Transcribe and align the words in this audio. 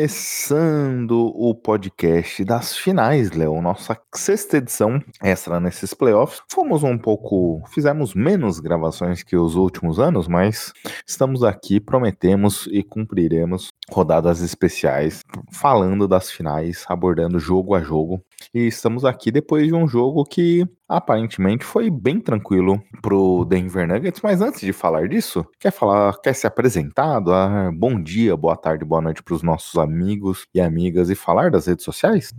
Começando 0.00 1.30
o 1.36 1.54
podcast 1.54 2.42
das 2.42 2.74
finais, 2.74 3.32
Léo, 3.32 3.60
nossa 3.60 4.00
sexta 4.14 4.56
edição 4.56 4.98
extra 5.22 5.60
nesses 5.60 5.92
playoffs. 5.92 6.40
Fomos 6.50 6.82
um 6.82 6.96
pouco, 6.96 7.62
fizemos 7.68 8.14
menos 8.14 8.60
gravações 8.60 9.22
que 9.22 9.36
os 9.36 9.56
últimos 9.56 10.00
anos, 10.00 10.26
mas 10.26 10.72
estamos 11.06 11.44
aqui, 11.44 11.78
prometemos 11.78 12.66
e 12.72 12.82
cumpriremos 12.82 13.68
rodadas 13.90 14.40
especiais 14.40 15.22
falando 15.52 16.08
das 16.08 16.30
finais, 16.30 16.82
abordando 16.88 17.38
jogo 17.38 17.74
a 17.74 17.82
jogo. 17.82 18.24
E 18.54 18.60
estamos 18.60 19.04
aqui 19.04 19.30
depois 19.30 19.66
de 19.66 19.74
um 19.74 19.86
jogo 19.86 20.24
que 20.24 20.66
aparentemente 20.90 21.64
foi 21.64 21.88
bem 21.88 22.20
tranquilo 22.20 22.82
pro 23.00 23.44
Denver 23.44 23.86
Nuggets, 23.86 24.20
mas 24.22 24.40
antes 24.40 24.60
de 24.60 24.72
falar 24.72 25.08
disso, 25.08 25.46
quer 25.58 25.70
falar, 25.70 26.18
quer 26.20 26.34
se 26.34 26.46
apresentar, 26.46 27.20
dar 27.20 27.70
bom 27.72 28.02
dia, 28.02 28.36
boa 28.36 28.56
tarde, 28.56 28.84
boa 28.84 29.00
noite 29.00 29.22
para 29.22 29.34
os 29.34 29.42
nossos 29.42 29.76
amigos 29.76 30.46
e 30.52 30.60
amigas 30.60 31.08
e 31.08 31.14
falar 31.14 31.50
das 31.50 31.66
redes 31.66 31.84
sociais? 31.84 32.34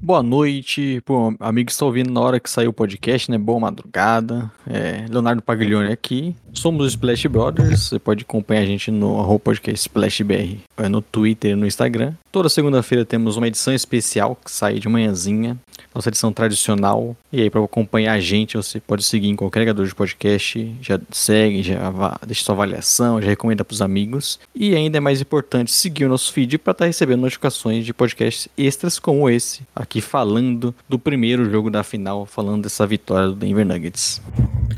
Boa 0.00 0.22
noite, 0.22 1.02
pô, 1.04 1.34
amigo 1.38 1.70
ouvindo 1.82 2.10
na 2.10 2.20
hora 2.20 2.40
que 2.40 2.48
saiu 2.48 2.70
o 2.70 2.72
podcast, 2.72 3.30
né? 3.30 3.36
Boa 3.36 3.60
madrugada. 3.60 4.50
É, 4.66 5.04
Leonardo 5.10 5.42
Paglione 5.42 5.92
aqui. 5.92 6.34
Somos 6.54 6.86
os 6.86 6.92
Splash 6.92 7.26
Brothers. 7.26 7.82
Você 7.82 7.98
pode 7.98 8.22
acompanhar 8.22 8.62
a 8.62 8.64
gente 8.64 8.90
no 8.90 9.38
podcast 9.38 9.86
SplashBR, 9.86 10.60
é, 10.78 10.88
no 10.88 11.02
Twitter 11.02 11.50
e 11.50 11.54
no 11.54 11.66
Instagram. 11.66 12.14
Toda 12.30 12.50
segunda-feira 12.50 13.06
temos 13.06 13.38
uma 13.38 13.48
edição 13.48 13.72
especial 13.72 14.36
que 14.36 14.50
sai 14.50 14.78
de 14.78 14.86
manhãzinha, 14.86 15.56
nossa 15.94 16.10
edição 16.10 16.30
tradicional. 16.30 17.16
E 17.32 17.40
aí, 17.40 17.48
para 17.48 17.64
acompanhar 17.64 18.12
a 18.12 18.20
gente, 18.20 18.56
você 18.56 18.78
pode 18.78 19.02
seguir 19.02 19.28
em 19.28 19.36
qualquer 19.36 19.60
agregador 19.60 19.86
de 19.86 19.94
podcast. 19.94 20.76
Já 20.82 21.00
segue, 21.10 21.62
já 21.62 21.90
deixa 22.26 22.44
sua 22.44 22.54
avaliação, 22.54 23.20
já 23.20 23.28
recomenda 23.28 23.64
para 23.64 23.72
os 23.72 23.80
amigos. 23.80 24.38
E 24.54 24.76
ainda 24.76 24.98
é 24.98 25.00
mais 25.00 25.22
importante 25.22 25.72
seguir 25.72 26.04
o 26.04 26.08
nosso 26.10 26.30
feed 26.30 26.58
para 26.58 26.72
estar 26.72 26.84
tá 26.84 26.86
recebendo 26.86 27.20
notificações 27.20 27.86
de 27.86 27.94
podcasts 27.94 28.46
extras 28.58 28.98
como 28.98 29.30
esse, 29.30 29.62
aqui 29.74 30.02
falando 30.02 30.74
do 30.86 30.98
primeiro 30.98 31.50
jogo 31.50 31.70
da 31.70 31.82
final, 31.82 32.26
falando 32.26 32.64
dessa 32.64 32.86
vitória 32.86 33.28
do 33.28 33.34
Denver 33.34 33.66
Nuggets. 33.66 34.20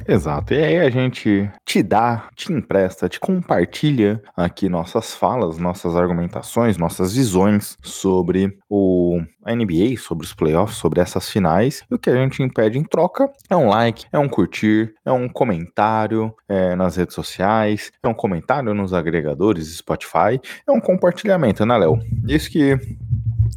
Exato. 0.06 0.54
E 0.54 0.62
aí 0.62 0.78
a 0.78 0.90
gente 0.90 1.50
te 1.64 1.82
dá, 1.82 2.28
te 2.34 2.52
empresta, 2.52 3.08
te 3.08 3.20
compartilha 3.20 4.22
aqui 4.36 4.68
nossas 4.68 5.14
falas, 5.14 5.58
nossas 5.58 5.96
argumentações, 5.96 6.76
nossas 6.76 7.14
visões 7.14 7.76
sobre 7.82 8.56
o 8.68 9.20
NBA, 9.46 9.96
sobre 9.98 10.26
os 10.26 10.34
playoffs, 10.34 10.76
sobre 10.78 11.00
essas 11.00 11.28
finais. 11.28 11.82
E 11.90 11.94
o 11.94 11.98
que 11.98 12.10
a 12.10 12.14
gente 12.14 12.42
impede 12.42 12.78
em 12.78 12.84
troca 12.84 13.30
é 13.48 13.56
um 13.56 13.68
like, 13.68 14.04
é 14.12 14.18
um 14.18 14.28
curtir, 14.28 14.94
é 15.04 15.12
um 15.12 15.28
comentário 15.28 16.34
é, 16.48 16.74
nas 16.74 16.96
redes 16.96 17.14
sociais, 17.14 17.92
é 18.02 18.08
um 18.08 18.14
comentário 18.14 18.74
nos 18.74 18.92
agregadores 18.92 19.76
Spotify, 19.76 20.40
é 20.66 20.72
um 20.72 20.80
compartilhamento, 20.80 21.64
né, 21.64 21.76
Léo? 21.76 21.98
Isso 22.26 22.50
que 22.50 22.78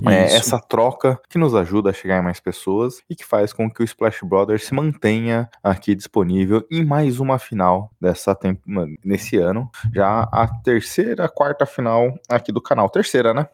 é, 0.05 0.35
essa 0.35 0.59
troca 0.59 1.19
que 1.29 1.37
nos 1.37 1.55
ajuda 1.55 1.89
a 1.89 1.93
chegar 1.93 2.19
em 2.19 2.23
mais 2.23 2.39
pessoas 2.39 3.01
e 3.09 3.15
que 3.15 3.25
faz 3.25 3.53
com 3.53 3.69
que 3.69 3.81
o 3.81 3.83
Splash 3.83 4.21
Brothers 4.23 4.65
se 4.65 4.73
mantenha 4.73 5.49
aqui 5.63 5.95
disponível 5.95 6.65
em 6.71 6.83
mais 6.83 7.19
uma 7.19 7.37
final 7.37 7.91
dessa 7.99 8.35
temp 8.35 8.59
nesse 9.03 9.37
ano, 9.37 9.69
já 9.93 10.23
a 10.31 10.47
terceira, 10.47 11.29
quarta 11.29 11.65
final 11.65 12.17
aqui 12.29 12.51
do 12.51 12.61
canal, 12.61 12.89
terceira, 12.89 13.33
né? 13.33 13.47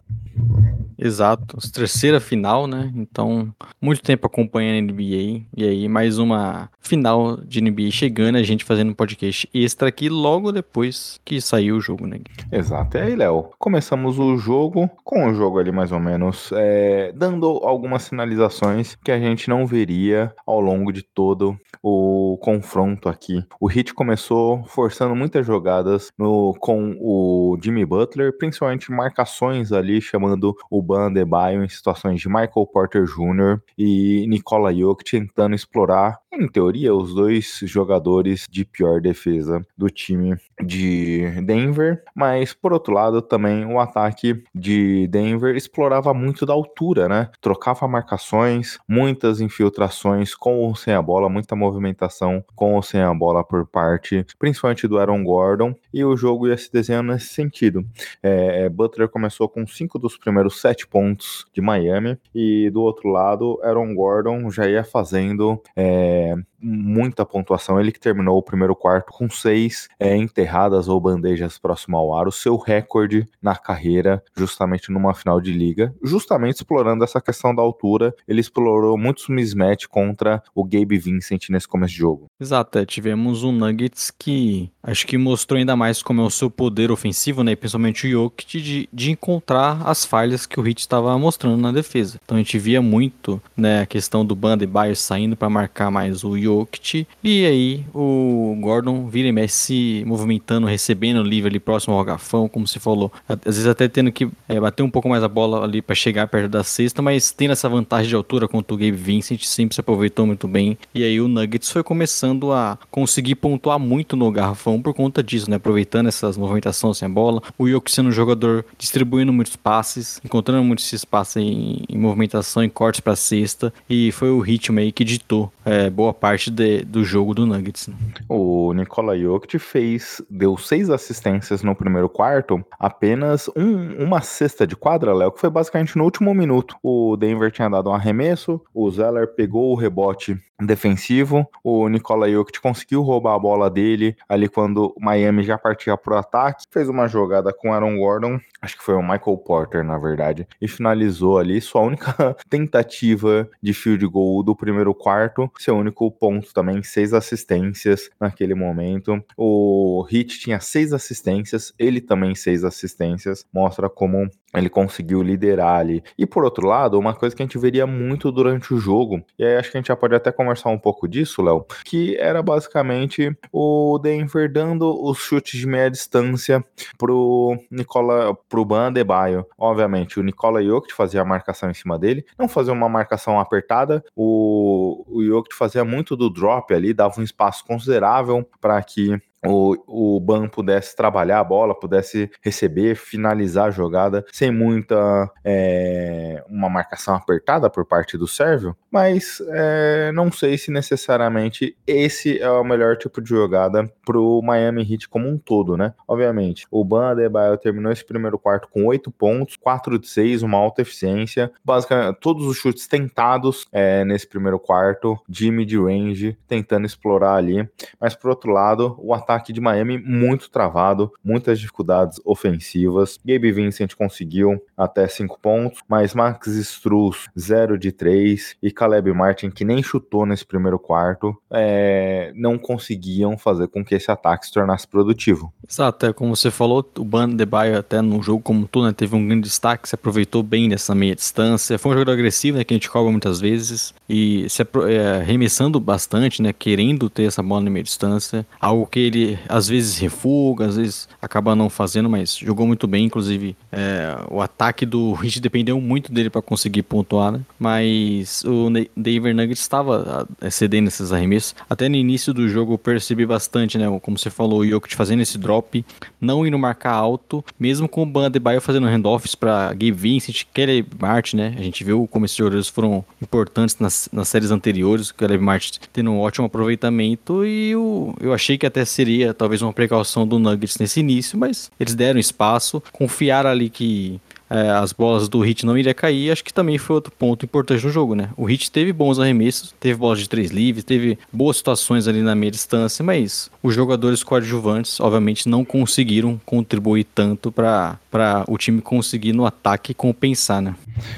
Exato, 0.99 1.57
terceira 1.71 2.19
final, 2.19 2.67
né? 2.67 2.91
Então, 2.93 3.53
muito 3.81 4.01
tempo 4.01 4.27
acompanhando 4.27 4.89
a 4.89 4.93
NBA. 4.93 5.45
E 5.55 5.63
aí, 5.63 5.87
mais 5.87 6.19
uma 6.19 6.69
final 6.81 7.37
de 7.37 7.61
NBA 7.61 7.91
chegando, 7.91 8.35
a 8.35 8.43
gente 8.43 8.65
fazendo 8.65 8.89
um 8.89 8.93
podcast 8.93 9.49
extra 9.53 9.87
aqui 9.87 10.09
logo 10.09 10.51
depois 10.51 11.19
que 11.23 11.39
saiu 11.39 11.77
o 11.77 11.81
jogo, 11.81 12.05
né? 12.05 12.19
Exato. 12.51 12.97
E 12.97 13.01
aí, 13.01 13.15
Léo, 13.15 13.49
começamos 13.57 14.19
o 14.19 14.37
jogo 14.37 14.89
com 15.03 15.27
o 15.27 15.33
jogo 15.33 15.59
ali 15.59 15.71
mais 15.71 15.91
ou 15.91 15.99
menos, 15.99 16.49
é, 16.53 17.13
dando 17.15 17.45
algumas 17.63 18.03
sinalizações 18.03 18.95
que 18.95 19.11
a 19.11 19.19
gente 19.19 19.47
não 19.47 19.65
veria 19.65 20.33
ao 20.45 20.59
longo 20.59 20.91
de 20.91 21.03
todo 21.03 21.57
o 21.81 22.37
confronto 22.41 23.07
aqui. 23.07 23.43
O 23.59 23.67
Hit 23.67 23.93
começou 23.93 24.63
forçando 24.65 25.15
muitas 25.15 25.45
jogadas 25.45 26.11
no, 26.17 26.53
com 26.59 26.97
o 26.99 27.57
Jimmy 27.61 27.85
Butler, 27.85 28.37
principalmente 28.37 28.91
marcações 28.91 29.71
ali, 29.71 30.01
chamando 30.01 30.55
o 30.69 30.81
Ban 30.89 31.05
Adebayo 31.05 31.63
em 31.63 31.69
situações 31.69 32.19
de 32.19 32.27
Michael 32.27 32.67
Porter 32.73 33.05
Jr. 33.05 33.61
e 33.77 34.25
Nikola 34.27 34.73
Jokic 34.73 35.11
tentando 35.11 35.53
explorar, 35.53 36.19
em 36.33 36.47
teoria, 36.47 36.95
os 36.95 37.13
dois 37.13 37.59
jogadores 37.63 38.47
de 38.49 38.65
pior 38.65 38.99
defesa 38.99 39.63
do 39.77 39.87
time 39.87 40.35
de 40.63 41.41
Denver, 41.41 42.03
mas 42.15 42.53
por 42.53 42.73
outro 42.73 42.93
lado 42.93 43.21
também 43.21 43.65
o 43.65 43.79
ataque 43.79 44.43
de 44.53 45.07
Denver 45.07 45.55
explorava 45.55 46.13
muito 46.13 46.45
da 46.45 46.53
altura, 46.53 47.07
né? 47.07 47.29
Trocava 47.39 47.87
marcações, 47.87 48.79
muitas 48.87 49.41
infiltrações 49.41 50.33
com 50.33 50.57
ou 50.59 50.75
sem 50.75 50.93
a 50.93 51.01
bola, 51.01 51.29
muita 51.29 51.55
movimentação 51.55 52.43
com 52.55 52.73
ou 52.75 52.81
sem 52.81 53.01
a 53.01 53.13
bola 53.13 53.43
por 53.43 53.65
parte, 53.67 54.25
principalmente 54.39 54.87
do 54.87 54.97
Aaron 54.97 55.23
Gordon, 55.23 55.75
e 55.93 56.03
o 56.03 56.17
jogo 56.17 56.47
ia 56.47 56.57
se 56.57 56.71
desenhando 56.71 57.11
nesse 57.11 57.27
sentido. 57.27 57.85
É, 58.23 58.67
Butler 58.69 59.09
começou 59.09 59.47
com 59.47 59.67
cinco 59.67 59.99
dos 59.99 60.17
primeiros 60.17 60.61
sete 60.61 60.78
pontos 60.87 61.45
de 61.53 61.61
Miami, 61.61 62.17
e 62.33 62.69
do 62.69 62.81
outro 62.81 63.09
lado, 63.09 63.59
Aaron 63.63 63.93
Gordon 63.93 64.49
já 64.51 64.67
ia 64.67 64.83
fazendo 64.83 65.61
é, 65.75 66.35
muita 66.61 67.25
pontuação. 67.25 67.79
Ele 67.79 67.91
que 67.91 67.99
terminou 67.99 68.37
o 68.37 68.43
primeiro 68.43 68.75
quarto 68.75 69.11
com 69.11 69.29
seis 69.29 69.87
é, 69.99 70.15
enterradas 70.15 70.87
ou 70.87 70.99
bandejas 70.99 71.57
próximo 71.57 71.97
ao 71.97 72.15
ar, 72.15 72.27
o 72.27 72.31
seu 72.31 72.57
recorde 72.57 73.27
na 73.41 73.55
carreira, 73.55 74.23
justamente 74.35 74.91
numa 74.91 75.13
final 75.13 75.39
de 75.39 75.51
liga, 75.51 75.93
justamente 76.03 76.57
explorando 76.57 77.03
essa 77.03 77.21
questão 77.21 77.55
da 77.55 77.61
altura. 77.61 78.13
Ele 78.27 78.41
explorou 78.41 78.97
muitos 78.97 79.27
mismatch 79.29 79.87
contra 79.87 80.43
o 80.53 80.63
Gabe 80.63 80.97
Vincent 80.97 81.49
nesse 81.49 81.67
começo 81.67 81.93
de 81.93 81.99
jogo. 81.99 82.25
Exato, 82.39 82.79
é, 82.79 82.85
tivemos 82.85 83.43
um 83.43 83.51
Nuggets 83.51 84.11
que 84.11 84.71
acho 84.83 85.07
que 85.07 85.17
mostrou 85.17 85.57
ainda 85.57 85.75
mais 85.75 86.01
como 86.01 86.21
é 86.21 86.25
o 86.25 86.29
seu 86.29 86.49
poder 86.49 86.91
ofensivo, 86.91 87.43
né? 87.43 87.55
Principalmente 87.55 88.07
o 88.07 88.11
Jokic 88.11 88.61
de, 88.61 88.89
de 88.91 89.11
encontrar 89.11 89.81
as 89.85 90.05
falhas 90.05 90.45
que 90.45 90.59
o 90.59 90.67
Heat 90.67 90.79
estava 90.79 91.17
mostrando 91.17 91.57
na 91.57 91.71
defesa. 91.71 92.19
Então 92.23 92.37
a 92.37 92.39
gente 92.39 92.57
via 92.57 92.81
muito, 92.81 93.41
né, 93.55 93.81
a 93.81 93.85
questão 93.85 94.25
do 94.25 94.35
Band 94.35 94.57
e 94.61 94.67
Bias 94.67 94.99
saindo 94.99 95.35
para 95.35 95.49
marcar 95.49 95.91
mais 95.91 96.23
o 96.23 96.37
Jokic 96.37 96.48
Jokic. 96.49 97.07
E 97.23 97.45
aí 97.45 97.85
o 97.93 98.55
Gordon 98.59 99.07
vira 99.07 99.27
e 99.27 99.31
mexe 99.31 99.53
se 99.59 100.03
movimentando, 100.05 100.67
recebendo 100.67 101.19
o 101.19 101.23
livre 101.23 101.49
ali 101.49 101.59
próximo 101.59 101.95
ao 101.95 102.03
garrafão, 102.03 102.47
como 102.47 102.67
se 102.67 102.79
falou. 102.79 103.11
Às 103.27 103.39
vezes 103.43 103.67
até 103.67 103.87
tendo 103.87 104.11
que 104.11 104.27
é, 104.47 104.59
bater 104.59 104.83
um 104.83 104.89
pouco 104.89 105.09
mais 105.09 105.23
a 105.23 105.27
bola 105.27 105.63
ali 105.63 105.81
para 105.81 105.95
chegar 105.95 106.27
perto 106.27 106.49
da 106.49 106.63
cesta, 106.63 107.01
mas 107.01 107.31
tendo 107.31 107.51
essa 107.51 107.67
vantagem 107.67 108.09
de 108.09 108.15
altura 108.15 108.47
contra 108.47 108.73
o 108.73 108.77
Gabe 108.77 108.91
Vincent, 108.91 109.43
sempre 109.43 109.75
se 109.75 109.81
aproveitou 109.81 110.25
muito 110.25 110.47
bem. 110.47 110.77
E 110.93 111.03
aí 111.03 111.19
o 111.19 111.27
Nuggets 111.27 111.69
foi 111.69 111.83
começando 111.83 112.51
a 112.51 112.77
conseguir 112.89 113.35
pontuar 113.35 113.79
muito 113.79 114.15
no 114.15 114.31
garrafão 114.31 114.81
por 114.81 114.93
conta 114.93 115.21
disso, 115.21 115.49
né? 115.49 115.57
Aproveitando 115.57 116.07
essas 116.07 116.37
movimentações 116.37 116.97
sem 116.97 117.09
bola. 117.09 117.41
O 117.57 117.67
Jokic 117.67 117.91
sendo 117.91 118.09
um 118.09 118.11
jogador 118.11 118.65
distribuindo 118.77 119.33
muitos 119.33 119.55
passes, 119.55 120.19
encontrando 120.23 120.63
muitos 120.63 120.91
espaços 120.91 121.37
em, 121.37 121.83
em 121.87 121.97
movimentação, 121.97 122.63
em 122.63 122.69
cortes 122.69 123.01
para 123.01 123.15
cesta. 123.15 123.73
E 123.89 124.11
foi 124.11 124.29
o 124.29 124.39
ritmo 124.39 124.79
aí 124.79 124.91
que 124.91 125.03
ditou 125.03 125.51
é, 125.69 125.89
boa 125.89 126.11
parte 126.11 126.49
de, 126.49 126.83
do 126.83 127.03
jogo 127.03 127.35
do 127.35 127.45
Nuggets. 127.45 127.87
Né? 127.87 127.95
O 128.27 128.73
Nikola 128.73 129.17
Jokic 129.17 129.59
fez, 129.59 130.19
deu 130.27 130.57
seis 130.57 130.89
assistências 130.89 131.61
no 131.61 131.75
primeiro 131.75 132.09
quarto, 132.09 132.65
apenas 132.79 133.47
um, 133.55 134.03
uma 134.03 134.19
cesta 134.21 134.65
de 134.65 134.75
quadra, 134.75 135.13
Léo, 135.13 135.31
que 135.31 135.39
foi 135.39 135.49
basicamente 135.49 135.95
no 135.95 136.03
último 136.03 136.33
minuto. 136.33 136.75
O 136.81 137.15
Denver 137.15 137.51
tinha 137.51 137.69
dado 137.69 137.91
um 137.91 137.93
arremesso, 137.93 138.59
o 138.73 138.89
Zeller 138.89 139.27
pegou 139.27 139.71
o 139.71 139.75
rebote 139.75 140.41
defensivo. 140.65 141.47
O 141.63 141.87
Nikola 141.87 142.29
Jokic 142.29 142.59
conseguiu 142.59 143.01
roubar 143.01 143.35
a 143.35 143.39
bola 143.39 143.69
dele 143.69 144.15
ali 144.27 144.47
quando 144.49 144.93
o 144.95 144.99
Miami 144.99 145.43
já 145.43 145.57
partia 145.57 145.95
pro 145.95 146.17
ataque. 146.17 146.65
Fez 146.71 146.89
uma 146.89 147.07
jogada 147.07 147.53
com 147.53 147.73
Aaron 147.73 147.97
Gordon, 147.97 148.39
acho 148.61 148.77
que 148.77 148.83
foi 148.83 148.95
o 148.95 149.01
Michael 149.01 149.37
Porter, 149.37 149.83
na 149.83 149.97
verdade, 149.97 150.47
e 150.61 150.67
finalizou 150.67 151.37
ali 151.37 151.59
sua 151.61 151.81
única 151.81 152.35
tentativa 152.49 153.49
de 153.61 153.73
field 153.73 154.05
goal 154.07 154.43
do 154.43 154.55
primeiro 154.55 154.93
quarto, 154.93 155.51
seu 155.59 155.75
único 155.75 156.09
ponto 156.09 156.53
também, 156.53 156.81
seis 156.81 157.13
assistências 157.13 158.09
naquele 158.19 158.55
momento. 158.55 159.23
O 159.37 160.07
Heat 160.09 160.39
tinha 160.39 160.59
seis 160.59 160.93
assistências, 160.93 161.73
ele 161.77 161.99
também 161.99 162.33
seis 162.33 162.63
assistências. 162.63 163.45
Mostra 163.53 163.89
como 163.89 164.29
ele 164.53 164.69
conseguiu 164.69 165.21
liderar 165.21 165.79
ali. 165.79 166.03
E 166.17 166.25
por 166.25 166.43
outro 166.43 166.67
lado, 166.67 166.97
uma 166.97 167.13
coisa 167.13 167.35
que 167.35 167.41
a 167.41 167.45
gente 167.45 167.57
veria 167.57 167.85
muito 167.85 168.31
durante 168.31 168.73
o 168.73 168.77
jogo, 168.77 169.23
e 169.37 169.43
aí 169.43 169.57
acho 169.57 169.71
que 169.71 169.77
a 169.77 169.79
gente 169.79 169.87
já 169.87 169.95
pode 169.95 170.15
até 170.15 170.31
conversar 170.31 170.69
um 170.69 170.77
pouco 170.77 171.07
disso, 171.07 171.41
Léo, 171.41 171.65
que 171.85 172.15
era 172.17 172.41
basicamente 172.41 173.35
o 173.51 173.99
Denver 173.99 174.51
dando 174.51 175.03
os 175.03 175.17
chutes 175.17 175.59
de 175.59 175.67
meia 175.67 175.89
distância 175.89 176.63
pro 176.97 177.57
Nicola, 177.69 178.35
pro 178.47 178.65
Ban 178.65 178.87
Adebayo. 178.87 179.45
Obviamente, 179.57 180.19
o 180.19 180.23
Nicola 180.23 180.63
Jokic 180.63 180.93
fazia 180.93 181.21
a 181.21 181.25
marcação 181.25 181.69
em 181.69 181.73
cima 181.73 181.97
dele, 181.97 182.25
não 182.37 182.47
fazia 182.47 182.73
uma 182.73 182.89
marcação 182.89 183.39
apertada, 183.39 184.03
o, 184.15 185.05
o 185.07 185.23
Jokic 185.23 185.55
fazia 185.55 185.83
muito 185.83 186.15
do 186.15 186.29
drop 186.29 186.73
ali, 186.73 186.93
dava 186.93 187.19
um 187.19 187.23
espaço 187.23 187.65
considerável 187.65 188.47
para 188.59 188.81
que 188.81 189.19
o, 189.45 190.15
o 190.15 190.19
Ban 190.19 190.47
pudesse 190.47 190.95
trabalhar 190.95 191.39
a 191.39 191.43
bola, 191.43 191.77
pudesse 191.77 192.29
receber, 192.41 192.95
finalizar 192.95 193.67
a 193.67 193.71
jogada 193.71 194.25
sem 194.31 194.51
muita 194.51 195.31
é, 195.43 196.43
uma 196.49 196.69
marcação 196.69 197.15
apertada 197.15 197.69
por 197.69 197.85
parte 197.85 198.17
do 198.17 198.27
Sérvio, 198.27 198.75
mas 198.91 199.41
é, 199.49 200.11
não 200.13 200.31
sei 200.31 200.57
se 200.57 200.71
necessariamente 200.71 201.77
esse 201.87 202.39
é 202.39 202.49
o 202.49 202.63
melhor 202.63 202.97
tipo 202.97 203.21
de 203.21 203.29
jogada 203.29 203.89
para 204.05 204.19
o 204.19 204.41
Miami 204.41 204.81
Heat 204.81 205.07
como 205.07 205.27
um 205.27 205.37
todo, 205.37 205.77
né? 205.77 205.93
Obviamente, 206.07 206.67
o 206.71 206.83
Ban 206.83 207.11
Adebayo 207.11 207.57
terminou 207.57 207.91
esse 207.91 208.05
primeiro 208.05 208.37
quarto 208.37 208.67
com 208.69 208.85
8 208.85 209.11
pontos, 209.11 209.55
4 209.57 209.99
de 209.99 210.07
6, 210.07 210.43
uma 210.43 210.57
alta 210.57 210.81
eficiência, 210.81 211.51
basicamente 211.63 212.19
todos 212.19 212.45
os 212.45 212.57
chutes 212.57 212.87
tentados 212.87 213.67
é, 213.71 214.03
nesse 214.03 214.27
primeiro 214.27 214.59
quarto, 214.59 215.17
de 215.27 215.51
mid-range, 215.51 216.37
tentando 216.47 216.85
explorar 216.85 217.35
ali, 217.35 217.67
mas 217.99 218.15
por 218.15 218.29
outro 218.29 218.51
lado, 218.51 218.95
o 218.99 219.13
ataque 219.13 219.28
de 219.37 219.61
Miami 219.61 219.97
muito 219.97 220.49
travado, 220.49 221.11
muitas 221.23 221.59
dificuldades 221.59 222.19
ofensivas. 222.25 223.19
Gabe 223.23 223.51
Vincent 223.51 223.93
conseguiu 223.95 224.61
até 224.75 225.07
5 225.07 225.39
pontos, 225.39 225.81
mas 225.87 226.13
Max 226.15 226.47
Struz 226.47 227.27
0 227.37 227.77
de 227.77 227.91
3 227.91 228.57
e 228.61 228.71
Caleb 228.71 229.13
Martin, 229.13 229.51
que 229.51 229.63
nem 229.63 229.83
chutou 229.83 230.25
nesse 230.25 230.45
primeiro 230.45 230.79
quarto, 230.79 231.37
é, 231.51 232.31
não 232.35 232.57
conseguiam 232.57 233.37
fazer 233.37 233.67
com 233.67 233.85
que 233.85 233.95
esse 233.95 234.09
ataque 234.09 234.47
se 234.47 234.53
tornasse 234.53 234.87
produtivo. 234.87 235.53
Exato, 235.69 236.07
é 236.07 236.13
como 236.13 236.35
você 236.35 236.49
falou, 236.49 236.89
o 236.97 237.05
Ban 237.05 237.29
de 237.29 237.45
Baio 237.45 237.77
até 237.77 238.01
no 238.01 238.21
jogo 238.23 238.41
como 238.41 238.67
tudo 238.67 238.87
né, 238.87 238.93
teve 238.93 239.15
um 239.15 239.27
grande 239.27 239.43
destaque, 239.43 239.87
se 239.87 239.95
aproveitou 239.95 240.41
bem 240.41 240.69
dessa 240.69 240.95
meia 240.95 241.15
distância. 241.15 241.77
Foi 241.77 241.91
um 241.91 241.93
jogador 241.93 242.13
agressivo, 242.13 242.57
né, 242.57 242.63
que 242.63 242.73
a 242.73 242.77
gente 242.77 242.89
cobra 242.89 243.11
muitas 243.11 243.39
vezes 243.39 243.93
e 244.07 244.49
se 244.49 244.61
é, 244.61 245.17
arremessando 245.21 245.79
bastante, 245.79 246.41
né, 246.41 246.51
querendo 246.51 247.09
ter 247.09 247.23
essa 247.23 247.43
bola 247.43 247.61
na 247.61 247.69
meia 247.69 247.83
distância, 247.83 248.45
algo 248.59 248.87
que 248.87 248.99
ele 248.99 249.18
ele 249.19 249.39
às 249.47 249.67
vezes 249.67 249.97
refuga, 249.97 250.65
às 250.65 250.77
vezes 250.77 251.07
acaba 251.21 251.55
não 251.55 251.69
fazendo, 251.69 252.09
mas 252.09 252.35
jogou 252.37 252.65
muito 252.65 252.87
bem. 252.87 253.05
Inclusive, 253.05 253.55
é, 253.71 254.17
o 254.29 254.41
ataque 254.41 254.85
do 254.85 255.17
Heat 255.21 255.39
dependeu 255.39 255.79
muito 255.81 256.11
dele 256.11 256.29
para 256.29 256.41
conseguir 256.41 256.83
pontuar, 256.83 257.31
né? 257.31 257.41
Mas 257.59 258.43
o 258.45 258.69
Denver 258.95 259.35
Nuggets 259.35 259.61
estava 259.61 260.27
é, 260.41 260.49
cedendo 260.49 260.87
esses 260.87 261.11
arremessos. 261.11 261.55
Até 261.69 261.89
no 261.89 261.95
início 261.95 262.33
do 262.33 262.47
jogo 262.47 262.73
eu 262.73 262.77
percebi 262.77 263.25
bastante, 263.25 263.77
né? 263.77 263.85
Como 264.01 264.17
você 264.17 264.29
falou, 264.29 264.59
o 264.59 264.67
Jokic 264.67 264.95
fazendo 264.95 265.21
esse 265.21 265.37
drop, 265.37 265.85
não 266.19 266.45
indo 266.45 266.57
marcar 266.57 266.93
alto, 266.93 267.43
mesmo 267.59 267.87
com 267.87 268.03
o 268.03 268.05
Ban 268.05 268.27
Adebayo 268.27 268.61
fazendo 268.61 268.87
handoffs 268.87 269.35
para 269.35 269.69
Gabe 269.69 269.91
Vincent, 269.91 270.43
Kelly 270.53 270.85
Martin, 270.99 271.37
né? 271.37 271.55
A 271.57 271.61
gente 271.61 271.83
viu 271.83 272.07
como 272.07 272.25
esses 272.25 272.37
jogadores 272.37 272.67
foram 272.67 273.03
importantes 273.21 273.77
nas, 273.79 274.09
nas 274.11 274.27
séries 274.27 274.51
anteriores, 274.51 275.09
o 275.09 275.15
Kelly 275.15 275.37
Martin 275.37 275.79
tendo 275.91 276.11
um 276.11 276.19
ótimo 276.19 276.45
aproveitamento 276.45 277.45
e 277.45 277.71
eu, 277.71 278.15
eu 278.19 278.33
achei 278.33 278.57
que 278.57 278.65
até 278.65 278.85
seria 278.85 279.08
seria 279.09 279.33
talvez 279.33 279.63
uma 279.63 279.73
precaução 279.73 280.27
do 280.27 280.37
Nuggets 280.37 280.77
nesse 280.77 280.99
início, 280.99 281.37
mas 281.37 281.71
eles 281.79 281.95
deram 281.95 282.19
espaço, 282.19 282.81
confiaram 282.91 283.49
ali 283.49 283.67
que 283.67 284.21
é, 284.49 284.69
as 284.71 284.91
bolas 284.91 285.29
do 285.29 285.39
Hit 285.39 285.65
não 285.65 285.77
iria 285.77 285.93
cair, 285.93 286.31
acho 286.31 286.43
que 286.43 286.53
também 286.53 286.77
foi 286.77 286.95
outro 286.95 287.11
ponto 287.11 287.45
importante 287.45 287.85
no 287.85 287.91
jogo, 287.91 288.15
né? 288.15 288.29
O 288.35 288.45
Hit 288.45 288.71
teve 288.71 288.91
bons 288.91 289.19
arremessos, 289.19 289.73
teve 289.79 289.99
bolas 289.99 290.19
de 290.19 290.27
três 290.27 290.51
livres, 290.51 290.83
teve 290.83 291.19
boas 291.31 291.57
situações 291.57 292.07
ali 292.07 292.21
na 292.21 292.35
meia 292.35 292.51
distância, 292.51 293.03
mas 293.03 293.49
os 293.61 293.75
jogadores 293.75 294.23
coadjuvantes, 294.23 294.99
obviamente, 294.99 295.47
não 295.47 295.63
conseguiram 295.63 296.39
contribuir 296.45 297.03
tanto 297.03 297.51
para 297.51 297.99
o 298.47 298.57
time 298.57 298.81
conseguir 298.81 299.33
no 299.33 299.45
ataque 299.45 299.93
compensar, 299.93 300.61
né? 300.61 300.75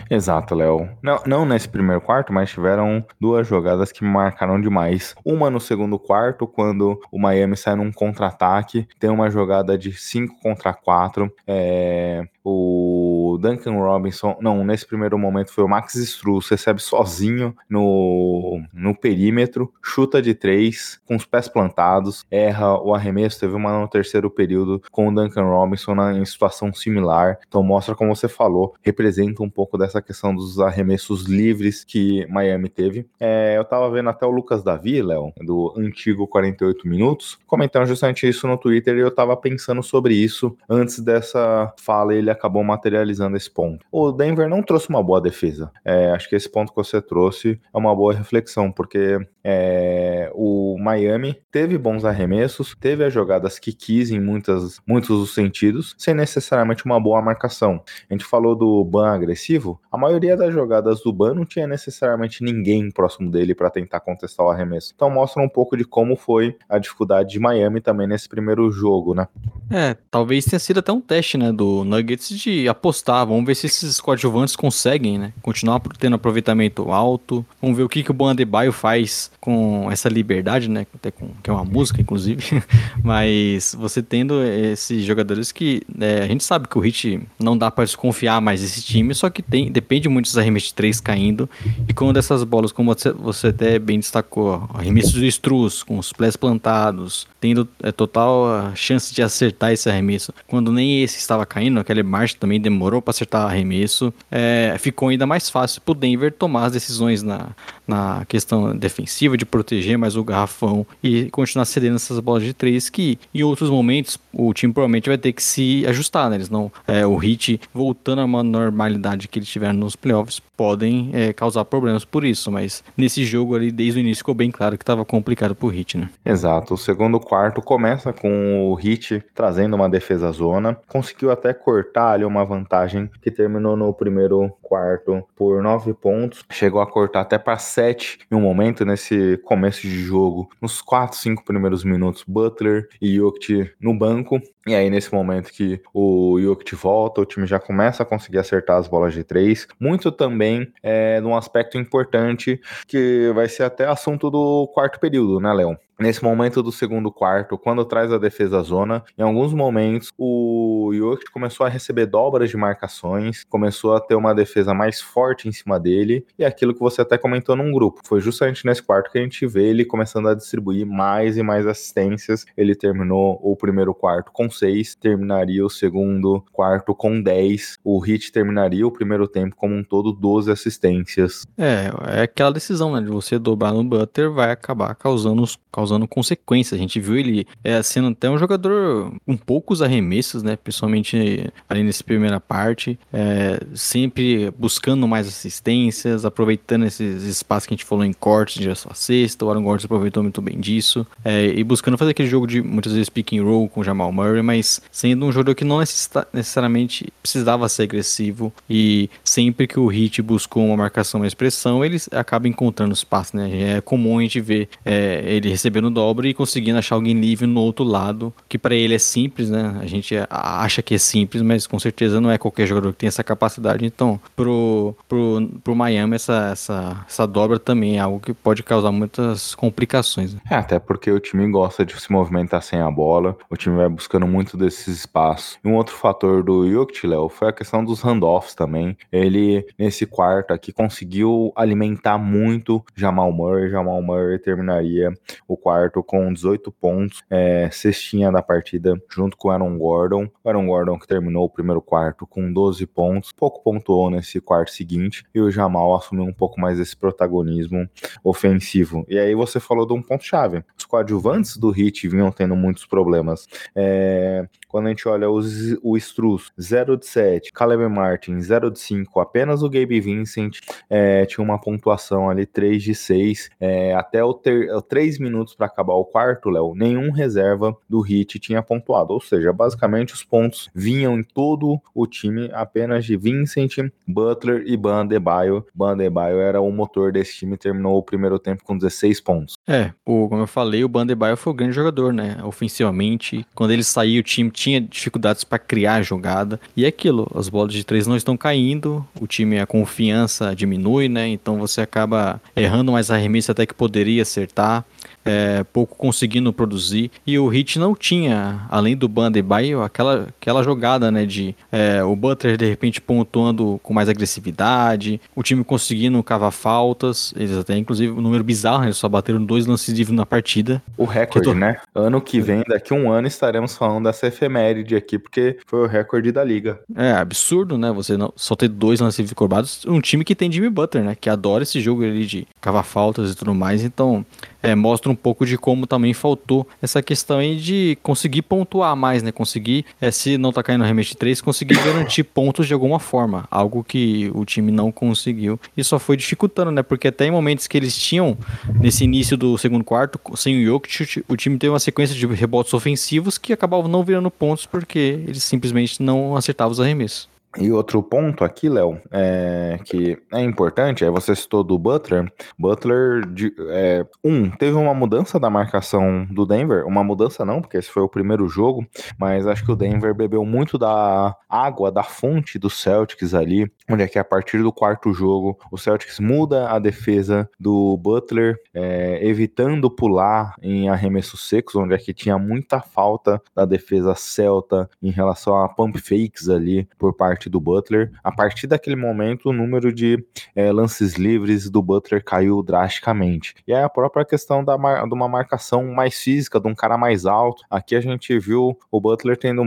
Exato, 0.10 0.54
Léo. 0.54 0.90
Não, 1.02 1.22
não 1.26 1.46
nesse 1.46 1.68
primeiro 1.68 2.02
quarto, 2.02 2.34
mas 2.34 2.52
tiveram 2.52 3.04
duas 3.20 3.48
jogadas 3.48 3.92
que 3.92 4.04
marcaram 4.04 4.60
demais. 4.60 5.16
Uma 5.24 5.50
no 5.50 5.60
segundo 5.60 5.98
quarto, 5.98 6.46
quando 6.46 7.00
o 7.12 7.20
Miami 7.20 7.56
sai 7.56 7.76
num 7.76 7.92
contra-ataque, 7.92 8.88
tem 9.00 9.10
uma 9.10 9.30
jogada 9.30 9.78
de 9.78 9.94
5 9.94 10.40
contra 10.42 10.74
4. 10.74 11.32
É, 11.48 12.26
o 12.44 13.21
Duncan 13.38 13.74
Robinson, 13.74 14.38
não, 14.42 14.64
nesse 14.64 14.86
primeiro 14.86 15.18
momento 15.18 15.52
foi 15.52 15.64
o 15.64 15.68
Max 15.68 15.96
Struz, 15.96 16.48
recebe 16.50 16.82
sozinho 16.82 17.56
no, 17.70 18.62
no 18.74 18.96
perímetro, 18.96 19.72
chuta 19.84 20.22
de 20.22 20.34
três, 20.34 21.00
com 21.06 21.16
os 21.16 21.26
pés 21.26 21.48
plantados, 21.48 22.26
erra 22.30 22.80
o 22.82 22.94
arremesso, 22.94 23.40
teve 23.40 23.54
uma 23.54 23.80
no 23.80 23.88
terceiro 23.88 24.30
período 24.30 24.82
com 24.92 25.08
o 25.08 25.14
Duncan 25.14 25.44
Robinson 25.44 25.96
na, 25.96 26.14
em 26.14 26.26
situação 26.26 26.74
similar, 26.74 27.38
então 27.48 27.62
mostra 27.64 27.96
como 27.96 28.16
você 28.16 28.28
falou, 28.28 28.74
representa 28.82 29.44
um 29.44 29.50
pouco 29.50 29.78
dessa 29.78 30.02
questão 30.02 30.34
dos 30.36 30.60
arremessos 30.60 31.26
livres 31.26 31.84
que 31.84 32.26
Miami 32.28 32.70
teve. 32.70 33.08
É, 33.20 33.58
eu 33.58 33.64
tava 33.64 33.90
vendo 33.92 34.10
até 34.10 34.26
o 34.26 34.32
Lucas 34.32 34.64
Davi, 34.64 35.02
Léo, 35.02 35.34
do 35.42 35.74
antigo 35.78 36.28
48 36.28 36.88
minutos, 36.88 37.38
comentando 37.46 37.86
justamente 37.86 38.28
isso 38.28 38.48
no 38.48 38.58
Twitter 38.58 38.98
e 38.98 39.02
eu 39.02 39.12
tava 39.12 39.36
pensando 39.38 39.84
sobre 39.84 40.14
isso 40.14 40.56
antes 40.70 41.00
dessa 41.00 41.74
fala, 41.78 42.14
ele 42.16 42.30
acabou 42.30 42.64
materializando 42.64 43.21
esse 43.36 43.50
ponto. 43.50 43.86
O 43.92 44.12
Denver 44.12 44.50
não 44.50 44.62
trouxe 44.64 44.90
uma 44.90 45.04
boa 45.04 45.22
defesa. 45.22 45.72
É, 45.84 46.12
acho 46.12 46.30
que 46.30 46.36
esse 46.36 46.50
ponto 46.50 46.72
que 46.72 46.76
você 46.76 47.02
trouxe 47.02 47.60
é 47.74 47.78
uma 47.78 47.96
boa 47.96 48.14
reflexão, 48.14 48.72
porque 48.72 49.20
é, 49.44 50.32
o 50.34 50.78
Miami 50.80 51.38
teve 51.52 51.78
bons 51.78 52.06
arremessos, 52.06 52.76
teve 52.80 53.04
as 53.04 53.14
jogadas 53.14 53.60
que 53.60 53.74
quis 53.74 54.12
em 54.12 54.20
muitas, 54.20 54.80
muitos 54.88 55.20
dos 55.20 55.34
sentidos, 55.34 55.96
sem 55.98 56.14
necessariamente 56.14 56.86
uma 56.86 57.00
boa 57.00 57.22
marcação. 57.22 57.84
A 58.10 58.14
gente 58.14 58.26
falou 58.26 58.56
do 58.56 58.84
Ban 58.84 59.14
agressivo, 59.14 59.80
a 59.92 59.98
maioria 59.98 60.38
das 60.38 60.54
jogadas 60.54 61.02
do 61.02 61.12
Ban 61.12 61.34
não 61.34 61.46
tinha 61.46 61.68
necessariamente 61.68 62.44
ninguém 62.44 62.92
próximo 62.92 63.30
dele 63.32 63.56
para 63.56 63.70
tentar 63.70 64.00
contestar 64.00 64.46
o 64.46 64.50
arremesso. 64.50 64.92
Então 64.96 65.10
mostra 65.10 65.42
um 65.42 65.50
pouco 65.50 65.76
de 65.76 65.84
como 65.84 66.16
foi 66.16 66.56
a 66.70 66.78
dificuldade 66.78 67.30
de 67.30 67.40
Miami 67.40 67.82
também 67.82 68.08
nesse 68.08 68.30
primeiro 68.30 68.72
jogo, 68.72 69.14
né? 69.14 69.28
É, 69.70 69.96
talvez 70.10 70.46
tenha 70.46 70.60
sido 70.60 70.80
até 70.80 70.92
um 70.92 71.02
teste, 71.02 71.38
né, 71.38 71.52
do 71.52 71.84
Nuggets 71.84 72.30
de 72.30 72.68
apostar. 72.68 73.11
Vamos 73.26 73.46
ver 73.46 73.56
se 73.56 73.68
esses 73.68 74.00
coadjuvantes 74.00 74.56
conseguem, 74.56 75.18
né, 75.18 75.34
continuar 75.42 75.82
tendo 76.00 76.16
aproveitamento 76.16 76.92
alto. 76.92 77.46
Vamos 77.62 77.78
ver 77.78 77.84
o 77.84 77.90
que, 77.90 78.04
que 78.04 78.12
o 78.12 78.14
Ban 78.14 78.32
Adebayo 78.32 78.72
faz 78.72 79.32
com 79.40 79.90
essa 79.92 80.08
liberdade, 80.08 80.70
né? 80.70 80.86
Até 80.94 81.12
com, 81.12 81.30
que 81.42 81.50
é 81.50 81.54
uma 81.54 81.66
música, 81.66 82.02
inclusive. 82.02 82.64
Mas 83.04 83.76
você 83.78 84.02
tendo 84.02 84.44
esses 84.44 85.04
jogadores 85.04 85.52
que 85.52 85.82
é, 86.00 86.22
a 86.24 86.28
gente 86.28 86.44
sabe 86.44 86.68
que 86.68 86.78
o 86.78 86.82
Hit 86.82 87.20
não 87.40 87.58
dá 87.58 87.70
para 87.70 87.84
desconfiar 87.84 88.40
mais 88.40 88.62
desse 88.62 88.84
time, 88.84 89.14
só 89.14 89.30
que 89.30 89.42
tem, 89.42 89.72
depende 89.72 90.08
muito 90.08 90.26
dos 90.26 90.38
arremessos 90.38 90.70
de 90.70 90.76
três 90.76 91.00
caindo. 91.00 91.50
E 91.88 91.94
quando 91.94 92.18
essas 92.18 92.44
bolas, 92.44 92.72
como 92.72 92.94
você, 92.94 93.12
você 93.12 93.48
até 93.48 93.80
bem 93.80 94.00
destacou, 94.00 94.70
arremessos 94.74 95.14
de 95.14 95.28
estruz, 95.28 95.84
com 95.84 95.98
os 95.98 96.14
pés 96.14 96.36
plantados, 96.36 97.28
tendo 97.40 97.68
é, 97.82 97.92
total 97.92 98.72
chance 98.76 99.14
de 99.14 99.22
acertar 99.22 99.72
esse 99.72 99.90
arremesso, 99.90 100.34
quando 100.48 100.72
nem 100.72 101.02
esse 101.02 101.18
estava 101.18 101.46
caindo, 101.46 101.80
aquele 101.80 102.04
March 102.04 102.36
também 102.36 102.60
demorou 102.60 103.01
para 103.02 103.12
acertar 103.12 103.46
o 103.46 103.48
arremesso, 103.48 104.14
é, 104.30 104.76
ficou 104.80 105.10
ainda 105.10 105.26
mais 105.26 105.50
fácil 105.50 105.82
para 105.82 105.92
o 105.92 105.96
Denver 105.96 106.32
tomar 106.32 106.66
as 106.66 106.74
decisões 106.74 107.24
na, 107.24 107.50
na 107.88 108.24
questão 108.28 108.76
defensiva, 108.76 109.38
de 109.38 109.46
proteger 109.46 109.98
mais 109.98 110.16
o 110.16 110.24
garrafão 110.24 110.86
e 111.04 111.26
continuar 111.32 111.66
cedendo 111.66 111.96
essas 111.96 112.20
bolas 112.20 112.44
de 112.44 112.54
três 112.54 112.90
que 112.90 113.18
em 113.34 113.44
outros 113.44 113.70
momentos 113.70 114.20
o 114.34 114.54
time 114.54 114.74
provavelmente 114.74 115.10
vai 115.10 115.18
ter 115.18 115.34
que 115.34 115.44
se 115.44 115.86
ajustar, 115.88 116.30
né? 116.30 116.38
Eles 116.38 116.50
não, 116.50 116.72
é, 116.88 117.06
o 117.06 117.16
hit 117.16 117.60
voltando 117.74 118.22
a 118.22 118.26
uma 118.26 118.44
normalidade 118.44 119.28
que 119.28 119.40
eles 119.40 119.50
tiveram 119.50 119.74
nos 119.74 119.96
playoffs 119.96 120.42
podem 120.62 121.10
é, 121.14 121.34
causar 121.34 121.66
problemas 121.66 122.06
por 122.06 122.24
isso, 122.24 122.52
mas 122.52 122.84
nesse 122.96 123.26
jogo 123.26 123.56
ali 123.56 123.72
desde 123.72 124.00
o 124.00 124.02
início 124.02 124.20
ficou 124.20 124.36
bem 124.36 124.52
claro 124.52 124.78
que 124.78 124.84
estava 124.84 125.04
complicado 125.04 125.56
pro 125.56 125.68
hit, 125.70 125.98
né? 125.98 126.10
Exato. 126.26 126.76
O 126.76 126.78
segundo 126.78 127.20
quarto 127.20 127.62
começa 127.62 128.14
com 128.14 128.70
o 128.70 128.76
hit 128.76 129.24
trazendo 129.34 129.76
uma 129.76 129.90
defesa 129.90 130.32
zona, 130.32 130.78
conseguiu 130.88 131.32
até 131.32 131.54
cortar 131.54 132.12
ali 132.12 132.26
uma 132.26 132.46
vantagem 132.46 132.91
que 133.22 133.32
terminou 133.32 133.76
no 133.76 133.94
primeiro 133.94 134.52
quarto 134.62 135.24
por 135.36 135.62
nove 135.62 135.94
pontos, 135.94 136.44
chegou 136.52 136.82
a 136.82 136.88
cortar 136.88 137.22
até 137.22 137.38
para 137.38 137.58
sete 137.58 138.20
em 138.32 138.36
um 138.36 138.42
momento 138.42 138.86
nesse 138.86 139.38
começo 139.46 139.82
de 139.82 140.00
jogo, 140.04 140.50
nos 140.62 140.82
quatro, 140.82 141.18
cinco 141.18 141.44
primeiros 141.44 141.84
minutos, 141.84 142.24
Butler 142.28 142.88
e 143.02 143.16
Jokic 143.16 143.72
no 143.80 143.98
banco, 143.98 144.42
e 144.68 144.76
aí, 144.76 144.92
nesse 144.92 145.12
momento 145.12 145.52
que 145.52 145.82
o 145.92 146.40
Jokic 146.40 146.76
volta, 146.76 147.20
o 147.20 147.26
time 147.26 147.48
já 147.48 147.60
começa 147.60 148.04
a 148.04 148.06
conseguir 148.06 148.38
acertar 148.38 148.78
as 148.78 148.88
bolas 148.88 149.12
de 149.12 149.24
três. 149.24 149.68
Muito 149.80 150.12
também 150.12 150.72
é, 150.84 151.20
num 151.20 151.36
aspecto 151.36 151.80
importante 151.80 152.62
que 152.88 153.32
vai 153.34 153.50
ser 153.50 153.64
até 153.64 153.88
assunto 153.88 154.30
do 154.30 154.68
quarto 154.68 155.00
período, 155.00 155.40
né, 155.40 155.52
Léo? 155.52 155.78
Nesse 156.02 156.24
momento 156.24 156.64
do 156.64 156.72
segundo 156.72 157.12
quarto, 157.12 157.58
quando 157.58 157.86
traz 157.86 158.12
a 158.12 158.18
defesa 158.18 158.62
zona, 158.62 159.04
em 159.18 159.22
alguns 159.22 159.54
momentos 159.54 160.12
o 160.18 160.92
Jokic 160.94 161.32
começou 161.32 161.66
a 161.66 161.70
receber 161.70 162.06
dobras 162.06 162.50
de 162.50 162.58
marcações, 162.58 163.44
começou 163.46 163.96
a 163.96 164.02
ter 164.02 164.16
uma 164.16 164.34
defesa 164.34 164.74
mais 164.74 165.00
forte 165.00 165.48
em 165.48 165.52
cima 165.52 165.80
dele, 165.80 166.26
e 166.38 166.44
aquilo 166.44 166.74
que 166.74 166.80
você 166.80 167.02
até 167.02 167.18
comentou 167.18 167.56
num 167.56 167.72
grupo. 167.72 168.02
Foi 168.04 168.20
justamente 168.20 168.66
nesse 168.66 168.82
quarto 168.82 169.12
que 169.12 169.20
a 169.20 169.22
gente 169.22 169.46
vê 169.46 169.70
ele 169.70 169.86
começando 169.86 170.28
a 170.28 170.34
distribuir 170.34 170.86
mais 170.86 171.38
e 171.38 171.44
mais 171.44 171.68
assistências. 171.68 172.46
Ele 172.58 172.76
terminou 172.76 173.40
o 173.42 173.56
primeiro 173.56 173.94
quarto 173.94 174.32
com 174.32 174.50
seis, 174.50 174.96
terminaria 174.96 175.66
o 175.66 175.70
segundo 175.70 176.44
quarto 176.52 176.96
com 176.96 177.22
10. 177.22 177.80
O 177.84 178.00
Hit 178.00 178.32
terminaria 178.32 178.86
o 178.86 178.92
primeiro 178.92 179.28
tempo 179.28 179.56
como 179.56 179.76
um 179.76 179.84
todo 179.84 180.12
12 180.12 180.52
assistências. 180.52 181.46
É, 181.58 181.92
é 182.20 182.22
aquela 182.24 182.52
decisão, 182.52 182.94
né? 182.94 183.02
De 183.02 183.10
você 183.10 183.38
dobrar 183.38 183.74
no 183.74 183.84
Butter 183.84 184.32
vai 184.32 184.52
acabar 184.52 184.96
causando, 184.96 185.44
causando 185.72 185.91
consequências. 186.08 186.80
A 186.80 186.82
gente 186.82 187.00
viu 187.00 187.18
ele 187.18 187.48
é, 187.64 187.82
sendo 187.82 188.10
até 188.10 188.30
um 188.30 188.38
jogador 188.38 189.14
com 189.26 189.38
poucos 189.38 189.82
arremessos, 189.82 190.44
né? 190.44 190.56
Principalmente 190.56 191.52
ali 191.70 191.84
nessa 191.84 192.04
primeira 192.04 192.40
parte. 192.40 193.00
É, 193.12 193.60
sempre 193.74 194.52
buscando 194.58 195.08
mais 195.08 195.28
assistências, 195.28 196.26
aproveitando 196.26 196.86
esses 196.86 197.24
espaços 197.24 197.68
que 197.68 197.74
a 197.74 197.78
gente 197.78 197.86
falou 197.86 198.06
em 198.06 198.14
cortes 198.14 198.62
de 198.62 198.76
sua 198.76 198.94
sexta. 198.94 199.46
O 199.46 199.50
Aaron 199.50 199.64
Gordon 199.64 199.86
aproveitou 199.86 200.24
muito 200.24 200.42
bem 200.42 200.60
disso. 200.60 201.06
É, 201.24 201.46
e 201.46 201.64
buscando 201.64 201.98
fazer 201.98 202.12
aquele 202.12 202.30
jogo 202.30 202.48
de 202.48 202.62
muitas 202.62 202.94
vezes 202.94 203.10
pick 203.10 203.34
and 203.34 203.44
roll 203.44 203.68
com 203.70 203.84
Jamal 203.84 204.12
Murray, 204.12 204.42
mas 204.42 204.82
sendo 204.92 205.26
um 205.26 205.32
jogador 205.32 205.56
que 205.56 205.64
não 205.64 205.80
necessariamente 205.80 207.12
precisava 207.22 207.68
ser 207.70 207.84
agressivo. 207.84 208.54
E 208.70 209.10
sempre 209.24 209.68
que 209.68 209.80
o 209.80 209.88
Hit 209.88 210.22
buscou 210.22 210.66
uma 210.66 210.78
marcação, 210.78 211.22
uma 211.22 211.28
expressão, 211.28 211.84
ele 211.84 211.98
acaba 212.12 212.48
encontrando 212.48 212.94
espaço, 212.94 213.36
né? 213.36 213.78
É 213.78 213.82
comum 213.82 214.20
a 214.20 214.22
gente 214.22 214.40
ver 214.40 214.70
é, 214.86 215.24
ele 215.26 215.50
recebendo 215.72 215.90
dobra 215.90 216.28
e 216.28 216.34
conseguindo 216.34 216.78
achar 216.78 216.96
alguém 216.96 217.14
livre 217.14 217.48
no 217.48 217.62
outro 217.62 217.86
lado, 217.86 218.34
que 218.50 218.58
para 218.58 218.76
ele 218.76 218.94
é 218.94 219.00
simples, 219.00 219.50
né? 219.50 219.78
A 219.80 219.86
gente 219.86 220.16
acha 220.30 220.82
que 220.82 220.96
é 220.96 220.98
simples, 220.98 221.42
mas 221.42 221.66
com 221.66 221.80
certeza 221.80 222.20
não 222.20 222.30
é 222.30 222.38
qualquer 222.38 222.68
jogador 222.68 222.92
que 222.92 223.00
tem 223.00 223.08
essa 223.08 223.24
capacidade. 223.24 223.86
Então, 223.86 224.20
pro, 224.36 224.96
pro, 225.08 225.50
pro 225.64 225.76
Miami, 225.76 226.16
essa, 226.16 226.50
essa, 226.52 227.06
essa 227.08 227.26
dobra 227.26 227.58
também 227.58 227.98
é 227.98 228.00
algo 228.00 228.20
que 228.20 228.34
pode 228.34 228.62
causar 228.64 228.92
muitas 228.92 229.56
complicações. 229.56 230.34
Né? 230.34 230.42
É, 230.50 230.56
até 230.56 230.80
porque 230.80 231.10
o 231.10 231.20
time 231.20 231.50
gosta 231.50 231.86
de 231.86 232.00
se 232.00 232.12
movimentar 232.12 232.62
sem 232.62 232.80
a 232.80 232.92
bola, 232.92 233.38
o 233.50 233.56
time 233.56 233.78
vai 233.78 233.88
buscando 233.88 234.28
muito 234.28 234.58
desses 234.58 234.88
espaços. 235.00 235.58
E 235.64 235.68
um 235.68 235.76
outro 235.76 235.96
fator 235.96 236.44
do 236.44 236.70
Jokic, 236.70 237.08
Léo, 237.08 237.30
foi 237.30 237.50
a 237.50 237.54
questão 237.54 237.84
dos 237.84 238.02
handoffs 238.02 238.54
também. 238.54 238.98
Ele, 239.12 239.66
nesse 239.80 240.06
quarto 240.06 240.52
aqui, 240.52 240.74
conseguiu 240.74 241.54
alimentar 241.56 242.18
muito 242.18 242.84
Jamal 242.96 243.32
Murray. 243.32 243.70
Jamal 243.70 244.02
Murray 244.02 244.38
terminaria 244.40 245.14
o 245.48 245.56
quarto 245.62 246.04
com 246.04 246.34
18 246.34 246.72
pontos, 246.72 247.24
é, 247.30 247.70
cestinha 247.72 248.32
da 248.32 248.42
partida, 248.42 249.02
junto 249.10 249.38
com 249.38 249.48
o 249.48 249.52
Aaron 249.52 249.78
Gordon. 249.78 250.30
O 250.44 250.50
Aaron 250.50 250.66
Gordon 250.66 251.00
que 251.00 251.08
terminou 251.08 251.46
o 251.46 251.50
primeiro 251.50 251.82
quarto 251.82 252.26
com 252.26 252.52
12 252.52 252.86
pontos, 252.88 253.32
pouco 253.32 253.64
pontuou 253.64 254.10
nesse 254.10 254.42
quarto 254.42 254.72
seguinte, 254.72 255.24
e 255.34 255.40
o 255.40 255.52
Jamal 255.52 255.96
assumiu 255.96 256.26
um 256.26 256.34
pouco 256.34 256.60
mais 256.60 256.80
esse 256.80 256.96
protagonismo 256.98 257.88
ofensivo. 258.24 259.06
E 259.08 259.18
aí 259.18 259.36
você 259.36 259.60
falou 259.60 259.86
de 259.86 259.94
um 259.94 260.02
ponto-chave. 260.02 260.64
Os 260.78 260.86
coadjuvantes 260.86 261.58
do 261.58 261.70
Hit 261.70 262.08
vinham 262.08 262.32
tendo 262.32 262.56
muitos 262.56 262.86
problemas. 262.86 263.48
É, 263.76 264.48
quando 264.72 264.86
a 264.88 264.90
gente 264.90 265.08
olha 265.08 265.30
os, 265.30 265.78
o 265.84 265.98
Struz, 265.98 266.52
0 266.60 266.96
de 266.98 267.06
7, 267.06 267.52
Caleb 267.52 267.90
Martin, 267.90 268.40
0 268.40 268.72
de 268.72 268.80
5, 268.80 269.20
apenas 269.20 269.62
o 269.62 269.70
Gabe 269.70 270.00
Vincent 270.00 270.60
é, 270.90 271.26
tinha 271.26 271.44
uma 271.44 271.60
pontuação 271.60 272.30
ali 272.30 272.46
3 272.46 272.82
de 272.82 272.96
6, 272.96 273.50
é, 273.60 273.94
até 273.94 274.24
o, 274.24 274.34
ter, 274.34 274.70
3 274.84 275.20
minutos 275.20 275.51
para 275.54 275.66
acabar 275.68 275.94
o 275.94 276.06
quarto, 276.06 276.50
Léo, 276.50 276.74
nenhum 276.76 277.12
reserva 277.12 277.76
do 277.90 278.02
Hit 278.02 278.40
tinha 278.40 278.62
pontuado, 278.62 279.14
ou 279.14 279.22
seja, 279.22 279.52
basicamente 279.52 280.14
os 280.14 280.24
pontos 280.24 280.70
vinham 280.74 281.20
em 281.20 281.24
todo 281.24 281.80
o 281.94 282.08
time 282.08 282.50
apenas 282.54 283.06
de 283.06 283.18
Vincent, 283.18 283.78
Butler 284.08 284.64
e 284.66 284.78
Bandebaio. 284.78 285.66
Bandebaio 285.74 286.40
era 286.40 286.62
o 286.62 286.72
motor 286.72 287.12
desse 287.12 287.36
time, 287.38 287.58
terminou 287.58 287.98
o 287.98 288.04
primeiro 288.04 288.40
tempo 288.40 288.64
com 288.64 288.78
16 288.78 289.20
pontos. 289.22 289.56
É, 289.68 289.92
o, 290.06 290.30
como 290.30 290.44
eu 290.44 290.48
falei, 290.48 290.84
o 290.84 290.90
Bandebaio 290.90 291.36
foi 291.36 291.52
o 291.52 291.56
grande 291.56 291.76
jogador, 291.76 292.14
né, 292.14 292.38
ofensivamente, 292.44 293.46
quando 293.54 293.72
ele 293.72 293.84
saiu 293.84 294.22
o 294.22 294.24
time 294.24 294.50
tinha 294.50 294.80
dificuldades 294.80 295.44
para 295.44 295.60
criar 295.60 295.96
a 295.96 296.02
jogada. 296.02 296.60
E 296.76 296.86
é 296.86 296.88
aquilo, 296.88 297.30
as 297.36 297.50
bolas 297.50 297.74
de 297.74 297.84
três 297.84 298.08
não 298.08 298.16
estão 298.16 298.38
caindo, 298.38 299.06
o 299.20 299.28
time, 299.28 299.60
a 299.60 299.66
confiança 299.66 300.56
diminui, 300.56 301.10
né? 301.10 301.28
Então 301.28 301.58
você 301.58 301.82
acaba 301.82 302.42
errando 302.56 302.92
mais 302.92 303.12
arremesso 303.12 303.52
até 303.52 303.66
que 303.66 303.74
poderia 303.74 304.22
acertar 304.22 304.86
é, 305.26 305.64
pouco 305.64 305.96
conseguindo 305.96 306.52
produzir. 306.52 307.12
E 307.26 307.38
o 307.38 307.48
Hit 307.48 307.80
não 307.80 307.96
tinha, 307.96 308.66
além 308.70 308.96
do 308.96 309.08
Bandebaio, 309.08 309.82
aquela, 309.82 310.28
aquela 310.40 310.64
jogada, 310.64 311.12
né? 311.12 311.26
De 311.26 311.56
é, 311.72 312.04
o 312.04 312.16
Butler 312.16 312.58
de 312.58 312.68
repente 312.68 313.02
pontuando 313.02 313.80
com 313.84 313.94
mais 313.94 314.10
agressividade, 314.10 315.20
o 315.36 315.44
time 315.44 315.64
conseguindo 315.64 316.22
cavar 316.24 316.52
faltas. 316.52 317.34
Eles 317.36 317.58
até, 317.58 317.78
inclusive, 317.78 318.12
um 318.12 318.22
número 318.22 318.44
bizarro, 318.44 318.82
né, 318.82 318.88
eles 318.88 318.98
só 318.98 319.08
bateram 319.08 319.44
dois 319.44 319.66
lances 319.66 319.94
livres 319.94 320.16
na 320.16 320.26
partida. 320.26 320.82
O 320.98 321.06
recorde, 321.06 321.50
tô... 321.50 321.54
né? 321.54 321.78
Ano 321.94 322.22
que 322.22 322.40
vem, 322.40 322.64
daqui 322.68 322.94
um 322.94 323.12
ano, 323.12 323.28
estaremos 323.28 323.76
falando 323.78 324.06
dessa 324.06 324.28
efeméride 324.28 324.96
aqui, 324.96 325.18
porque 325.18 325.58
foi 325.66 325.84
o 325.84 325.88
recorde 325.88 326.32
da 326.32 326.44
liga. 326.44 326.80
É 326.96 327.12
absurdo, 327.12 327.78
né? 327.78 327.92
Você 327.92 328.18
não, 328.18 328.32
só 328.36 328.56
ter 328.56 328.68
dois 328.68 329.00
lances 329.00 329.20
livres 329.20 329.34
cobrados. 329.34 329.86
Um 329.86 330.00
time 330.00 330.24
que 330.24 330.36
tem 330.36 330.52
Jimmy 330.52 330.70
Butler, 330.70 331.04
né? 331.04 331.16
Que 331.20 331.30
adora 331.30 331.64
esse 331.64 331.80
jogo 331.80 332.04
ali 332.04 332.26
de 332.26 332.48
cavar 332.60 332.84
faltas 332.84 333.32
e 333.32 333.36
tudo 333.36 333.54
mais. 333.54 333.84
Então, 333.84 334.26
é, 334.62 334.76
mostra 334.76 335.12
um 335.12 335.16
pouco 335.16 335.46
de 335.46 335.58
como 335.58 335.88
também 335.88 336.14
faltou 336.14 336.68
essa 336.82 337.02
questão 337.02 337.40
aí 337.40 337.56
de 337.56 337.98
conseguir 338.02 338.42
pontuar 338.44 338.96
mais, 338.96 339.24
né? 339.24 339.32
Conseguir, 339.32 339.86
é, 340.00 340.12
se 340.12 340.38
não 340.38 340.52
tá 340.52 340.62
caindo 340.62 340.82
no 340.82 340.88
remesso 340.88 341.10
de 341.10 341.18
3, 341.18 341.42
conseguir 341.42 341.76
garantir 341.84 342.24
pontos 342.24 342.68
de 342.68 342.74
alguma 342.74 343.00
forma. 343.00 343.48
Algo 343.50 343.84
que 343.84 344.32
o 344.34 344.46
time 344.46 344.72
não 344.72 344.92
conseguiu. 344.92 345.60
E 345.76 345.84
só 345.84 346.00
foi 346.00 346.18
dificultando, 346.18 346.72
né? 346.72 346.84
Porque 346.84 347.08
até 347.08 347.26
em 347.26 347.32
momentos 347.32 347.68
que 347.68 347.78
eles 347.78 347.98
tinham, 347.98 348.38
nesse 348.80 349.04
início 349.04 349.38
do 349.38 349.58
segundo 349.58 349.84
quarto, 349.84 350.20
sem 350.36 350.62
o 350.62 350.66
Jokic, 350.66 351.24
o 351.28 351.36
time 351.36 351.58
teve 351.58 351.72
uma 351.72 351.80
sequência 351.80 352.16
de 352.16 352.26
rebotes 352.28 352.74
ofensivos 352.74 353.38
que 353.38 353.54
acabavam 353.54 353.90
não 353.90 354.04
virando 354.04 354.30
pontos 354.30 354.66
porque 354.66 355.24
eles 355.28 355.44
simplesmente 355.44 356.02
não 356.02 356.36
acertavam 356.36 356.72
os 356.72 356.80
arremessos. 356.80 357.30
E 357.58 357.72
outro 357.72 358.02
ponto 358.02 358.46
aqui, 358.46 358.70
Léo, 358.70 359.02
é, 359.12 359.78
que 359.84 360.18
é 360.32 360.42
importante, 360.42 361.04
é 361.04 361.10
você 361.10 361.36
citou 361.36 361.64
do 361.64 361.78
Butler. 361.78 362.32
Butler, 362.58 363.26
de, 363.28 363.54
é, 363.70 364.06
um, 364.24 364.50
teve 364.50 364.78
uma 364.78 364.94
mudança 364.94 365.38
da 365.38 365.50
marcação 365.50 366.26
do 366.32 366.46
Denver. 366.46 366.86
Uma 366.86 367.04
mudança 367.04 367.44
não, 367.44 367.60
porque 367.60 367.78
esse 367.78 367.90
foi 367.90 368.04
o 368.04 368.10
primeiro 368.10 368.48
jogo, 368.48 368.86
mas 369.18 369.46
acho 369.46 369.66
que 369.66 369.72
o 369.72 369.76
Denver 369.76 370.16
bebeu 370.16 370.46
muito 370.46 370.78
da 370.78 371.36
água, 371.50 371.92
da 371.92 372.04
fonte 372.04 372.58
do 372.58 372.70
Celtics 372.70 373.34
ali, 373.34 373.70
onde 373.90 374.04
é 374.04 374.08
que 374.08 374.18
a 374.18 374.24
partir 374.24 374.60
do 374.64 374.72
quarto 374.72 375.14
jogo 375.14 375.58
o 375.70 375.78
Celtics 375.78 376.20
muda 376.20 376.70
a 376.70 376.80
defesa 376.80 377.50
do 377.60 377.98
Butler, 377.98 378.58
é, 378.74 379.20
evitando 379.28 379.92
pular 379.92 380.56
em 380.62 380.90
arremessos 380.90 381.48
secos, 381.50 381.76
onde 381.76 381.94
é 381.94 381.98
que 381.98 382.14
tinha 382.14 382.38
muita 382.38 382.80
falta 382.80 383.42
da 383.54 383.66
defesa 383.66 384.16
celta 384.16 384.90
em 385.02 385.12
relação 385.12 385.56
a 385.62 385.68
pump 385.68 386.00
fakes 386.00 386.48
ali 386.48 386.88
por 386.98 387.14
parte 387.14 387.41
parte 387.42 387.50
do 387.50 387.60
Butler. 387.60 388.12
A 388.24 388.32
partir 388.32 388.68
daquele 388.68 388.96
momento, 388.96 389.50
o 389.50 389.54
número 389.54 389.92
de 389.92 390.24
é, 390.56 390.72
lances 390.72 391.16
livres 391.16 391.70
do 391.70 391.82
Butler 391.82 392.24
caiu 392.24 392.62
drasticamente. 392.62 393.56
E 393.68 393.74
aí 393.74 393.82
a 393.82 393.90
própria 393.90 394.24
questão 394.24 394.64
da 394.64 394.76
de 394.76 395.14
uma 395.14 395.28
marcação 395.28 395.86
mais 395.88 396.20
física, 396.20 396.60
de 396.60 396.68
um 396.68 396.76
cara 396.76 396.98
mais 396.98 397.26
alto. 397.26 397.64
Aqui 397.70 397.96
a 397.96 398.02
gente 398.02 398.38
viu 398.38 398.78
o 398.92 399.02
Butler 399.02 399.38
tendo 399.38 399.64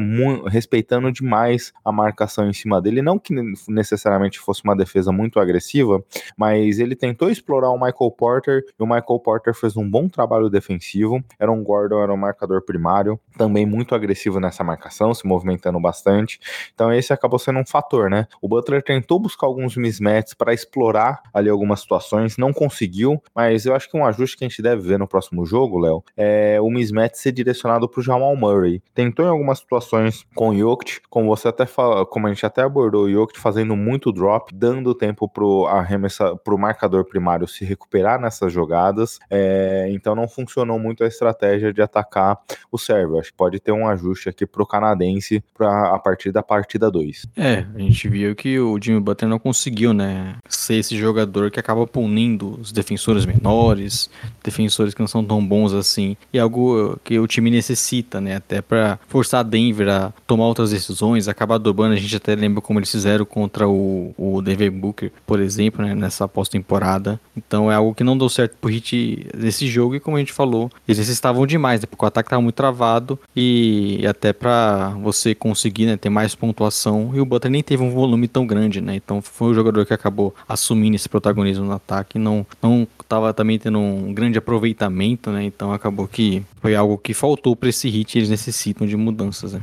respeitando 0.46 1.10
demais 1.10 1.72
a 1.84 1.90
marcação 1.90 2.48
em 2.48 2.52
cima 2.52 2.80
dele. 2.80 3.02
Não 3.02 3.18
que 3.18 3.34
necessariamente 3.68 4.38
fosse 4.38 4.62
uma 4.64 4.76
defesa 4.76 5.10
muito 5.10 5.40
agressiva, 5.40 6.04
mas 6.36 6.78
ele 6.78 6.94
tentou 6.94 7.30
explorar 7.30 7.70
o 7.70 7.78
Michael 7.78 8.10
Porter 8.10 8.64
e 8.78 8.82
o 8.82 8.86
Michael 8.86 9.20
Porter 9.20 9.54
fez 9.54 9.76
um 9.76 9.88
bom 9.88 10.08
trabalho 10.08 10.48
defensivo. 10.48 11.22
Era 11.38 11.50
um 11.50 11.62
Gordon, 11.62 12.02
era 12.02 12.12
um 12.12 12.16
marcador 12.16 12.62
primário, 12.62 13.18
também 13.36 13.66
muito 13.66 13.94
agressivo 13.94 14.38
nessa 14.38 14.62
marcação, 14.62 15.14
se 15.14 15.26
movimentando 15.26 15.80
bastante. 15.80 16.38
Então 16.74 16.92
esse 16.92 17.12
acabou 17.12 17.38
sendo 17.38 17.60
um 17.60 17.63
um 17.64 17.70
fator, 17.70 18.10
né? 18.10 18.26
O 18.40 18.48
Butler 18.48 18.82
tentou 18.82 19.18
buscar 19.18 19.46
alguns 19.46 19.76
mismatches 19.76 20.34
para 20.34 20.52
explorar 20.52 21.22
ali 21.32 21.48
algumas 21.48 21.80
situações, 21.80 22.36
não 22.36 22.52
conseguiu, 22.52 23.22
mas 23.34 23.66
eu 23.66 23.74
acho 23.74 23.90
que 23.90 23.96
um 23.96 24.04
ajuste 24.04 24.36
que 24.36 24.44
a 24.44 24.48
gente 24.48 24.62
deve 24.62 24.82
ver 24.82 24.98
no 24.98 25.08
próximo 25.08 25.44
jogo, 25.46 25.78
Léo, 25.78 26.04
é 26.16 26.60
o 26.60 26.70
mismatch 26.70 27.16
ser 27.16 27.32
direcionado 27.32 27.88
para 27.88 28.00
o 28.00 28.02
Jamal 28.02 28.36
Murray. 28.36 28.82
Tentou 28.94 29.24
em 29.24 29.28
algumas 29.28 29.58
situações 29.58 30.24
com 30.34 30.50
o 30.50 30.56
Jokic, 30.56 31.00
como 31.08 31.28
você 31.28 31.48
até 31.48 31.66
fala, 31.66 32.04
como 32.04 32.26
a 32.26 32.30
gente 32.30 32.44
até 32.44 32.62
abordou 32.62 33.04
o 33.04 33.10
Jokic 33.10 33.38
fazendo 33.40 33.74
muito 33.76 34.12
drop, 34.12 34.54
dando 34.54 34.94
tempo 34.94 35.28
pro 35.28 35.66
arremessa, 35.66 36.36
pro 36.36 36.58
marcador 36.58 37.04
primário 37.04 37.48
se 37.48 37.64
recuperar 37.64 38.20
nessas 38.20 38.52
jogadas. 38.52 39.18
É, 39.30 39.86
então 39.90 40.14
não 40.14 40.28
funcionou 40.28 40.78
muito 40.78 41.02
a 41.04 41.06
estratégia 41.06 41.72
de 41.72 41.80
atacar 41.82 42.38
o 42.70 42.78
server. 42.78 43.20
Acho 43.20 43.30
que 43.30 43.36
pode 43.36 43.60
ter 43.60 43.72
um 43.72 43.86
ajuste 43.88 44.28
aqui 44.28 44.46
pro 44.46 44.66
canadense 44.66 45.42
pra, 45.54 45.94
a 45.94 45.98
partir 45.98 46.32
da 46.32 46.42
partida 46.42 46.90
2. 46.90 47.26
É, 47.36 47.53
É, 47.54 47.66
a 47.74 47.78
gente 47.78 48.08
viu 48.08 48.34
que 48.34 48.58
o 48.58 48.78
Jimmy 48.80 49.00
Butler 49.00 49.28
não 49.28 49.38
conseguiu, 49.38 49.92
né, 49.92 50.36
ser 50.48 50.74
esse 50.74 50.96
jogador 50.96 51.50
que 51.50 51.60
acaba 51.60 51.86
punindo 51.86 52.58
os 52.60 52.72
defensores 52.72 53.24
menores, 53.24 54.10
defensores 54.42 54.94
que 54.94 55.00
não 55.00 55.08
são 55.08 55.24
tão 55.24 55.44
bons 55.44 55.72
assim, 55.72 56.16
e 56.32 56.38
algo 56.38 56.98
que 57.04 57.18
o 57.18 57.26
time 57.26 57.50
necessita, 57.50 58.20
né, 58.20 58.36
até 58.36 58.60
para 58.60 58.98
forçar 59.08 59.40
a 59.40 59.42
Denver 59.42 59.88
a 59.88 60.12
tomar 60.26 60.46
outras 60.46 60.70
decisões, 60.70 61.28
acabar 61.28 61.58
dobrando, 61.58 61.94
a 61.94 61.98
gente 61.98 62.16
até 62.16 62.34
lembra 62.34 62.60
como 62.60 62.78
eles 62.78 62.90
fizeram 62.90 63.24
contra 63.24 63.68
o, 63.68 64.14
o 64.16 64.42
Denver 64.42 64.70
Booker, 64.70 65.12
por 65.26 65.40
exemplo, 65.40 65.84
né, 65.84 65.94
nessa 65.94 66.26
pós-temporada. 66.26 67.20
Então 67.36 67.70
é 67.70 67.74
algo 67.74 67.94
que 67.94 68.04
não 68.04 68.16
deu 68.16 68.28
certo 68.28 68.56
pro 68.60 68.70
Heat 68.70 69.28
nesse 69.36 69.66
jogo. 69.66 69.94
E 69.94 70.00
como 70.00 70.16
a 70.16 70.20
gente 70.20 70.32
falou, 70.32 70.70
eles 70.86 71.08
estavam 71.08 71.46
demais, 71.46 71.80
né, 71.80 71.86
porque 71.86 72.04
o 72.04 72.08
ataque 72.08 72.30
tava 72.30 72.42
muito 72.42 72.54
travado. 72.54 73.18
E 73.34 74.04
até 74.06 74.32
para 74.32 74.90
você 75.02 75.34
conseguir, 75.34 75.86
né, 75.86 75.96
ter 75.96 76.10
mais 76.10 76.34
pontuação 76.34 77.12
e 77.14 77.20
o 77.20 77.24
Butler 77.24 77.43
nem 77.48 77.62
teve 77.62 77.82
um 77.82 77.90
volume 77.90 78.28
tão 78.28 78.46
grande, 78.46 78.80
né? 78.80 78.96
Então 78.96 79.20
foi 79.22 79.50
o 79.50 79.54
jogador 79.54 79.84
que 79.86 79.94
acabou 79.94 80.34
assumindo 80.48 80.96
esse 80.96 81.08
protagonismo 81.08 81.64
no 81.64 81.72
ataque, 81.72 82.18
não 82.18 82.46
não 82.62 82.86
estava 83.00 83.32
também 83.32 83.58
tendo 83.58 83.78
um 83.78 84.12
grande 84.12 84.38
aproveitamento, 84.38 85.30
né? 85.30 85.44
Então 85.44 85.72
acabou 85.72 86.08
que 86.08 86.42
foi 86.64 86.74
algo 86.74 86.96
que 86.96 87.12
faltou 87.12 87.54
para 87.54 87.68
esse 87.68 87.90
hit, 87.90 88.16
eles 88.16 88.30
necessitam 88.30 88.86
de 88.86 88.96
mudanças, 88.96 89.52
né? 89.52 89.60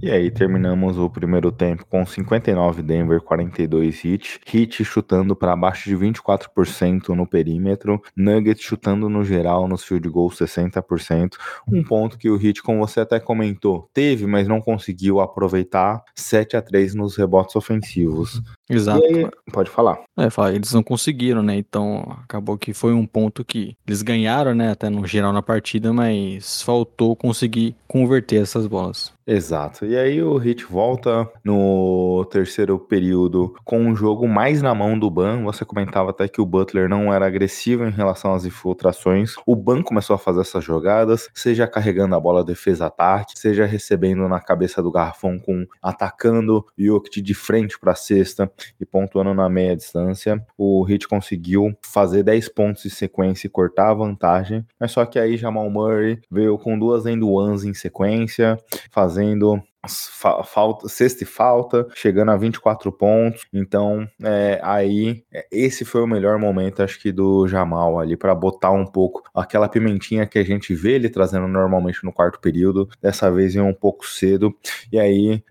E 0.00 0.08
aí 0.08 0.30
terminamos 0.30 0.96
o 0.96 1.10
primeiro 1.10 1.50
tempo 1.50 1.84
com 1.84 2.06
59 2.06 2.80
Denver, 2.80 3.20
42 3.20 4.04
Heat, 4.04 4.40
Heat 4.54 4.84
chutando 4.84 5.34
para 5.34 5.52
abaixo 5.52 5.88
de 5.88 5.96
24% 5.96 7.08
no 7.08 7.26
perímetro, 7.26 8.00
Nuggets 8.16 8.62
chutando 8.62 9.08
no 9.08 9.24
geral 9.24 9.66
nos 9.66 9.82
field 9.82 10.08
goals 10.08 10.38
60%, 10.38 11.32
um 11.66 11.82
ponto 11.82 12.16
que 12.16 12.30
o 12.30 12.40
Heat, 12.40 12.62
como 12.62 12.86
você 12.86 13.00
até 13.00 13.18
comentou, 13.18 13.90
teve, 13.92 14.24
mas 14.24 14.46
não 14.46 14.60
conseguiu 14.60 15.18
aproveitar, 15.18 16.04
7 16.14 16.56
a 16.56 16.62
3 16.62 16.94
nos 16.94 17.16
rebotes 17.16 17.56
ofensivos. 17.56 18.40
Exato. 18.68 19.04
Aí, 19.04 19.28
pode 19.52 19.70
falar. 19.70 20.02
É, 20.18 20.28
eles 20.54 20.72
não 20.72 20.82
conseguiram, 20.82 21.42
né? 21.42 21.56
Então 21.56 22.16
acabou 22.22 22.56
que 22.56 22.72
foi 22.72 22.94
um 22.94 23.06
ponto 23.06 23.44
que 23.44 23.76
eles 23.86 24.00
ganharam, 24.00 24.54
né? 24.54 24.70
Até 24.70 24.88
no 24.88 25.06
geral 25.06 25.32
na 25.32 25.42
partida, 25.42 25.92
mas 25.92 26.62
faltou 26.62 27.14
conseguir 27.14 27.76
converter 27.86 28.42
essas 28.42 28.66
bolas. 28.66 29.12
Exato. 29.26 29.86
E 29.86 29.96
aí 29.96 30.22
o 30.22 30.36
Hit 30.36 30.66
volta 30.66 31.26
no 31.42 32.26
terceiro 32.30 32.78
período 32.78 33.54
com 33.64 33.78
um 33.78 33.96
jogo 33.96 34.28
mais 34.28 34.60
na 34.60 34.74
mão 34.74 34.98
do 34.98 35.10
Ban. 35.10 35.42
Você 35.44 35.64
comentava 35.64 36.10
até 36.10 36.28
que 36.28 36.42
o 36.42 36.46
Butler 36.46 36.90
não 36.90 37.12
era 37.12 37.26
agressivo 37.26 37.86
em 37.86 37.90
relação 37.90 38.34
às 38.34 38.44
infiltrações. 38.44 39.34
O 39.46 39.56
Ban 39.56 39.82
começou 39.82 40.14
a 40.14 40.18
fazer 40.18 40.42
essas 40.42 40.62
jogadas, 40.62 41.30
seja 41.32 41.66
carregando 41.66 42.14
a 42.14 42.20
bola 42.20 42.44
defesa-ataque, 42.44 43.38
seja 43.38 43.64
recebendo 43.64 44.28
na 44.28 44.40
cabeça 44.40 44.82
do 44.82 44.92
garrafão 44.92 45.38
com 45.38 45.64
atacando 45.82 46.66
Jokic 46.76 47.22
de 47.22 47.32
frente 47.32 47.78
para 47.80 47.92
a 47.92 47.96
cesta 47.96 48.52
e 48.78 48.84
pontuando 48.84 49.32
na 49.32 49.48
meia 49.48 49.74
distância. 49.74 50.44
O 50.58 50.82
Hit 50.82 51.08
conseguiu 51.08 51.74
fazer 51.82 52.22
10 52.22 52.50
pontos 52.50 52.84
em 52.84 52.90
sequência 52.90 53.46
e 53.46 53.50
cortar 53.50 53.88
a 53.88 53.94
vantagem, 53.94 54.66
mas 54.78 54.92
só 54.92 55.06
que 55.06 55.18
aí 55.18 55.38
Jamal 55.38 55.70
Murray 55.70 56.20
veio 56.30 56.58
com 56.58 56.78
duas 56.78 57.06
end 57.06 57.24
ones 57.24 57.64
em 57.64 57.72
sequência, 57.72 58.58
fazendo 58.90 59.13
fazendo 59.14 59.62
falta, 59.88 60.88
sexta 60.88 61.24
e 61.24 61.26
falta, 61.26 61.86
chegando 61.94 62.30
a 62.30 62.36
24 62.36 62.92
pontos. 62.92 63.46
Então, 63.52 64.06
é, 64.22 64.60
aí, 64.62 65.24
é, 65.32 65.46
esse 65.50 65.84
foi 65.84 66.02
o 66.02 66.06
melhor 66.06 66.38
momento, 66.38 66.82
acho 66.82 67.00
que, 67.00 67.10
do 67.10 67.48
Jamal 67.48 67.98
ali, 67.98 68.16
para 68.16 68.34
botar 68.34 68.70
um 68.70 68.86
pouco 68.86 69.22
aquela 69.34 69.68
pimentinha 69.68 70.26
que 70.26 70.38
a 70.38 70.44
gente 70.44 70.74
vê 70.74 70.92
ele 70.92 71.08
trazendo 71.08 71.48
normalmente 71.48 72.04
no 72.04 72.12
quarto 72.12 72.40
período. 72.40 72.88
Dessa 73.00 73.30
vez 73.30 73.54
um 73.62 73.72
pouco 73.72 74.06
cedo. 74.06 74.54
E 74.92 74.98
aí, 74.98 75.42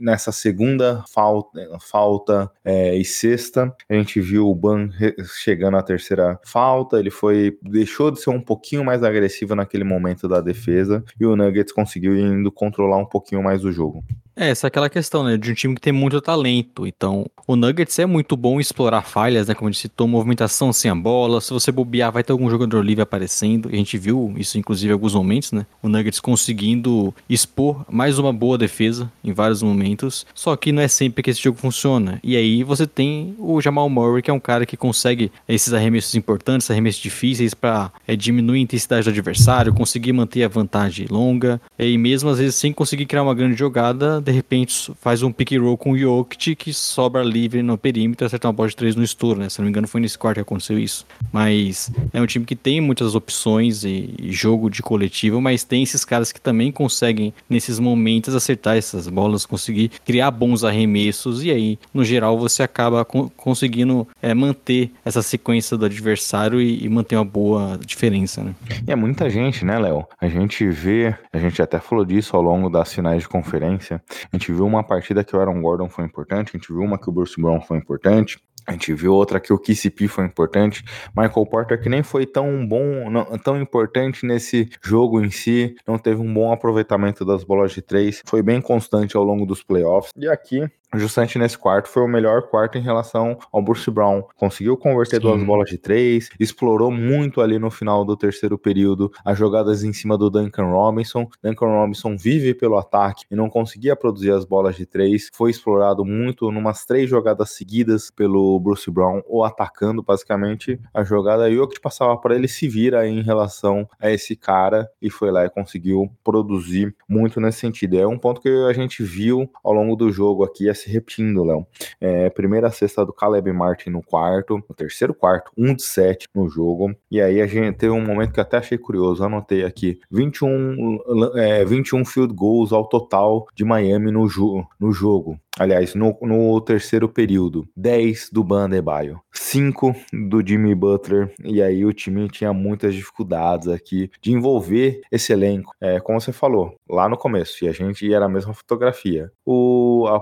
nessa 0.00 0.30
segunda 0.30 1.04
falta, 1.12 1.60
falta 1.80 2.50
é, 2.64 2.96
e 2.96 3.04
sexta, 3.04 3.74
a 3.88 3.94
gente 3.94 4.20
viu 4.20 4.48
o 4.48 4.54
Ban 4.54 4.90
chegando 5.24 5.76
à 5.76 5.82
terceira 5.82 6.38
falta. 6.44 6.98
Ele 6.98 7.10
foi, 7.10 7.58
deixou 7.62 8.10
de 8.10 8.20
ser 8.20 8.30
um 8.30 8.40
pouquinho 8.40 8.84
mais 8.84 9.02
agressivo 9.02 9.54
naquele 9.54 9.84
momento 9.84 10.28
da 10.28 10.40
defesa. 10.40 11.02
E 11.18 11.26
o 11.26 11.34
Nuggets 11.36 11.72
conseguiu 11.72 12.16
indo 12.16 12.52
controlar 12.52 12.98
um 12.98 13.06
pouquinho 13.06 13.42
mais 13.42 13.64
o 13.64 13.72
jogo. 13.78 14.02
É, 14.40 14.50
essa 14.50 14.66
é 14.66 14.68
aquela 14.68 14.88
questão, 14.88 15.24
né, 15.24 15.36
de 15.36 15.50
um 15.50 15.54
time 15.54 15.74
que 15.74 15.80
tem 15.80 15.92
muito 15.92 16.20
talento. 16.20 16.86
Então, 16.86 17.26
o 17.44 17.56
Nuggets 17.56 17.98
é 17.98 18.06
muito 18.06 18.36
bom 18.36 18.58
em 18.58 18.60
explorar 18.60 19.02
falhas, 19.02 19.48
né, 19.48 19.54
como 19.54 19.68
a 19.68 19.72
gente 19.72 19.80
citou, 19.80 20.06
movimentação 20.06 20.72
sem 20.72 20.88
a 20.88 20.94
bola. 20.94 21.40
Se 21.40 21.52
você 21.52 21.72
bobear, 21.72 22.12
vai 22.12 22.22
ter 22.22 22.30
algum 22.30 22.48
jogador 22.48 22.84
livre 22.84 23.02
aparecendo. 23.02 23.68
E 23.68 23.74
a 23.74 23.76
gente 23.78 23.98
viu 23.98 24.32
isso, 24.36 24.56
inclusive, 24.56 24.90
em 24.90 24.92
alguns 24.92 25.12
momentos, 25.12 25.50
né? 25.50 25.66
O 25.82 25.88
Nuggets 25.88 26.20
conseguindo 26.20 27.12
expor 27.28 27.84
mais 27.90 28.16
uma 28.16 28.32
boa 28.32 28.56
defesa 28.56 29.10
em 29.24 29.32
vários 29.32 29.60
momentos. 29.60 30.24
Só 30.32 30.54
que 30.54 30.70
não 30.70 30.82
é 30.82 30.88
sempre 30.88 31.20
que 31.20 31.30
esse 31.30 31.42
jogo 31.42 31.58
funciona. 31.58 32.20
E 32.22 32.36
aí 32.36 32.62
você 32.62 32.86
tem 32.86 33.34
o 33.40 33.60
Jamal 33.60 33.88
Murray, 33.88 34.22
que 34.22 34.30
é 34.30 34.34
um 34.34 34.38
cara 34.38 34.64
que 34.64 34.76
consegue 34.76 35.32
esses 35.48 35.72
arremessos 35.72 36.14
importantes, 36.14 36.70
arremessos 36.70 37.02
difíceis, 37.02 37.54
para 37.54 37.90
é, 38.06 38.14
diminuir 38.14 38.60
a 38.60 38.62
intensidade 38.62 39.02
do 39.02 39.10
adversário, 39.10 39.74
conseguir 39.74 40.12
manter 40.12 40.44
a 40.44 40.48
vantagem 40.48 41.08
longa. 41.10 41.60
E 41.76 41.98
mesmo 41.98 42.30
às 42.30 42.38
vezes 42.38 42.54
sem 42.54 42.72
conseguir 42.72 43.06
criar 43.06 43.24
uma 43.24 43.34
grande 43.34 43.58
jogada, 43.58 44.20
de 44.28 44.34
repente 44.34 44.92
faz 45.00 45.22
um 45.22 45.32
pick 45.32 45.52
roll 45.58 45.76
com 45.76 45.92
o 45.92 45.98
Jokic 45.98 46.54
que 46.54 46.74
sobra 46.74 47.22
livre 47.22 47.62
no 47.62 47.78
perímetro 47.78 48.24
e 48.24 48.26
acerta 48.26 48.46
uma 48.46 48.52
bola 48.52 48.68
de 48.68 48.76
três 48.76 48.94
no 48.94 49.02
estouro, 49.02 49.40
né? 49.40 49.48
Se 49.48 49.58
não 49.58 49.64
me 49.64 49.70
engano 49.70 49.88
foi 49.88 50.00
nesse 50.00 50.18
quarto 50.18 50.36
que 50.36 50.42
aconteceu 50.42 50.78
isso. 50.78 51.06
Mas 51.32 51.90
é 52.12 52.20
um 52.20 52.26
time 52.26 52.44
que 52.44 52.54
tem 52.54 52.80
muitas 52.80 53.14
opções 53.14 53.84
e, 53.84 54.14
e 54.20 54.30
jogo 54.30 54.68
de 54.68 54.82
coletivo, 54.82 55.40
mas 55.40 55.64
tem 55.64 55.82
esses 55.82 56.04
caras 56.04 56.30
que 56.30 56.40
também 56.40 56.70
conseguem 56.70 57.32
nesses 57.48 57.78
momentos 57.78 58.34
acertar 58.34 58.76
essas 58.76 59.08
bolas, 59.08 59.46
conseguir 59.46 59.90
criar 60.04 60.30
bons 60.30 60.62
arremessos 60.62 61.42
e 61.42 61.50
aí 61.50 61.78
no 61.92 62.04
geral 62.04 62.38
você 62.38 62.62
acaba 62.62 63.04
co 63.04 63.30
conseguindo 63.36 64.06
é, 64.20 64.34
manter 64.34 64.90
essa 65.04 65.22
sequência 65.22 65.76
do 65.76 65.86
adversário 65.86 66.60
e, 66.60 66.84
e, 66.84 66.88
manter 66.88 67.16
uma 67.16 67.24
boa 67.24 67.78
diferença, 67.84 68.42
né? 68.42 68.54
E 68.86 68.92
é 68.92 68.96
muita 68.96 69.30
gente, 69.30 69.64
né, 69.64 69.78
Léo? 69.78 70.06
A 70.20 70.28
gente 70.28 70.68
vê, 70.68 71.14
a 71.32 71.38
gente 71.38 71.62
até 71.62 71.78
falou 71.78 72.04
disso 72.04 72.36
ao 72.36 72.42
longo 72.42 72.68
das 72.68 72.92
finais 72.92 73.22
de 73.22 73.28
conferência, 73.28 74.02
a 74.32 74.36
gente 74.36 74.52
viu 74.52 74.66
uma 74.66 74.82
partida 74.82 75.24
que 75.24 75.34
o 75.34 75.40
Aaron 75.40 75.60
Gordon 75.60 75.88
foi 75.88 76.04
importante, 76.04 76.50
a 76.54 76.58
gente 76.58 76.72
viu 76.72 76.82
uma 76.82 76.98
que 76.98 77.08
o 77.08 77.12
Bruce 77.12 77.40
Brown 77.40 77.60
foi 77.60 77.78
importante, 77.78 78.38
a 78.68 78.72
gente 78.72 78.92
viu 78.92 79.14
outra 79.14 79.40
que 79.40 79.50
o 79.50 79.58
KCP 79.58 80.08
foi 80.08 80.26
importante. 80.26 80.84
Michael 81.16 81.46
Porter 81.46 81.80
que 81.80 81.88
nem 81.88 82.02
foi 82.02 82.26
tão 82.26 82.66
bom, 82.66 83.08
não, 83.08 83.24
tão 83.38 83.58
importante 83.58 84.26
nesse 84.26 84.68
jogo 84.82 85.24
em 85.24 85.30
si, 85.30 85.74
não 85.86 85.98
teve 85.98 86.20
um 86.20 86.32
bom 86.32 86.52
aproveitamento 86.52 87.24
das 87.24 87.42
bolas 87.42 87.72
de 87.72 87.80
três, 87.80 88.22
foi 88.26 88.42
bem 88.42 88.60
constante 88.60 89.16
ao 89.16 89.24
longo 89.24 89.46
dos 89.46 89.62
playoffs. 89.62 90.12
E 90.14 90.28
aqui 90.28 90.68
justamente 90.94 91.38
nesse 91.38 91.56
quarto, 91.56 91.88
foi 91.88 92.02
o 92.02 92.08
melhor 92.08 92.42
quarto 92.42 92.78
em 92.78 92.82
relação 92.82 93.38
ao 93.52 93.62
Bruce 93.62 93.90
Brown. 93.90 94.22
Conseguiu 94.36 94.76
converter 94.76 95.16
Sim. 95.16 95.22
duas 95.22 95.42
bolas 95.42 95.68
de 95.68 95.78
três, 95.78 96.30
explorou 96.38 96.90
muito 96.90 97.40
ali 97.40 97.58
no 97.58 97.70
final 97.70 98.04
do 98.04 98.16
terceiro 98.16 98.58
período 98.58 99.10
as 99.24 99.38
jogadas 99.38 99.84
em 99.84 99.92
cima 99.92 100.16
do 100.16 100.30
Duncan 100.30 100.66
Robinson. 100.66 101.28
Duncan 101.42 101.66
Robinson 101.66 102.16
vive 102.16 102.54
pelo 102.54 102.78
ataque 102.78 103.24
e 103.30 103.36
não 103.36 103.48
conseguia 103.48 103.96
produzir 103.96 104.30
as 104.30 104.44
bolas 104.44 104.76
de 104.76 104.86
três. 104.86 105.30
Foi 105.32 105.50
explorado 105.50 106.04
muito 106.04 106.50
numas 106.50 106.84
três 106.84 107.08
jogadas 107.08 107.50
seguidas 107.50 108.10
pelo 108.10 108.58
Bruce 108.60 108.90
Brown, 108.90 109.22
ou 109.26 109.44
atacando 109.44 110.02
basicamente 110.02 110.80
a 110.92 111.04
jogada. 111.04 111.48
E 111.50 111.58
o 111.58 111.68
que 111.68 111.80
passava 111.80 112.16
para 112.16 112.34
ele 112.34 112.48
se 112.48 112.68
vira 112.68 113.06
em 113.06 113.22
relação 113.22 113.88
a 114.00 114.10
esse 114.10 114.34
cara 114.34 114.88
e 115.00 115.10
foi 115.10 115.30
lá 115.30 115.44
e 115.44 115.50
conseguiu 115.50 116.10
produzir 116.24 116.94
muito 117.08 117.40
nesse 117.40 117.58
sentido. 117.58 117.98
É 117.98 118.06
um 118.06 118.18
ponto 118.18 118.40
que 118.40 118.48
a 118.48 118.72
gente 118.72 119.02
viu 119.02 119.50
ao 119.62 119.72
longo 119.72 119.96
do 119.96 120.10
jogo 120.10 120.44
aqui, 120.44 120.68
se 120.78 120.90
repetindo, 120.90 121.44
Léo. 121.44 121.66
É, 122.00 122.30
primeira 122.30 122.70
cesta 122.70 123.04
do 123.04 123.12
Caleb 123.12 123.52
Martin 123.52 123.90
no 123.90 124.02
quarto, 124.02 124.62
no 124.68 124.74
terceiro 124.74 125.14
quarto, 125.14 125.50
1 125.56 125.74
de 125.74 125.82
7 125.82 126.28
no 126.34 126.48
jogo. 126.48 126.94
E 127.10 127.20
aí 127.20 127.40
a 127.40 127.46
gente 127.46 127.76
teve 127.76 127.92
um 127.92 128.04
momento 128.04 128.32
que 128.32 128.40
até 128.40 128.58
achei 128.58 128.78
curioso, 128.78 129.24
anotei 129.24 129.64
aqui, 129.64 129.98
21, 130.10 130.98
é, 131.36 131.64
21 131.64 132.04
field 132.04 132.34
goals 132.34 132.72
ao 132.72 132.88
total 132.88 133.46
de 133.54 133.64
Miami 133.64 134.10
no, 134.10 134.28
jo 134.28 134.64
no 134.78 134.92
jogo. 134.92 135.38
Aliás, 135.58 135.94
no, 135.94 136.16
no 136.22 136.60
terceiro 136.60 137.08
período, 137.08 137.68
10 137.76 138.30
do 138.32 138.44
Bandebaio, 138.44 139.20
5 139.32 139.94
do 140.28 140.46
Jimmy 140.46 140.74
Butler, 140.74 141.32
e 141.42 141.60
aí 141.60 141.84
o 141.84 141.92
time 141.92 142.28
tinha 142.28 142.52
muitas 142.52 142.94
dificuldades 142.94 143.66
aqui 143.66 144.10
de 144.22 144.32
envolver 144.32 145.00
esse 145.10 145.32
elenco. 145.32 145.74
É, 145.80 145.98
como 145.98 146.20
você 146.20 146.32
falou, 146.32 146.76
lá 146.88 147.08
no 147.08 147.16
começo, 147.16 147.64
e 147.64 147.68
a 147.68 147.72
gente 147.72 148.06
ia 148.06 148.20
na 148.20 148.28
mesma 148.28 148.54
fotografia. 148.54 149.32
O, 149.44 150.06
a, 150.06 150.16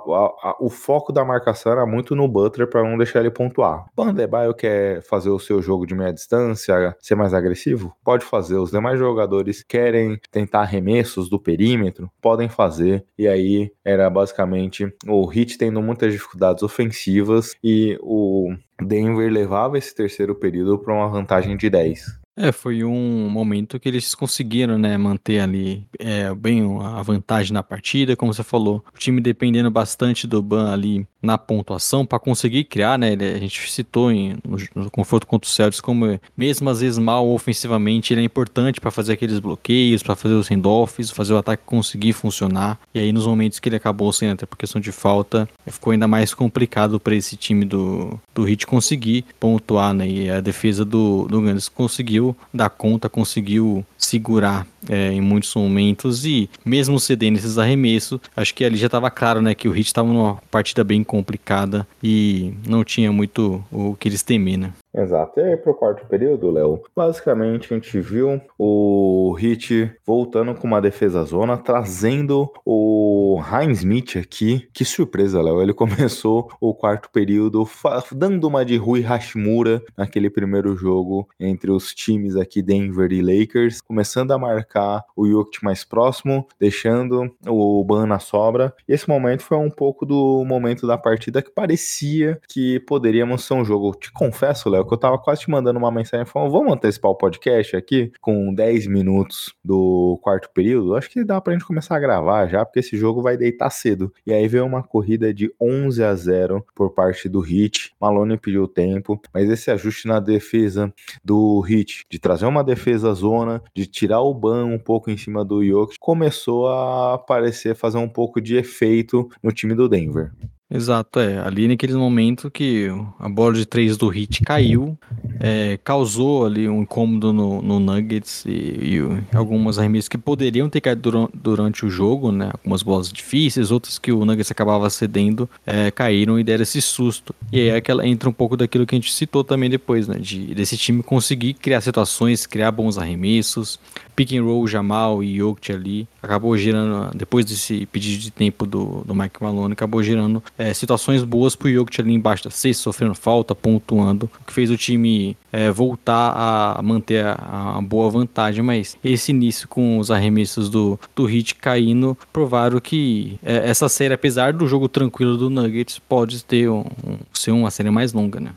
a, 0.48 0.56
o 0.60 0.70
foco 0.70 1.12
da 1.12 1.24
marcação 1.24 1.70
era 1.70 1.84
muito 1.84 2.16
no 2.16 2.26
Butler 2.26 2.68
para 2.68 2.82
não 2.82 2.96
deixar 2.96 3.20
ele 3.20 3.30
pontuar. 3.30 3.84
Bandebaio 3.94 4.54
quer 4.54 5.02
fazer 5.02 5.30
o 5.30 5.38
seu 5.38 5.60
jogo 5.60 5.86
de 5.86 5.94
meia 5.94 6.12
distância, 6.12 6.96
ser 7.00 7.14
mais 7.14 7.34
agressivo? 7.34 7.94
Pode 8.02 8.24
fazer. 8.24 8.56
Os 8.56 8.70
demais 8.70 8.98
jogadores 8.98 9.62
querem 9.62 10.18
tentar 10.30 10.60
arremessos 10.60 11.28
do 11.28 11.38
perímetro? 11.38 12.10
Podem 12.22 12.48
fazer. 12.48 13.04
E 13.18 13.28
aí 13.28 13.70
era 13.84 14.08
basicamente 14.08 14.90
o 15.06 15.25
o 15.26 15.32
Heat 15.32 15.58
tendo 15.58 15.82
muitas 15.82 16.12
dificuldades 16.12 16.62
ofensivas 16.62 17.54
e 17.62 17.98
o 18.00 18.54
Denver 18.80 19.30
levava 19.30 19.76
esse 19.76 19.94
terceiro 19.94 20.34
período 20.34 20.78
para 20.78 20.94
uma 20.94 21.08
vantagem 21.08 21.56
de 21.56 21.68
10. 21.68 22.25
É, 22.38 22.52
foi 22.52 22.84
um 22.84 23.30
momento 23.30 23.80
que 23.80 23.88
eles 23.88 24.14
conseguiram, 24.14 24.76
né, 24.76 24.98
manter 24.98 25.40
ali 25.40 25.86
é, 25.98 26.34
bem 26.34 26.62
a 26.82 27.00
vantagem 27.00 27.54
na 27.54 27.62
partida, 27.62 28.14
como 28.14 28.32
você 28.32 28.42
falou, 28.42 28.84
o 28.94 28.98
time 28.98 29.22
dependendo 29.22 29.70
bastante 29.70 30.26
do 30.26 30.42
Ban 30.42 30.70
ali 30.70 31.08
na 31.22 31.38
pontuação 31.38 32.04
para 32.04 32.18
conseguir 32.18 32.64
criar, 32.64 32.98
né, 32.98 33.14
a 33.14 33.38
gente 33.38 33.70
citou 33.70 34.12
em, 34.12 34.36
no, 34.46 34.58
no, 34.84 34.90
confronto 34.90 35.26
contra 35.26 35.48
o 35.48 35.50
Celtics 35.50 35.80
como 35.80 36.20
mesmo 36.36 36.68
às 36.68 36.80
vezes 36.80 36.98
mal 36.98 37.26
ofensivamente, 37.28 38.12
ele 38.12 38.20
é 38.20 38.24
importante 38.24 38.80
para 38.80 38.90
fazer 38.90 39.14
aqueles 39.14 39.38
bloqueios, 39.38 40.02
para 40.02 40.14
fazer 40.14 40.34
os 40.34 40.48
handoffs, 40.48 41.10
fazer 41.10 41.32
o 41.32 41.38
ataque 41.38 41.62
conseguir 41.64 42.12
funcionar, 42.12 42.78
e 42.94 42.98
aí 42.98 43.12
nos 43.12 43.26
momentos 43.26 43.58
que 43.58 43.68
ele 43.68 43.76
acabou 43.76 44.12
sem 44.12 44.28
até 44.28 44.44
por 44.44 44.58
questão 44.58 44.80
de 44.80 44.92
falta, 44.92 45.48
ficou 45.66 45.90
ainda 45.90 46.06
mais 46.06 46.34
complicado 46.34 47.00
para 47.00 47.14
esse 47.14 47.34
time 47.34 47.64
do, 47.64 48.20
do 48.34 48.46
Heat 48.46 48.66
conseguir 48.66 49.24
pontuar, 49.40 49.94
né, 49.94 50.06
e 50.06 50.30
a 50.30 50.40
defesa 50.40 50.84
do, 50.84 51.26
do 51.26 51.40
Gandalf 51.40 51.68
conseguiu 51.70 52.25
dar 52.52 52.70
conta, 52.70 53.08
conseguiu 53.08 53.84
segurar 53.98 54.66
é, 54.88 55.12
em 55.12 55.20
muitos 55.20 55.54
momentos 55.54 56.24
e 56.24 56.48
mesmo 56.64 56.98
cedendo 56.98 57.36
esses 57.36 57.58
arremessos, 57.58 58.20
acho 58.36 58.54
que 58.54 58.64
ali 58.64 58.76
já 58.76 58.86
estava 58.86 59.10
claro, 59.10 59.40
né, 59.40 59.54
que 59.54 59.68
o 59.68 59.72
Heat 59.72 59.86
estava 59.86 60.08
numa 60.08 60.36
partida 60.50 60.84
bem 60.84 61.02
complicada 61.02 61.86
e 62.02 62.54
não 62.66 62.84
tinha 62.84 63.12
muito 63.12 63.64
o 63.70 63.94
que 63.94 64.08
eles 64.08 64.22
temer, 64.22 64.58
né? 64.58 64.72
Exato. 64.96 65.38
E 65.38 65.42
aí 65.42 65.56
pro 65.58 65.74
quarto 65.74 66.06
período, 66.06 66.50
Léo, 66.50 66.82
basicamente 66.96 67.72
a 67.72 67.76
gente 67.76 68.00
viu 68.00 68.40
o 68.58 69.36
Hit 69.38 69.92
voltando 70.06 70.54
com 70.54 70.66
uma 70.66 70.80
defesa 70.80 71.22
zona, 71.22 71.58
trazendo 71.58 72.50
o 72.64 73.38
Heinz 73.52 73.78
Smith 73.78 74.16
aqui. 74.16 74.66
Que 74.72 74.86
surpresa, 74.86 75.42
Léo. 75.42 75.60
Ele 75.60 75.74
começou 75.74 76.50
o 76.58 76.72
quarto 76.72 77.10
período 77.10 77.68
dando 78.12 78.48
uma 78.48 78.64
de 78.64 78.78
Rui 78.78 79.02
Hashimura 79.02 79.82
naquele 79.96 80.30
primeiro 80.30 80.74
jogo 80.74 81.28
entre 81.38 81.70
os 81.70 81.92
times 81.92 82.34
aqui 82.34 82.62
Denver 82.62 83.12
e 83.12 83.20
Lakers, 83.20 83.82
começando 83.82 84.32
a 84.32 84.38
marcar 84.38 84.75
o 85.16 85.26
Jokic 85.26 85.64
mais 85.64 85.84
próximo, 85.84 86.46
deixando 86.58 87.30
o 87.46 87.84
Ban 87.84 88.06
na 88.06 88.18
sobra. 88.18 88.74
E 88.88 88.92
esse 88.92 89.08
momento 89.08 89.42
foi 89.42 89.56
um 89.56 89.70
pouco 89.70 90.04
do 90.04 90.44
momento 90.44 90.86
da 90.86 90.98
partida 90.98 91.42
que 91.42 91.50
parecia 91.50 92.40
que 92.48 92.80
poderíamos 92.80 93.44
ser 93.44 93.54
um 93.54 93.64
jogo. 93.64 93.94
Te 93.94 94.12
confesso, 94.12 94.68
Léo, 94.68 94.86
que 94.86 94.94
eu 94.94 94.98
tava 94.98 95.18
quase 95.18 95.42
te 95.42 95.50
mandando 95.50 95.78
uma 95.78 95.90
mensagem 95.90 96.26
falando, 96.26 96.52
vamos 96.52 96.72
antecipar 96.72 97.10
o 97.10 97.16
podcast 97.16 97.76
aqui 97.76 98.12
com 98.20 98.52
10 98.52 98.86
minutos 98.86 99.54
do 99.64 100.18
quarto 100.22 100.50
período? 100.52 100.94
Acho 100.96 101.10
que 101.10 101.24
dá 101.24 101.40
pra 101.40 101.52
gente 101.52 101.64
começar 101.64 101.96
a 101.96 102.00
gravar 102.00 102.46
já, 102.46 102.64
porque 102.64 102.80
esse 102.80 102.96
jogo 102.96 103.22
vai 103.22 103.36
deitar 103.36 103.70
cedo. 103.70 104.12
E 104.26 104.32
aí 104.32 104.46
veio 104.48 104.64
uma 104.64 104.82
corrida 104.82 105.32
de 105.32 105.52
11 105.60 106.02
a 106.02 106.14
0 106.14 106.64
por 106.74 106.90
parte 106.90 107.28
do 107.28 107.40
Hit. 107.40 107.92
Malone 108.00 108.36
pediu 108.36 108.68
tempo, 108.68 109.20
mas 109.32 109.48
esse 109.48 109.70
ajuste 109.70 110.06
na 110.06 110.20
defesa 110.20 110.92
do 111.24 111.60
Hit, 111.60 112.04
de 112.10 112.18
trazer 112.18 112.46
uma 112.46 112.64
defesa 112.64 113.12
zona, 113.14 113.62
de 113.74 113.86
tirar 113.86 114.20
o 114.20 114.34
ban 114.34 114.65
um 114.66 114.78
pouco 114.78 115.10
em 115.10 115.16
cima 115.16 115.44
do 115.44 115.64
Jokic, 115.64 115.98
começou 115.98 116.68
a 116.68 117.18
parecer 117.18 117.74
fazer 117.74 117.98
um 117.98 118.08
pouco 118.08 118.40
de 118.40 118.56
efeito 118.56 119.28
no 119.42 119.52
time 119.52 119.74
do 119.74 119.88
Denver. 119.88 120.32
Exato, 120.68 121.20
é. 121.20 121.38
Ali 121.38 121.68
naquele 121.68 121.94
momento 121.94 122.50
que 122.50 122.88
a 123.20 123.28
bola 123.28 123.54
de 123.54 123.64
três 123.64 123.96
do 123.96 124.08
Hit 124.08 124.42
caiu, 124.42 124.98
é, 125.38 125.78
causou 125.84 126.44
ali 126.44 126.68
um 126.68 126.82
incômodo 126.82 127.32
no, 127.32 127.62
no 127.62 127.78
Nuggets 127.78 128.44
e, 128.44 128.50
e, 128.50 129.36
algumas 129.36 129.78
arremessas 129.78 130.08
que 130.08 130.18
poderiam 130.18 130.68
ter 130.68 130.80
caído 130.80 131.30
durante, 131.32 131.86
o 131.86 131.88
jogo, 131.88 132.32
né? 132.32 132.50
Algumas 132.52 132.82
bolas 132.82 133.12
difíceis, 133.12 133.70
outras 133.70 133.96
que 133.96 134.10
o 134.10 134.24
Nuggets 134.24 134.50
acabava 134.50 134.90
cedendo, 134.90 135.48
é, 135.64 135.92
caíram 135.92 136.36
e 136.36 136.42
deram 136.42 136.64
esse 136.64 136.82
susto. 136.82 137.32
E 137.52 137.60
aí 137.60 137.70
aquela, 137.70 138.04
entra 138.04 138.28
um 138.28 138.32
pouco 138.32 138.56
daquilo 138.56 138.84
que 138.84 138.96
a 138.96 138.98
gente 138.98 139.12
citou 139.12 139.44
também 139.44 139.70
depois, 139.70 140.08
né? 140.08 140.18
De, 140.18 140.52
desse 140.52 140.76
time 140.76 141.00
conseguir 141.00 141.54
criar 141.54 141.80
situações, 141.80 142.44
criar 142.44 142.72
bons 142.72 142.98
arremessos, 142.98 143.78
pick 144.16 144.32
and 144.32 144.42
roll 144.42 144.66
Jamal 144.66 145.22
e 145.22 145.36
Jokic 145.36 145.70
ali, 145.70 146.08
acabou 146.22 146.56
girando, 146.56 147.14
depois 147.14 147.44
desse 147.44 147.84
pedido 147.86 148.18
de 148.22 148.30
tempo 148.30 148.66
do, 148.66 149.04
do 149.04 149.14
Mike 149.14 149.42
Malone, 149.42 149.74
acabou 149.74 150.02
girando 150.02 150.42
é, 150.58 150.72
situações 150.72 151.22
boas 151.22 151.54
pro 151.54 151.70
Jokic 151.70 152.00
ali 152.00 152.14
embaixo 152.14 152.44
da 152.44 152.50
cesta, 152.50 152.82
sofrendo 152.82 153.14
falta, 153.14 153.54
pontuando, 153.54 154.30
o 154.40 154.44
que 154.44 154.52
fez 154.52 154.70
o 154.70 154.76
time 154.76 155.36
é, 155.56 155.70
voltar 155.70 156.34
a 156.36 156.82
manter 156.82 157.24
a, 157.24 157.78
a, 157.78 157.80
boa 157.80 158.10
vantagem, 158.10 158.62
mas 158.62 158.98
esse 159.02 159.32
início 159.32 159.66
com 159.66 159.98
os 159.98 160.10
arremessos 160.10 160.68
do, 160.68 161.00
do 161.14 161.24
Hit 161.24 161.54
caindo 161.54 162.16
provaram 162.30 162.78
que 162.78 163.40
é, 163.42 163.70
essa 163.70 163.88
série, 163.88 164.12
apesar 164.12 164.52
do 164.52 164.66
jogo 164.66 164.86
tranquilo 164.86 165.38
do 165.38 165.48
Nuggets, 165.48 165.98
pode 165.98 166.44
ter 166.44 166.68
um, 166.68 166.80
um, 166.80 167.16
ser 167.32 167.52
uma 167.52 167.70
série 167.70 167.90
mais 167.90 168.12
longa, 168.12 168.38
né? 168.38 168.50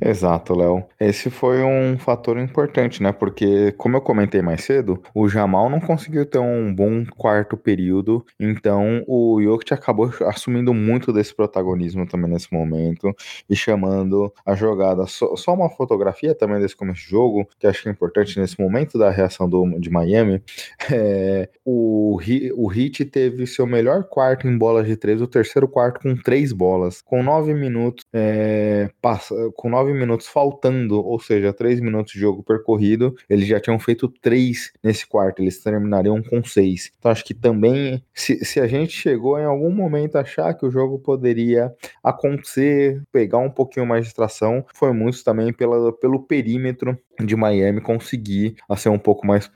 Exato, 0.00 0.54
Léo. 0.54 0.84
Esse 1.00 1.28
foi 1.28 1.60
um 1.64 1.98
fator 1.98 2.38
importante, 2.38 3.02
né? 3.02 3.10
Porque, 3.10 3.72
como 3.72 3.96
eu 3.96 4.00
comentei 4.00 4.40
mais 4.40 4.62
cedo, 4.62 5.02
o 5.12 5.28
Jamal 5.28 5.68
não 5.68 5.80
conseguiu 5.80 6.24
ter 6.24 6.38
um 6.38 6.72
bom 6.72 7.04
quarto 7.16 7.56
período, 7.56 8.24
então 8.38 9.02
o 9.08 9.42
Jokic 9.42 9.74
acabou 9.74 10.12
assumindo 10.26 10.72
muito 10.72 11.12
desse 11.12 11.34
protagonismo 11.34 12.06
também 12.06 12.30
nesse 12.30 12.52
momento 12.52 13.12
e 13.50 13.56
chamando 13.56 14.32
a 14.46 14.54
jogada. 14.54 15.04
Só, 15.06 15.34
só 15.34 15.52
uma 15.52 15.68
fotografia 15.68 16.32
também 16.44 16.60
desse 16.60 16.76
começo 16.76 17.00
de 17.00 17.08
jogo, 17.08 17.48
que 17.58 17.66
acho 17.66 17.82
que 17.82 17.88
é 17.88 17.92
importante 17.92 18.38
nesse 18.38 18.60
momento 18.60 18.98
da 18.98 19.10
reação 19.10 19.48
do, 19.48 19.78
de 19.78 19.90
Miami. 19.90 20.42
É, 20.92 21.48
o, 21.64 22.18
o 22.54 22.72
Heat 22.72 23.06
teve 23.06 23.46
seu 23.46 23.66
melhor 23.66 24.04
quarto 24.04 24.46
em 24.46 24.56
bolas 24.56 24.86
de 24.86 24.96
três, 24.96 25.22
o 25.22 25.26
terceiro 25.26 25.66
quarto 25.66 26.00
com 26.00 26.14
três 26.14 26.52
bolas, 26.52 27.00
com 27.00 27.22
nove 27.22 27.54
minutos, 27.54 28.04
é, 28.12 28.90
passa, 29.00 29.34
com 29.56 29.70
nove 29.70 29.92
minutos 29.94 30.26
faltando, 30.26 31.02
ou 31.04 31.18
seja, 31.18 31.52
três 31.52 31.80
minutos 31.80 32.12
de 32.12 32.20
jogo 32.20 32.42
percorrido, 32.42 33.14
eles 33.28 33.46
já 33.46 33.58
tinham 33.58 33.78
feito 33.78 34.08
três 34.08 34.72
nesse 34.82 35.06
quarto, 35.06 35.40
eles 35.40 35.62
terminariam 35.62 36.22
com 36.22 36.44
seis. 36.44 36.92
Então 36.98 37.10
acho 37.10 37.24
que 37.24 37.34
também, 37.34 38.02
se, 38.12 38.44
se 38.44 38.60
a 38.60 38.66
gente 38.66 38.92
chegou 38.92 39.38
em 39.38 39.44
algum 39.44 39.70
momento 39.70 40.16
a 40.16 40.20
achar 40.20 40.52
que 40.54 40.66
o 40.66 40.70
jogo 40.70 40.98
poderia 40.98 41.72
acontecer, 42.02 43.02
pegar 43.10 43.38
um 43.38 43.50
pouquinho 43.50 43.86
mais 43.86 44.02
de 44.02 44.08
distração, 44.08 44.64
foi 44.74 44.92
muito 44.92 45.24
também 45.24 45.52
pela, 45.52 45.92
pelo 45.92 46.20
perímetro 46.34 46.98
de 47.24 47.36
Miami 47.36 47.80
conseguir 47.80 48.56
ser 48.76 48.88
um 48.88 48.98
pouco 48.98 49.24
mais 49.24 49.48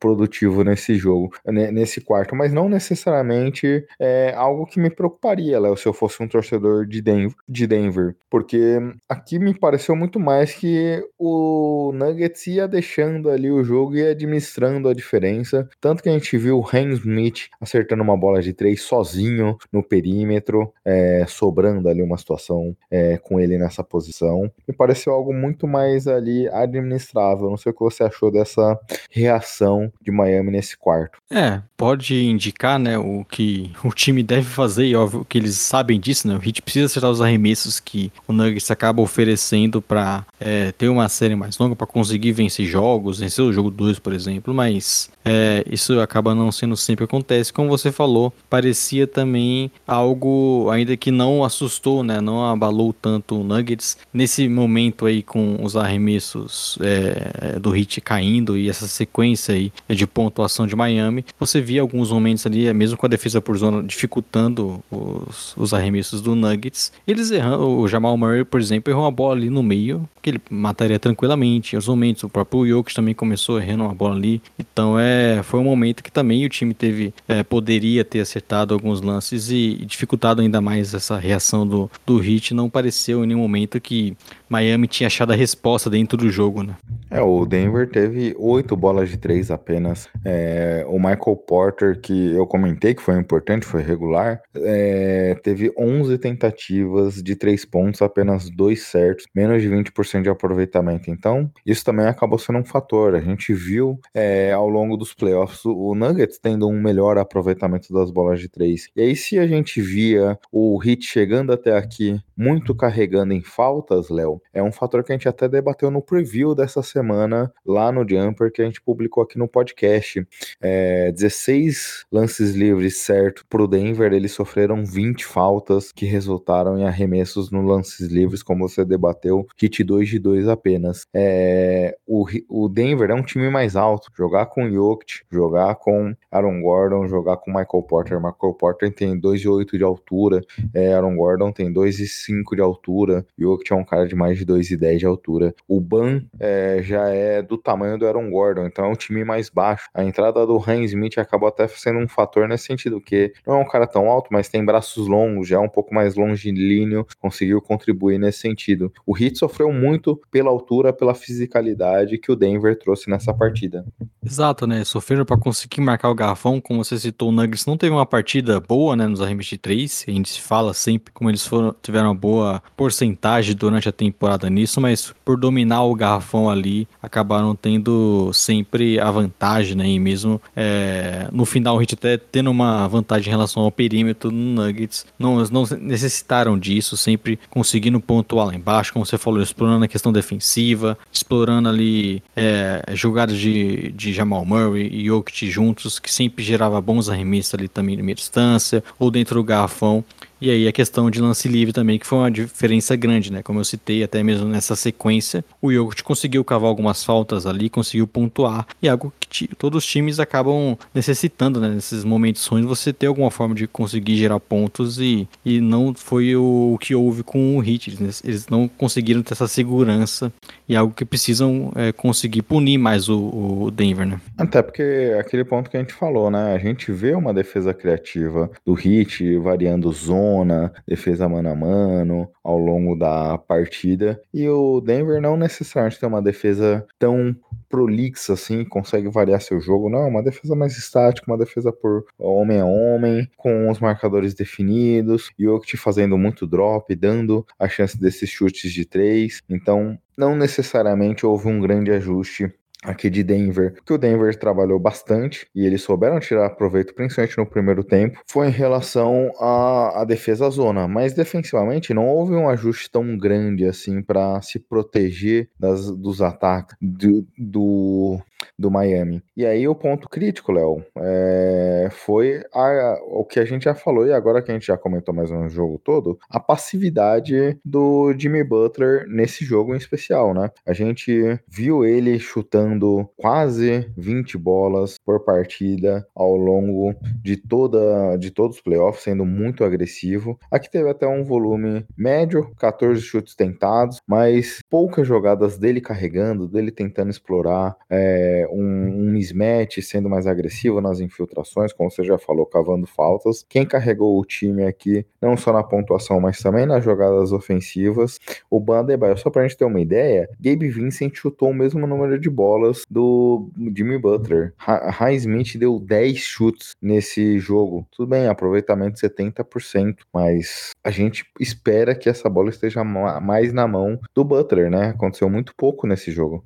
produtivo 0.00 0.64
nesse 0.64 0.96
jogo, 0.96 1.30
nesse 1.46 2.00
quarto, 2.00 2.34
mas 2.34 2.52
não 2.52 2.68
necessariamente 2.68 3.86
é 4.00 4.34
algo 4.34 4.66
que 4.66 4.80
me 4.80 4.90
preocuparia, 4.90 5.60
Léo, 5.60 5.76
se 5.76 5.86
eu 5.86 5.92
fosse 5.92 6.20
um 6.20 6.26
torcedor 6.26 6.84
de 6.84 7.00
Denver, 7.00 7.36
de 7.48 7.64
Denver, 7.64 8.16
porque 8.28 8.78
aqui 9.08 9.38
me 9.38 9.54
pareceu 9.54 9.94
muito 9.94 10.18
mais 10.18 10.52
que 10.52 11.00
o 11.16 11.92
Nuggets 11.94 12.44
ia 12.48 12.66
deixando 12.66 13.30
ali 13.30 13.52
o 13.52 13.62
jogo 13.62 13.94
e 13.94 14.04
administrando 14.04 14.88
a 14.88 14.94
diferença, 14.94 15.68
tanto 15.80 16.02
que 16.02 16.08
a 16.08 16.12
gente 16.12 16.36
viu 16.36 16.58
o 16.58 16.66
Hans 16.66 16.98
Smith 16.98 17.48
acertando 17.60 18.02
uma 18.02 18.16
bola 18.16 18.42
de 18.42 18.52
três 18.52 18.82
sozinho 18.82 19.56
no 19.72 19.80
perímetro, 19.80 20.72
é, 20.84 21.24
sobrando 21.28 21.88
ali 21.88 22.02
uma 22.02 22.18
situação 22.18 22.76
é, 22.90 23.16
com 23.16 23.38
ele 23.38 23.56
nessa 23.56 23.84
posição, 23.84 24.50
me 24.66 24.74
pareceu 24.74 25.12
algo 25.12 25.32
muito 25.32 25.68
mais 25.68 26.05
ali 26.06 26.48
administrável. 26.48 27.50
Não 27.50 27.56
sei 27.56 27.72
o 27.72 27.74
que 27.74 27.82
você 27.82 28.04
achou 28.04 28.30
dessa 28.30 28.78
reação 29.10 29.92
de 30.00 30.10
Miami 30.10 30.50
nesse 30.50 30.76
quarto. 30.76 31.18
É, 31.30 31.60
pode 31.76 32.24
indicar, 32.24 32.78
né, 32.78 32.98
o 32.98 33.24
que 33.28 33.70
o 33.84 33.90
time 33.90 34.22
deve 34.22 34.46
fazer, 34.46 34.86
e 34.86 34.96
óbvio 34.96 35.24
que 35.28 35.38
eles 35.38 35.56
sabem 35.56 36.00
disso, 36.00 36.26
né? 36.26 36.34
O 36.34 36.44
Heat 36.44 36.62
precisa 36.62 36.86
acertar 36.86 37.10
os 37.10 37.20
arremessos 37.20 37.78
que 37.78 38.10
o 38.26 38.32
Nuggets 38.32 38.70
acaba 38.70 39.02
oferecendo 39.02 39.82
para 39.82 40.24
é, 40.40 40.72
ter 40.72 40.88
uma 40.88 41.08
série 41.08 41.36
mais 41.36 41.58
longa, 41.58 41.76
para 41.76 41.86
conseguir 41.86 42.32
vencer 42.32 42.66
jogos, 42.66 43.18
vencer 43.18 43.44
o 43.44 43.52
jogo 43.52 43.70
2, 43.70 43.98
por 43.98 44.12
exemplo, 44.12 44.54
mas 44.54 45.10
é, 45.24 45.64
isso 45.70 46.00
acaba 46.00 46.34
não 46.34 46.50
sendo 46.52 46.76
sempre 46.76 47.04
acontece. 47.04 47.52
Como 47.52 47.68
você 47.68 47.90
falou, 47.92 48.32
parecia 48.48 49.06
também 49.06 49.70
algo 49.86 50.68
ainda 50.70 50.96
que 50.96 51.10
não 51.10 51.44
assustou, 51.44 52.02
né? 52.02 52.20
Não 52.20 52.44
abalou 52.44 52.92
tanto 52.92 53.40
o 53.40 53.44
Nuggets 53.44 53.98
nesse 54.12 54.48
momento 54.48 55.04
aí 55.04 55.22
com 55.22 55.58
os 55.62 55.76
arremessos 55.76 56.78
é, 56.80 57.58
do 57.58 57.76
Heat 57.76 58.00
caindo 58.00 58.56
e 58.56 58.68
essa 58.68 58.86
sequência 58.86 59.54
aí 59.54 59.72
de 59.88 60.06
pontuação 60.06 60.66
de 60.66 60.76
Miami, 60.76 61.24
você 61.38 61.60
via 61.66 61.80
alguns 61.80 62.12
momentos 62.12 62.46
ali, 62.46 62.72
mesmo 62.72 62.96
com 62.96 63.06
a 63.06 63.08
defesa 63.08 63.40
por 63.40 63.56
zona 63.56 63.82
dificultando 63.82 64.82
os, 64.90 65.54
os 65.56 65.74
arremessos 65.74 66.22
do 66.22 66.34
Nuggets, 66.36 66.92
eles 67.06 67.30
errando, 67.30 67.68
o 67.68 67.88
Jamal 67.88 68.16
Murray, 68.16 68.44
por 68.44 68.60
exemplo, 68.60 68.92
errou 68.92 69.02
uma 69.02 69.10
bola 69.10 69.34
ali 69.34 69.50
no 69.50 69.62
meio, 69.62 70.08
que 70.22 70.30
ele 70.30 70.40
mataria 70.48 70.98
tranquilamente. 70.98 71.74
Outros 71.76 71.88
momentos, 71.88 72.22
o 72.22 72.28
próprio 72.28 72.66
Jokic 72.66 72.94
também 72.94 73.14
começou 73.14 73.60
errando 73.60 73.84
uma 73.84 73.94
bola 73.94 74.14
ali. 74.14 74.40
Então 74.58 74.98
é, 74.98 75.42
foi 75.42 75.58
um 75.58 75.64
momento 75.64 76.02
que 76.02 76.10
também 76.10 76.44
o 76.44 76.48
time 76.48 76.72
teve, 76.72 77.12
é, 77.28 77.42
poderia 77.42 78.04
ter 78.04 78.20
acertado 78.20 78.72
alguns 78.72 79.00
lances 79.00 79.50
e, 79.50 79.78
e 79.80 79.84
dificultado 79.84 80.40
ainda 80.40 80.60
mais 80.60 80.94
essa 80.94 81.18
reação 81.18 81.66
do, 81.66 81.90
do 82.06 82.22
Heat. 82.22 82.54
Não 82.54 82.70
pareceu 82.70 83.24
em 83.24 83.26
nenhum 83.26 83.40
momento 83.40 83.80
que 83.80 84.16
Miami 84.48 84.86
tinha 84.86 85.06
achado 85.06 85.32
a 85.32 85.36
resposta 85.36 85.90
dentro 85.90 86.16
do 86.16 86.30
jogo, 86.30 86.62
né? 86.62 86.76
É, 87.10 87.20
o 87.20 87.44
Denver 87.46 87.88
teve 87.88 88.34
oito 88.38 88.76
bolas 88.76 89.08
de 89.08 89.16
três 89.16 89.50
apenas. 89.50 90.08
É, 90.24 90.84
o 90.88 90.98
Michael 90.98 91.36
Porter, 91.46 92.00
que 92.00 92.32
eu 92.34 92.46
comentei 92.46 92.94
que 92.94 93.02
foi 93.02 93.16
importante, 93.16 93.64
foi 93.64 93.82
regular, 93.82 94.42
é, 94.56 95.36
teve 95.42 95.72
11 95.78 96.18
tentativas 96.18 97.22
de 97.22 97.36
três 97.36 97.64
pontos, 97.64 98.02
apenas 98.02 98.50
dois 98.50 98.82
certos, 98.82 99.26
menos 99.34 99.62
de 99.62 99.68
20% 99.68 100.22
de 100.22 100.28
aproveitamento. 100.28 101.10
Então, 101.10 101.50
isso 101.64 101.84
também 101.84 102.06
acabou 102.06 102.38
sendo 102.38 102.58
um 102.58 102.64
fator. 102.64 103.14
A 103.14 103.20
gente 103.20 103.54
viu 103.54 104.00
é, 104.12 104.52
ao 104.52 104.68
longo 104.68 104.96
dos 104.96 105.14
playoffs 105.14 105.64
o 105.64 105.94
Nuggets 105.94 106.38
tendo 106.38 106.68
um 106.68 106.80
melhor 106.80 107.18
aproveitamento 107.18 107.92
das 107.92 108.10
bolas 108.10 108.40
de 108.40 108.48
três. 108.48 108.88
E 108.96 109.00
aí, 109.00 109.16
se 109.16 109.38
a 109.38 109.46
gente 109.46 109.80
via 109.80 110.38
o 110.50 110.80
Heat 110.84 111.04
chegando 111.04 111.52
até 111.52 111.76
aqui 111.76 112.20
muito 112.36 112.74
carregando 112.74 113.32
em 113.32 113.40
faltas, 113.40 114.10
Léo, 114.10 114.35
é 114.52 114.62
um 114.62 114.72
fator 114.72 115.02
que 115.02 115.12
a 115.12 115.14
gente 115.14 115.28
até 115.28 115.48
debateu 115.48 115.90
no 115.90 116.02
preview 116.02 116.54
dessa 116.54 116.82
semana 116.82 117.52
lá 117.64 117.90
no 117.92 118.08
Jumper 118.08 118.50
que 118.52 118.62
a 118.62 118.64
gente 118.64 118.80
publicou 118.80 119.22
aqui 119.22 119.38
no 119.38 119.48
podcast. 119.48 120.26
É, 120.60 121.12
16 121.12 122.06
lances 122.10 122.54
livres 122.54 122.98
certo 122.98 123.44
pro 123.48 123.68
Denver, 123.68 124.12
eles 124.12 124.32
sofreram 124.32 124.84
20 124.84 125.24
faltas 125.24 125.92
que 125.92 126.06
resultaram 126.06 126.78
em 126.78 126.84
arremessos 126.84 127.50
no 127.50 127.62
lances 127.62 128.08
livres, 128.08 128.42
como 128.42 128.68
você 128.68 128.84
debateu, 128.84 129.46
hit 129.58 129.82
2 129.84 130.08
de 130.08 130.18
2 130.18 130.48
apenas. 130.48 131.06
É, 131.14 131.96
o, 132.06 132.26
o 132.48 132.68
Denver 132.68 133.10
é 133.10 133.14
um 133.14 133.22
time 133.22 133.50
mais 133.50 133.76
alto, 133.76 134.10
jogar 134.16 134.46
com 134.46 134.70
Jokic, 134.70 135.22
jogar 135.30 135.74
com 135.76 136.14
Aaron 136.30 136.60
Gordon, 136.60 137.06
jogar 137.06 137.36
com 137.36 137.50
Michael 137.50 137.82
Porter. 137.88 138.16
Michael 138.16 138.54
Porter 138.54 138.92
tem 138.92 139.20
2,8 139.20 139.76
de 139.76 139.84
altura, 139.84 140.40
é, 140.74 140.94
Aaron 140.94 141.16
Gordon 141.16 141.52
tem 141.52 141.72
2,5 141.72 142.54
de 142.54 142.62
altura, 142.62 143.26
Jokic 143.38 143.72
é 143.72 143.76
um 143.76 143.84
cara 143.84 144.06
de 144.06 144.14
mais 144.14 144.25
de 144.34 144.44
2,10 144.44 144.98
de 144.98 145.06
altura. 145.06 145.54
O 145.68 145.80
Ban 145.80 146.22
é, 146.38 146.80
já 146.82 147.08
é 147.08 147.42
do 147.42 147.56
tamanho 147.58 147.98
do 147.98 148.06
Aaron 148.06 148.30
Gordon, 148.30 148.66
então 148.66 148.84
é 148.84 148.88
um 148.88 148.94
time 148.94 149.24
mais 149.24 149.48
baixo. 149.48 149.88
A 149.94 150.04
entrada 150.04 150.46
do 150.46 150.62
Han 150.66 150.82
Smith 150.84 151.18
acabou 151.18 151.48
até 151.48 151.66
sendo 151.68 151.98
um 151.98 152.08
fator 152.08 152.48
nesse 152.48 152.66
sentido, 152.66 153.00
que 153.00 153.32
não 153.46 153.56
é 153.56 153.58
um 153.58 153.68
cara 153.68 153.86
tão 153.86 154.08
alto, 154.08 154.28
mas 154.30 154.48
tem 154.48 154.64
braços 154.64 155.06
longos, 155.06 155.48
já 155.48 155.56
é 155.56 155.60
um 155.60 155.68
pouco 155.68 155.94
mais 155.94 156.14
longilíneo, 156.14 157.06
conseguiu 157.20 157.60
contribuir 157.60 158.18
nesse 158.18 158.38
sentido. 158.38 158.92
O 159.06 159.16
Heat 159.16 159.38
sofreu 159.38 159.72
muito 159.72 160.20
pela 160.30 160.50
altura, 160.50 160.92
pela 160.92 161.14
fisicalidade 161.14 162.18
que 162.18 162.32
o 162.32 162.36
Denver 162.36 162.78
trouxe 162.78 163.10
nessa 163.10 163.32
partida. 163.32 163.84
Exato, 164.24 164.66
né? 164.66 164.84
Sofreram 164.84 165.24
para 165.24 165.38
conseguir 165.38 165.80
marcar 165.80 166.10
o 166.10 166.14
garrafão, 166.14 166.60
como 166.60 166.84
você 166.84 166.98
citou, 166.98 167.28
o 167.28 167.32
Nuggets 167.32 167.66
não 167.66 167.76
teve 167.76 167.92
uma 167.92 168.06
partida 168.06 168.60
boa, 168.60 168.96
né, 168.96 169.06
nos 169.06 169.20
arremessos 169.20 169.50
de 169.50 169.58
três. 169.58 170.04
A 170.06 170.10
gente 170.10 170.40
fala 170.40 170.74
sempre 170.74 171.12
como 171.12 171.30
eles 171.30 171.46
foram, 171.46 171.74
tiveram 171.82 172.08
uma 172.08 172.14
boa 172.14 172.62
porcentagem 172.76 173.54
durante 173.54 173.88
a 173.88 173.92
temporada 173.92 174.15
nisso, 174.50 174.80
mas 174.80 175.14
por 175.24 175.36
dominar 175.36 175.82
o 175.82 175.94
garrafão 175.94 176.48
ali, 176.48 176.88
acabaram 177.02 177.54
tendo 177.54 178.30
sempre 178.32 178.98
a 178.98 179.10
vantagem, 179.10 179.76
né? 179.76 179.88
E 179.88 179.98
mesmo 179.98 180.40
é, 180.54 181.28
no 181.32 181.44
final, 181.44 181.76
a 181.76 181.80
gente 181.80 181.94
até 181.94 182.16
tendo 182.16 182.50
uma 182.50 182.86
vantagem 182.88 183.28
em 183.28 183.30
relação 183.30 183.62
ao 183.62 183.70
perímetro 183.70 184.30
no 184.30 184.62
Nuggets, 184.62 185.06
não, 185.18 185.36
não 185.44 185.64
necessitaram 185.80 186.58
disso, 186.58 186.96
sempre 186.96 187.38
conseguindo 187.50 188.00
pontuar 188.00 188.46
lá 188.46 188.54
embaixo, 188.54 188.92
como 188.92 189.04
você 189.04 189.18
falou, 189.18 189.42
explorando 189.42 189.84
a 189.84 189.88
questão 189.88 190.12
defensiva, 190.12 190.98
explorando 191.12 191.68
ali 191.68 192.22
é, 192.34 192.84
jogadas 192.94 193.38
de, 193.38 193.92
de 193.92 194.12
Jamal 194.12 194.44
Murray 194.44 194.88
e 194.92 195.06
Jokic 195.06 195.50
juntos, 195.50 195.98
que 195.98 196.12
sempre 196.12 196.44
gerava 196.44 196.80
bons 196.80 197.08
arremessos 197.08 197.54
ali 197.54 197.68
também 197.68 197.96
de 197.96 198.02
meia 198.02 198.14
distância, 198.14 198.82
ou 198.98 199.10
dentro 199.10 199.36
do 199.36 199.44
garrafão. 199.44 200.04
E 200.40 200.50
aí 200.50 200.68
a 200.68 200.72
questão 200.72 201.10
de 201.10 201.20
lance 201.20 201.48
livre 201.48 201.72
também, 201.72 201.98
que 201.98 202.06
foi 202.06 202.18
uma 202.18 202.30
diferença 202.30 202.94
grande, 202.94 203.32
né? 203.32 203.42
Como 203.42 203.58
eu 203.58 203.64
citei, 203.64 204.02
até 204.02 204.22
mesmo 204.22 204.46
nessa 204.46 204.76
sequência, 204.76 205.44
o 205.62 205.72
Jokic 205.72 206.02
conseguiu 206.02 206.44
cavar 206.44 206.68
algumas 206.68 207.02
faltas 207.02 207.46
ali, 207.46 207.70
conseguiu 207.70 208.06
pontuar, 208.06 208.66
e 208.82 208.88
algo 208.88 209.12
que 209.18 209.48
todos 209.56 209.84
os 209.84 209.90
times 209.90 210.20
acabam 210.20 210.78
necessitando, 210.94 211.60
né? 211.60 211.70
Nesses 211.70 212.04
momentos 212.04 212.44
ruins, 212.46 212.66
você 212.66 212.92
ter 212.92 213.06
alguma 213.06 213.30
forma 213.30 213.54
de 213.54 213.66
conseguir 213.66 214.16
gerar 214.16 214.38
pontos, 214.38 214.98
e, 215.00 215.26
e 215.44 215.60
não 215.60 215.94
foi 215.94 216.36
o, 216.36 216.74
o 216.74 216.78
que 216.78 216.94
houve 216.94 217.22
com 217.22 217.56
o 217.56 217.64
Heat. 217.64 217.96
Eles, 217.98 218.22
eles, 218.24 218.46
não 218.48 218.68
conseguiram 218.68 219.22
ter 219.22 219.32
essa 219.32 219.48
segurança, 219.48 220.30
e 220.68 220.74
é 220.74 220.76
algo 220.76 220.92
que 220.92 221.04
precisam 221.04 221.72
é, 221.74 221.92
conseguir 221.92 222.42
punir 222.42 222.76
mais 222.76 223.08
o, 223.08 223.64
o 223.64 223.70
Denver, 223.70 224.06
né? 224.06 224.20
Até 224.36 224.60
porque 224.60 224.82
é 224.82 225.18
aquele 225.18 225.44
ponto 225.44 225.70
que 225.70 225.78
a 225.78 225.80
gente 225.80 225.94
falou, 225.94 226.30
né? 226.30 226.54
A 226.54 226.58
gente 226.58 226.92
vê 226.92 227.14
uma 227.14 227.32
defesa 227.32 227.72
criativa 227.72 228.50
do 228.66 228.78
Heat 228.78 229.38
variando 229.38 229.90
zona 229.92 230.25
zona, 230.26 230.72
defesa 230.86 231.28
mano 231.28 231.48
a 231.50 231.54
mano 231.54 232.28
ao 232.42 232.58
longo 232.58 232.96
da 232.96 233.38
partida. 233.38 234.20
E 234.32 234.48
o 234.48 234.80
Denver 234.80 235.20
não 235.20 235.36
necessariamente 235.36 235.98
tem 235.98 236.08
uma 236.08 236.22
defesa 236.22 236.86
tão 236.98 237.34
prolixa 237.68 238.34
assim, 238.34 238.64
consegue 238.64 239.08
variar 239.08 239.40
seu 239.40 239.60
jogo. 239.60 239.88
Não, 239.88 240.00
é 240.00 240.06
uma 240.06 240.22
defesa 240.22 240.54
mais 240.54 240.76
estática, 240.76 241.30
uma 241.30 241.38
defesa 241.38 241.72
por 241.72 242.04
homem 242.18 242.60
a 242.60 242.64
homem, 242.64 243.28
com 243.36 243.70
os 243.70 243.78
marcadores 243.80 244.34
definidos, 244.34 245.30
e 245.38 245.46
o 245.48 245.58
te 245.60 245.76
fazendo 245.76 246.16
muito 246.16 246.46
drop, 246.46 246.94
dando 246.94 247.44
a 247.58 247.68
chance 247.68 247.98
desses 247.98 248.30
chutes 248.30 248.72
de 248.72 248.84
três. 248.84 249.40
Então, 249.48 249.98
não 250.16 250.36
necessariamente 250.36 251.26
houve 251.26 251.48
um 251.48 251.60
grande 251.60 251.90
ajuste 251.90 252.52
aqui 252.86 253.10
de 253.10 253.22
Denver, 253.22 253.74
que 253.84 253.92
o 253.92 253.98
Denver 253.98 254.34
trabalhou 254.38 254.78
bastante 254.78 255.46
e 255.54 255.66
eles 255.66 255.82
souberam 255.82 256.20
tirar 256.20 256.50
proveito, 256.50 256.94
principalmente 256.94 257.36
no 257.36 257.46
primeiro 257.46 257.82
tempo, 257.82 258.20
foi 258.26 258.46
em 258.46 258.52
relação 258.52 259.32
à, 259.40 260.02
à 260.02 260.04
defesa 260.04 260.48
zona. 260.48 260.86
Mas 260.86 261.12
defensivamente 261.12 261.92
não 261.92 262.06
houve 262.06 262.34
um 262.34 262.48
ajuste 262.48 262.90
tão 262.90 263.18
grande 263.18 263.66
assim 263.66 264.00
para 264.00 264.40
se 264.40 264.58
proteger 264.58 265.50
das, 265.58 265.90
dos 265.90 266.22
ataques 266.22 266.76
do, 266.80 267.26
do, 267.36 268.20
do, 268.58 268.70
Miami. 268.70 269.22
E 269.36 269.44
aí 269.46 269.66
o 269.66 269.74
ponto 269.74 270.08
crítico, 270.08 270.52
Léo, 270.52 270.84
é, 270.98 271.88
foi 271.90 272.42
a, 272.52 272.98
o 273.08 273.24
que 273.24 273.40
a 273.40 273.44
gente 273.44 273.64
já 273.64 273.74
falou 273.74 274.06
e 274.06 274.12
agora 274.12 274.42
que 274.42 274.50
a 274.50 274.54
gente 274.54 274.66
já 274.66 274.76
comentou 274.76 275.14
mais 275.14 275.30
um 275.30 275.48
jogo 275.48 275.80
todo, 275.82 276.18
a 276.28 276.38
passividade 276.40 277.58
do 277.64 278.14
Jimmy 278.18 278.44
Butler 278.44 279.06
nesse 279.08 279.44
jogo 279.44 279.74
em 279.74 279.78
especial, 279.78 280.34
né? 280.34 280.50
A 280.66 280.72
gente 280.72 281.38
viu 281.48 281.84
ele 281.84 282.18
chutando 282.18 283.08
quase 283.16 283.90
20 283.96 284.36
bolas 284.36 284.98
por 285.04 285.20
partida 285.24 286.06
ao 286.14 286.36
longo 286.36 286.94
de 287.22 287.36
toda 287.36 288.16
de 288.16 288.30
todos 288.30 288.56
os 288.56 288.62
playoffs, 288.62 289.04
sendo 289.04 289.24
muito 289.24 289.64
agressivo. 289.64 290.38
Aqui 290.50 290.70
teve 290.70 290.88
até 290.88 291.06
um 291.06 291.24
volume 291.24 291.86
médio, 291.96 292.50
14 292.58 293.00
chutes 293.00 293.34
tentados, 293.34 294.00
mas 294.06 294.60
poucas 294.68 295.06
jogadas 295.06 295.58
dele 295.58 295.80
carregando, 295.80 296.48
dele 296.48 296.70
tentando 296.70 297.10
explorar 297.10 297.76
é, 297.88 298.25
um, 298.50 299.06
um 299.06 299.10
mismatch, 299.12 299.80
sendo 299.82 300.08
mais 300.08 300.26
agressivo 300.26 300.80
nas 300.80 301.00
infiltrações, 301.00 301.72
como 301.72 301.90
você 301.90 302.04
já 302.04 302.18
falou, 302.18 302.46
cavando 302.46 302.86
faltas. 302.86 303.44
Quem 303.48 303.66
carregou 303.66 304.18
o 304.18 304.24
time 304.24 304.64
aqui, 304.64 305.06
não 305.20 305.36
só 305.36 305.52
na 305.52 305.62
pontuação, 305.62 306.20
mas 306.20 306.38
também 306.40 306.66
nas 306.66 306.84
jogadas 306.84 307.32
ofensivas, 307.32 308.18
o 308.50 308.58
Bandebaio, 308.58 309.16
só 309.16 309.30
pra 309.30 309.42
gente 309.42 309.56
ter 309.56 309.64
uma 309.64 309.80
ideia, 309.80 310.28
Gabe 310.40 310.68
Vincent 310.68 311.14
chutou 311.14 311.50
o 311.50 311.54
mesmo 311.54 311.86
número 311.86 312.18
de 312.18 312.28
bolas 312.28 312.56
bolas 312.56 312.82
do 312.90 313.48
Jimmy 313.74 313.98
Butler. 313.98 314.52
High 314.58 315.16
Smith 315.16 315.56
deu 315.56 315.78
10 315.78 316.16
chutes 316.18 316.74
nesse 316.80 317.38
jogo. 317.38 317.86
Tudo 317.90 318.08
bem, 318.08 318.26
aproveitamento 318.26 318.98
70%, 319.00 319.98
mas 320.12 320.70
a 320.82 320.90
gente 320.90 321.24
espera 321.38 321.94
que 321.94 322.08
essa 322.08 322.28
bola 322.28 322.50
esteja 322.50 322.82
mais 322.84 323.52
na 323.52 323.66
mão 323.66 323.98
do 324.14 324.24
Butler, 324.24 324.70
né? 324.70 324.88
Aconteceu 324.88 325.28
muito 325.28 325.54
pouco 325.56 325.86
nesse 325.86 326.10
jogo. 326.10 326.42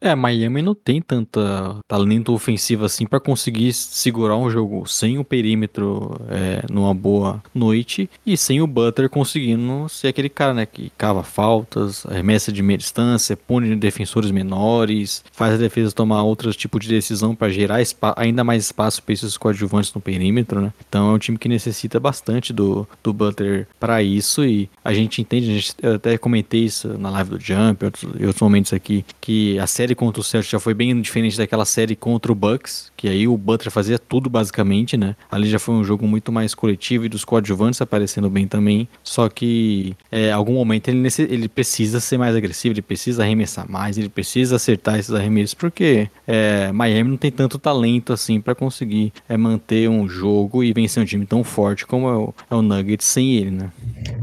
É, 0.00 0.14
Miami 0.14 0.62
não 0.62 0.74
tem 0.74 1.02
tanta 1.02 1.76
talento 1.86 2.32
ofensivo 2.32 2.84
assim 2.84 3.06
para 3.06 3.18
conseguir 3.18 3.72
segurar 3.72 4.36
um 4.36 4.48
jogo 4.48 4.86
sem 4.86 5.18
o 5.18 5.24
perímetro 5.24 6.20
é, 6.28 6.64
numa 6.70 6.94
boa 6.94 7.42
noite 7.52 8.08
e 8.24 8.36
sem 8.36 8.60
o 8.60 8.66
Butler 8.66 9.10
conseguindo 9.10 9.88
ser 9.88 10.08
aquele 10.08 10.28
cara, 10.28 10.54
né, 10.54 10.66
que 10.66 10.92
cava 10.96 11.22
faltas, 11.22 12.06
arremessa 12.06 12.52
de 12.52 12.62
meia 12.62 12.78
distância, 12.78 13.36
pune 13.36 13.74
defensores 13.74 14.30
menores, 14.30 15.24
faz 15.32 15.54
a 15.54 15.56
defesa 15.56 15.90
tomar 15.90 16.22
outro 16.22 16.52
tipo 16.52 16.78
de 16.78 16.88
decisão 16.88 17.34
para 17.34 17.48
gerar 17.48 17.78
ainda 18.16 18.44
mais 18.44 18.64
espaço 18.64 19.02
para 19.02 19.12
esses 19.12 19.36
coadjuvantes 19.36 19.92
no 19.92 20.00
perímetro, 20.00 20.60
né? 20.60 20.72
Então 20.88 21.10
é 21.10 21.14
um 21.14 21.18
time 21.18 21.38
que 21.38 21.48
necessita 21.48 21.98
bastante 21.98 22.52
do, 22.52 22.86
do 23.02 23.12
Butler 23.12 23.66
para 23.80 24.02
isso 24.02 24.44
e 24.44 24.70
a 24.84 24.92
gente 24.92 25.20
entende, 25.20 25.50
a 25.50 25.54
gente, 25.54 25.74
eu 25.82 25.94
até 25.94 26.16
comentei 26.16 26.64
isso 26.64 26.96
na 26.98 27.10
live 27.10 27.30
do 27.30 27.40
Jump 27.40 27.82
e 27.82 27.84
outros, 27.86 28.04
outros 28.04 28.40
momentos 28.40 28.72
aqui, 28.72 29.04
que 29.20 29.58
a 29.58 29.66
série 29.66 29.87
série 29.88 29.94
contra 29.94 30.20
o 30.20 30.24
Celtics 30.24 30.50
já 30.50 30.60
foi 30.60 30.74
bem 30.74 31.00
diferente 31.00 31.38
daquela 31.38 31.64
série 31.64 31.96
contra 31.96 32.30
o 32.30 32.34
Bucks, 32.34 32.92
que 32.94 33.08
aí 33.08 33.26
o 33.26 33.36
Butler 33.38 33.70
fazia 33.70 33.98
tudo 33.98 34.28
basicamente, 34.28 34.96
né? 34.96 35.16
Ali 35.30 35.48
já 35.48 35.58
foi 35.58 35.74
um 35.74 35.82
jogo 35.82 36.06
muito 36.06 36.30
mais 36.30 36.54
coletivo 36.54 37.06
e 37.06 37.08
dos 37.08 37.24
coadjuvantes 37.24 37.80
aparecendo 37.80 38.28
bem 38.28 38.46
também. 38.46 38.86
Só 39.02 39.28
que 39.28 39.96
é, 40.12 40.30
algum 40.30 40.54
momento 40.54 40.88
ele, 40.88 40.98
nesse, 40.98 41.22
ele 41.22 41.48
precisa 41.48 42.00
ser 42.00 42.18
mais 42.18 42.36
agressivo, 42.36 42.74
ele 42.74 42.82
precisa 42.82 43.22
arremessar 43.22 43.70
mais, 43.70 43.96
ele 43.96 44.10
precisa 44.10 44.56
acertar 44.56 44.98
esses 44.98 45.12
arremessos, 45.12 45.54
porque 45.54 46.10
é, 46.26 46.70
Miami 46.72 47.10
não 47.10 47.16
tem 47.16 47.30
tanto 47.30 47.58
talento 47.58 48.12
assim 48.12 48.40
para 48.40 48.54
conseguir 48.54 49.12
é, 49.26 49.36
manter 49.36 49.88
um 49.88 50.06
jogo 50.06 50.62
e 50.62 50.72
vencer 50.72 51.02
um 51.02 51.06
time 51.06 51.24
tão 51.24 51.42
forte 51.42 51.86
como 51.86 52.08
é 52.08 52.16
o, 52.16 52.34
é 52.50 52.54
o 52.54 52.60
Nuggets 52.60 53.06
sem 53.06 53.36
ele, 53.36 53.50
né? 53.52 53.70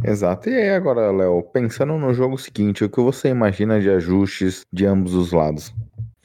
Exato. 0.08 0.50
E 0.50 0.54
aí 0.54 0.70
agora, 0.70 1.12
Léo, 1.12 1.42
pensando 1.42 1.98
no 1.98 2.14
jogo 2.14 2.38
seguinte, 2.38 2.84
o 2.84 2.90
que 2.90 3.02
você 3.02 3.30
imagina 3.30 3.80
de 3.80 3.90
ajustes 3.90 4.62
de 4.72 4.86
ambos 4.86 5.16
os 5.16 5.32
lados? 5.32 5.74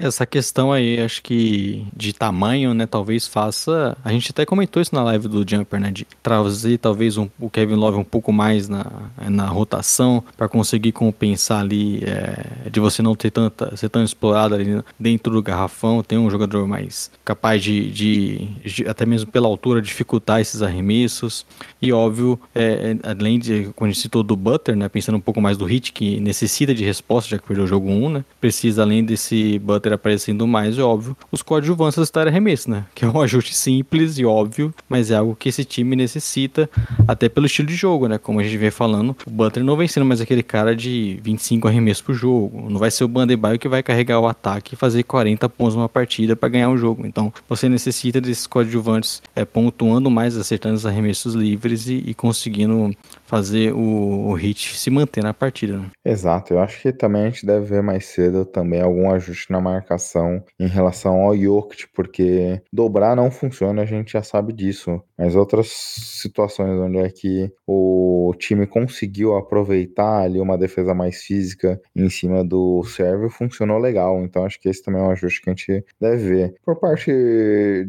Essa 0.01 0.25
questão 0.25 0.73
aí, 0.73 0.99
acho 0.99 1.23
que 1.23 1.87
de 1.95 2.15
tamanho, 2.15 2.73
né, 2.73 2.87
talvez 2.87 3.27
faça. 3.27 3.95
A 4.03 4.11
gente 4.11 4.31
até 4.31 4.47
comentou 4.47 4.81
isso 4.81 4.95
na 4.95 5.03
live 5.03 5.29
do 5.29 5.45
Jumper, 5.47 5.79
né, 5.79 5.91
de 5.91 6.07
trazer 6.23 6.79
talvez 6.79 7.19
um, 7.19 7.29
o 7.39 7.51
Kevin 7.51 7.75
Love 7.75 7.99
um 7.99 8.05
pouco 8.05 8.33
mais 8.33 8.67
na, 8.67 8.87
na 9.29 9.47
rotação 9.47 10.25
para 10.39 10.49
conseguir 10.49 10.93
compensar 10.93 11.61
ali 11.61 12.03
é, 12.03 12.71
de 12.71 12.81
você 12.81 13.03
não 13.03 13.15
ter 13.15 13.31
tanta 13.31 13.77
ser 13.77 13.91
tão 13.91 14.03
explorado 14.03 14.55
ali 14.55 14.83
dentro 14.99 15.35
do 15.35 15.43
garrafão, 15.43 16.03
ter 16.03 16.17
um 16.17 16.31
jogador 16.31 16.67
mais 16.67 17.11
capaz 17.23 17.63
de, 17.63 17.91
de, 17.91 18.49
de 18.65 18.89
até 18.89 19.05
mesmo 19.05 19.31
pela 19.31 19.49
altura 19.49 19.83
dificultar 19.83 20.41
esses 20.41 20.63
arremessos 20.63 21.45
e 21.83 21.93
óbvio, 21.93 22.41
é, 22.55 22.97
é 23.05 23.11
além 23.11 23.39
de 23.39 23.71
quando 23.77 23.91
a 23.91 23.93
gente 23.93 24.03
citou 24.03 24.23
do 24.23 24.35
Butter, 24.35 24.75
né, 24.75 24.89
pensando 24.89 25.17
um 25.17 25.21
pouco 25.21 25.43
mais 25.43 25.59
do 25.59 25.67
Hit 25.67 25.93
que 25.93 26.19
necessita 26.21 26.75
de 26.75 26.85
resposta 26.85 27.29
já 27.29 27.39
que 27.39 27.47
perdeu 27.47 27.65
o 27.65 27.69
jogo 27.69 27.91
1, 27.91 28.09
né, 28.09 28.25
precisa 28.41 28.81
além 28.81 29.05
desse 29.05 29.59
Butter 29.59 29.90
aparecendo 29.93 30.47
mais, 30.47 30.79
é 30.79 30.83
óbvio, 30.83 31.17
os 31.31 31.43
coadjuvantes 31.43 31.99
estar 31.99 32.27
arremesso, 32.27 32.71
né? 32.71 32.85
Que 32.95 33.05
é 33.05 33.09
um 33.09 33.21
ajuste 33.23 33.55
simples 33.55 34.19
e 34.19 34.25
óbvio, 34.25 34.75
mas 34.89 35.11
é 35.11 35.17
algo 35.17 35.37
que 35.37 35.49
esse 35.49 35.65
time 35.65 35.97
necessita, 35.97 36.69
até 37.07 37.29
pelo 37.29 37.47
estilo 37.47 37.69
de 37.69 37.75
jogo, 37.75 38.09
né? 38.09 38.19
Como 38.19 38.41
a 38.41 38.43
gente 38.43 38.57
vem 38.57 38.71
falando, 38.71 39.17
o 39.27 39.31
Butler 39.31 39.65
não 39.65 39.77
vem 39.77 39.89
sendo 39.89 40.07
mais 40.07 40.21
aquele 40.21 40.43
cara 40.43 40.75
de 40.75 41.19
25 41.23 41.69
arremessos 41.69 42.03
por 42.03 42.15
jogo. 42.15 42.71
Não 42.71 42.79
vai 42.79 42.91
ser 42.91 43.05
o 43.05 43.09
Bandebaio 43.09 43.59
que 43.59 43.69
vai 43.69 43.83
carregar 43.83 44.21
o 44.21 44.27
ataque 44.27 44.75
e 44.75 44.77
fazer 44.77 45.03
40 45.03 45.49
pontos 45.49 45.75
numa 45.75 45.89
partida 45.89 46.37
para 46.37 46.49
ganhar 46.49 46.69
um 46.69 46.77
jogo. 46.77 47.07
Então, 47.07 47.33
você 47.49 47.69
necessita 47.69 48.21
desses 48.21 48.47
coadjuvantes 48.47 49.23
é, 49.35 49.45
pontuando 49.45 50.11
mais, 50.11 50.37
acertando 50.37 50.77
os 50.77 50.87
arremessos 50.87 51.35
livres 51.35 51.89
e, 51.89 52.03
e 52.07 52.15
conseguindo 52.15 52.95
fazer 53.31 53.73
o, 53.73 54.29
o 54.29 54.35
hit 54.35 54.77
se 54.77 54.91
manter 54.91 55.23
na 55.23 55.33
partida. 55.33 55.79
Né? 55.79 55.91
Exato, 56.05 56.55
eu 56.55 56.59
acho 56.59 56.83
que 56.83 56.93
também 56.93 57.23
a 57.23 57.31
gente 57.31 57.47
deve 57.47 57.65
ver 57.67 57.83
mais 57.83 58.07
cedo 58.07 58.45
também 58.45 58.81
algum 58.81 59.09
ajuste 59.09 59.53
na 59.53 59.61
marcação 59.61 60.43
em 60.59 60.67
relação 60.67 61.21
ao 61.21 61.37
Jokic, 61.37 61.87
porque 61.95 62.61
dobrar 62.73 63.15
não 63.15 63.31
funciona, 63.31 63.83
a 63.83 63.87
gente 63.87 64.13
já 64.13 64.23
sabe 64.23 64.53
disso. 64.53 65.01
Mas 65.17 65.37
outras 65.37 65.69
situações 65.69 66.79
onde 66.79 66.99
é 66.99 67.09
que 67.11 67.53
o 67.67 68.35
time 68.39 68.67
conseguiu 68.67 69.37
aproveitar 69.37 70.23
ali 70.23 70.41
uma 70.41 70.57
defesa 70.59 70.95
mais 70.95 71.23
física 71.23 71.81
em 71.95 72.09
cima 72.09 72.43
do 72.43 72.83
serve 72.85 73.29
funcionou 73.29 73.79
legal. 73.79 74.23
Então 74.25 74.45
acho 74.45 74.59
que 74.59 74.69
esse 74.69 74.83
também 74.83 75.01
é 75.01 75.05
um 75.05 75.11
ajuste 75.11 75.43
que 75.43 75.51
a 75.51 75.53
gente 75.53 75.85
deve 76.01 76.29
ver. 76.29 76.55
Por 76.65 76.77
parte 76.77 77.13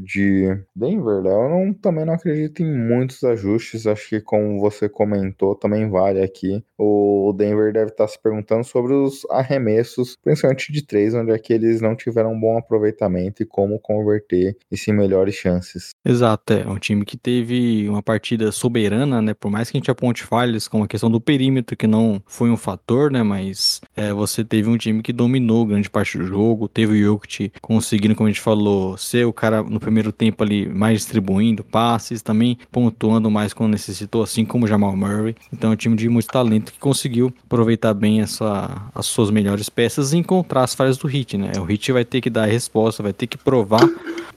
de 0.04 0.58
Denver, 0.75 1.23
eu 1.25 1.49
não, 1.49 1.73
também 1.73 2.06
não 2.06 2.13
acredito 2.13 2.62
em 2.62 2.77
muitos 2.88 3.23
ajustes. 3.23 3.88
Acho 3.88 4.10
que 4.10 4.21
como 4.21 4.60
você 4.60 4.89
comentou, 4.89 5.31
também 5.60 5.89
vale 5.89 6.22
aqui. 6.22 6.63
O 6.78 7.34
Denver 7.38 7.72
deve 7.72 7.91
estar 7.91 8.08
se 8.08 8.20
perguntando 8.22 8.63
sobre 8.63 8.94
os 8.94 9.26
arremessos, 9.30 10.17
principalmente 10.24 10.72
de 10.72 10.86
três, 10.86 11.13
onde 11.13 11.32
é 11.32 11.38
que 11.38 11.54
eles 11.54 11.82
não 11.82 11.96
tiveram 11.96 12.34
um 12.34 12.39
bom 12.39 12.58
aproveitamento 12.58 13.44
e 13.44 13.46
como 13.46 13.80
converter 13.80 14.58
isso 14.72 14.89
em 14.89 14.94
melhores 14.94 15.36
chances. 15.36 15.91
Exato, 16.04 16.54
é 16.54 16.67
um 16.67 16.78
time 16.78 17.06
que 17.06 17.17
teve 17.17 17.88
uma 17.88 18.02
partida 18.02 18.52
soberana, 18.52 19.22
né? 19.22 19.34
Por 19.34 19.52
mais 19.52 19.70
que 19.70 19.78
a 19.78 19.80
gente 19.80 19.91
aponte 19.91 20.24
falhas, 20.24 20.67
como 20.67 20.84
a 20.84 20.88
questão 20.88 21.10
do 21.10 21.22
perímetro, 21.22 21.78
que 21.78 21.88
não 21.88 22.22
foi 22.26 22.50
um 22.50 22.58
fator, 22.58 23.12
né? 23.12 23.24
Mas 23.24 23.82
é, 23.96 24.12
você 24.12 24.44
teve 24.44 24.70
um 24.70 24.78
time 24.78 25.02
que 25.02 25.13
dominou 25.13 25.65
grande 25.65 25.89
parte 25.89 26.17
do 26.17 26.26
jogo, 26.26 26.67
teve 26.67 26.94
o 26.94 27.06
Jokic 27.06 27.52
conseguindo, 27.62 28.15
como 28.15 28.28
a 28.28 28.32
gente 28.32 28.41
falou, 28.41 28.98
ser 28.98 29.26
o 29.26 29.34
cara 29.34 29.62
no 29.63 29.80
primeiro 29.80 30.12
tempo 30.12 30.44
ali 30.44 30.67
mais 30.67 31.00
distribuindo 31.00 31.63
passes, 31.63 32.22
também 32.22 32.58
pontuando 32.72 33.30
mais 33.30 33.54
quando 33.54 33.72
necessitou, 33.72 34.24
assim 34.24 34.44
como 34.46 34.65
o 34.65 34.67
Jamal 34.67 34.96
Murray. 34.96 35.21
Então 35.52 35.72
é 35.72 35.74
um 35.74 35.76
time 35.76 35.96
de 35.96 36.10
muito 36.10 36.28
talento 36.28 36.72
que 36.72 36.80
conseguiu 36.80 37.34
aproveitar 37.46 37.94
bem 37.94 38.22
essa, 38.22 38.90
as 38.94 39.06
suas 39.06 39.30
melhores 39.30 39.70
peças 39.70 40.14
e 40.14 40.18
encontrar 40.18 40.64
as 40.64 40.74
falhas 40.74 40.98
do 40.98 41.08
Hit, 41.08 41.38
né? 41.38 41.52
O 41.60 41.64
Hit 41.64 41.92
vai 41.92 42.06
ter 42.06 42.22
que 42.22 42.30
dar 42.30 42.44
a 42.44 42.48
resposta, 42.48 43.04
vai 43.04 43.14
ter 43.14 43.28
que 43.28 43.38
provar 43.38 43.88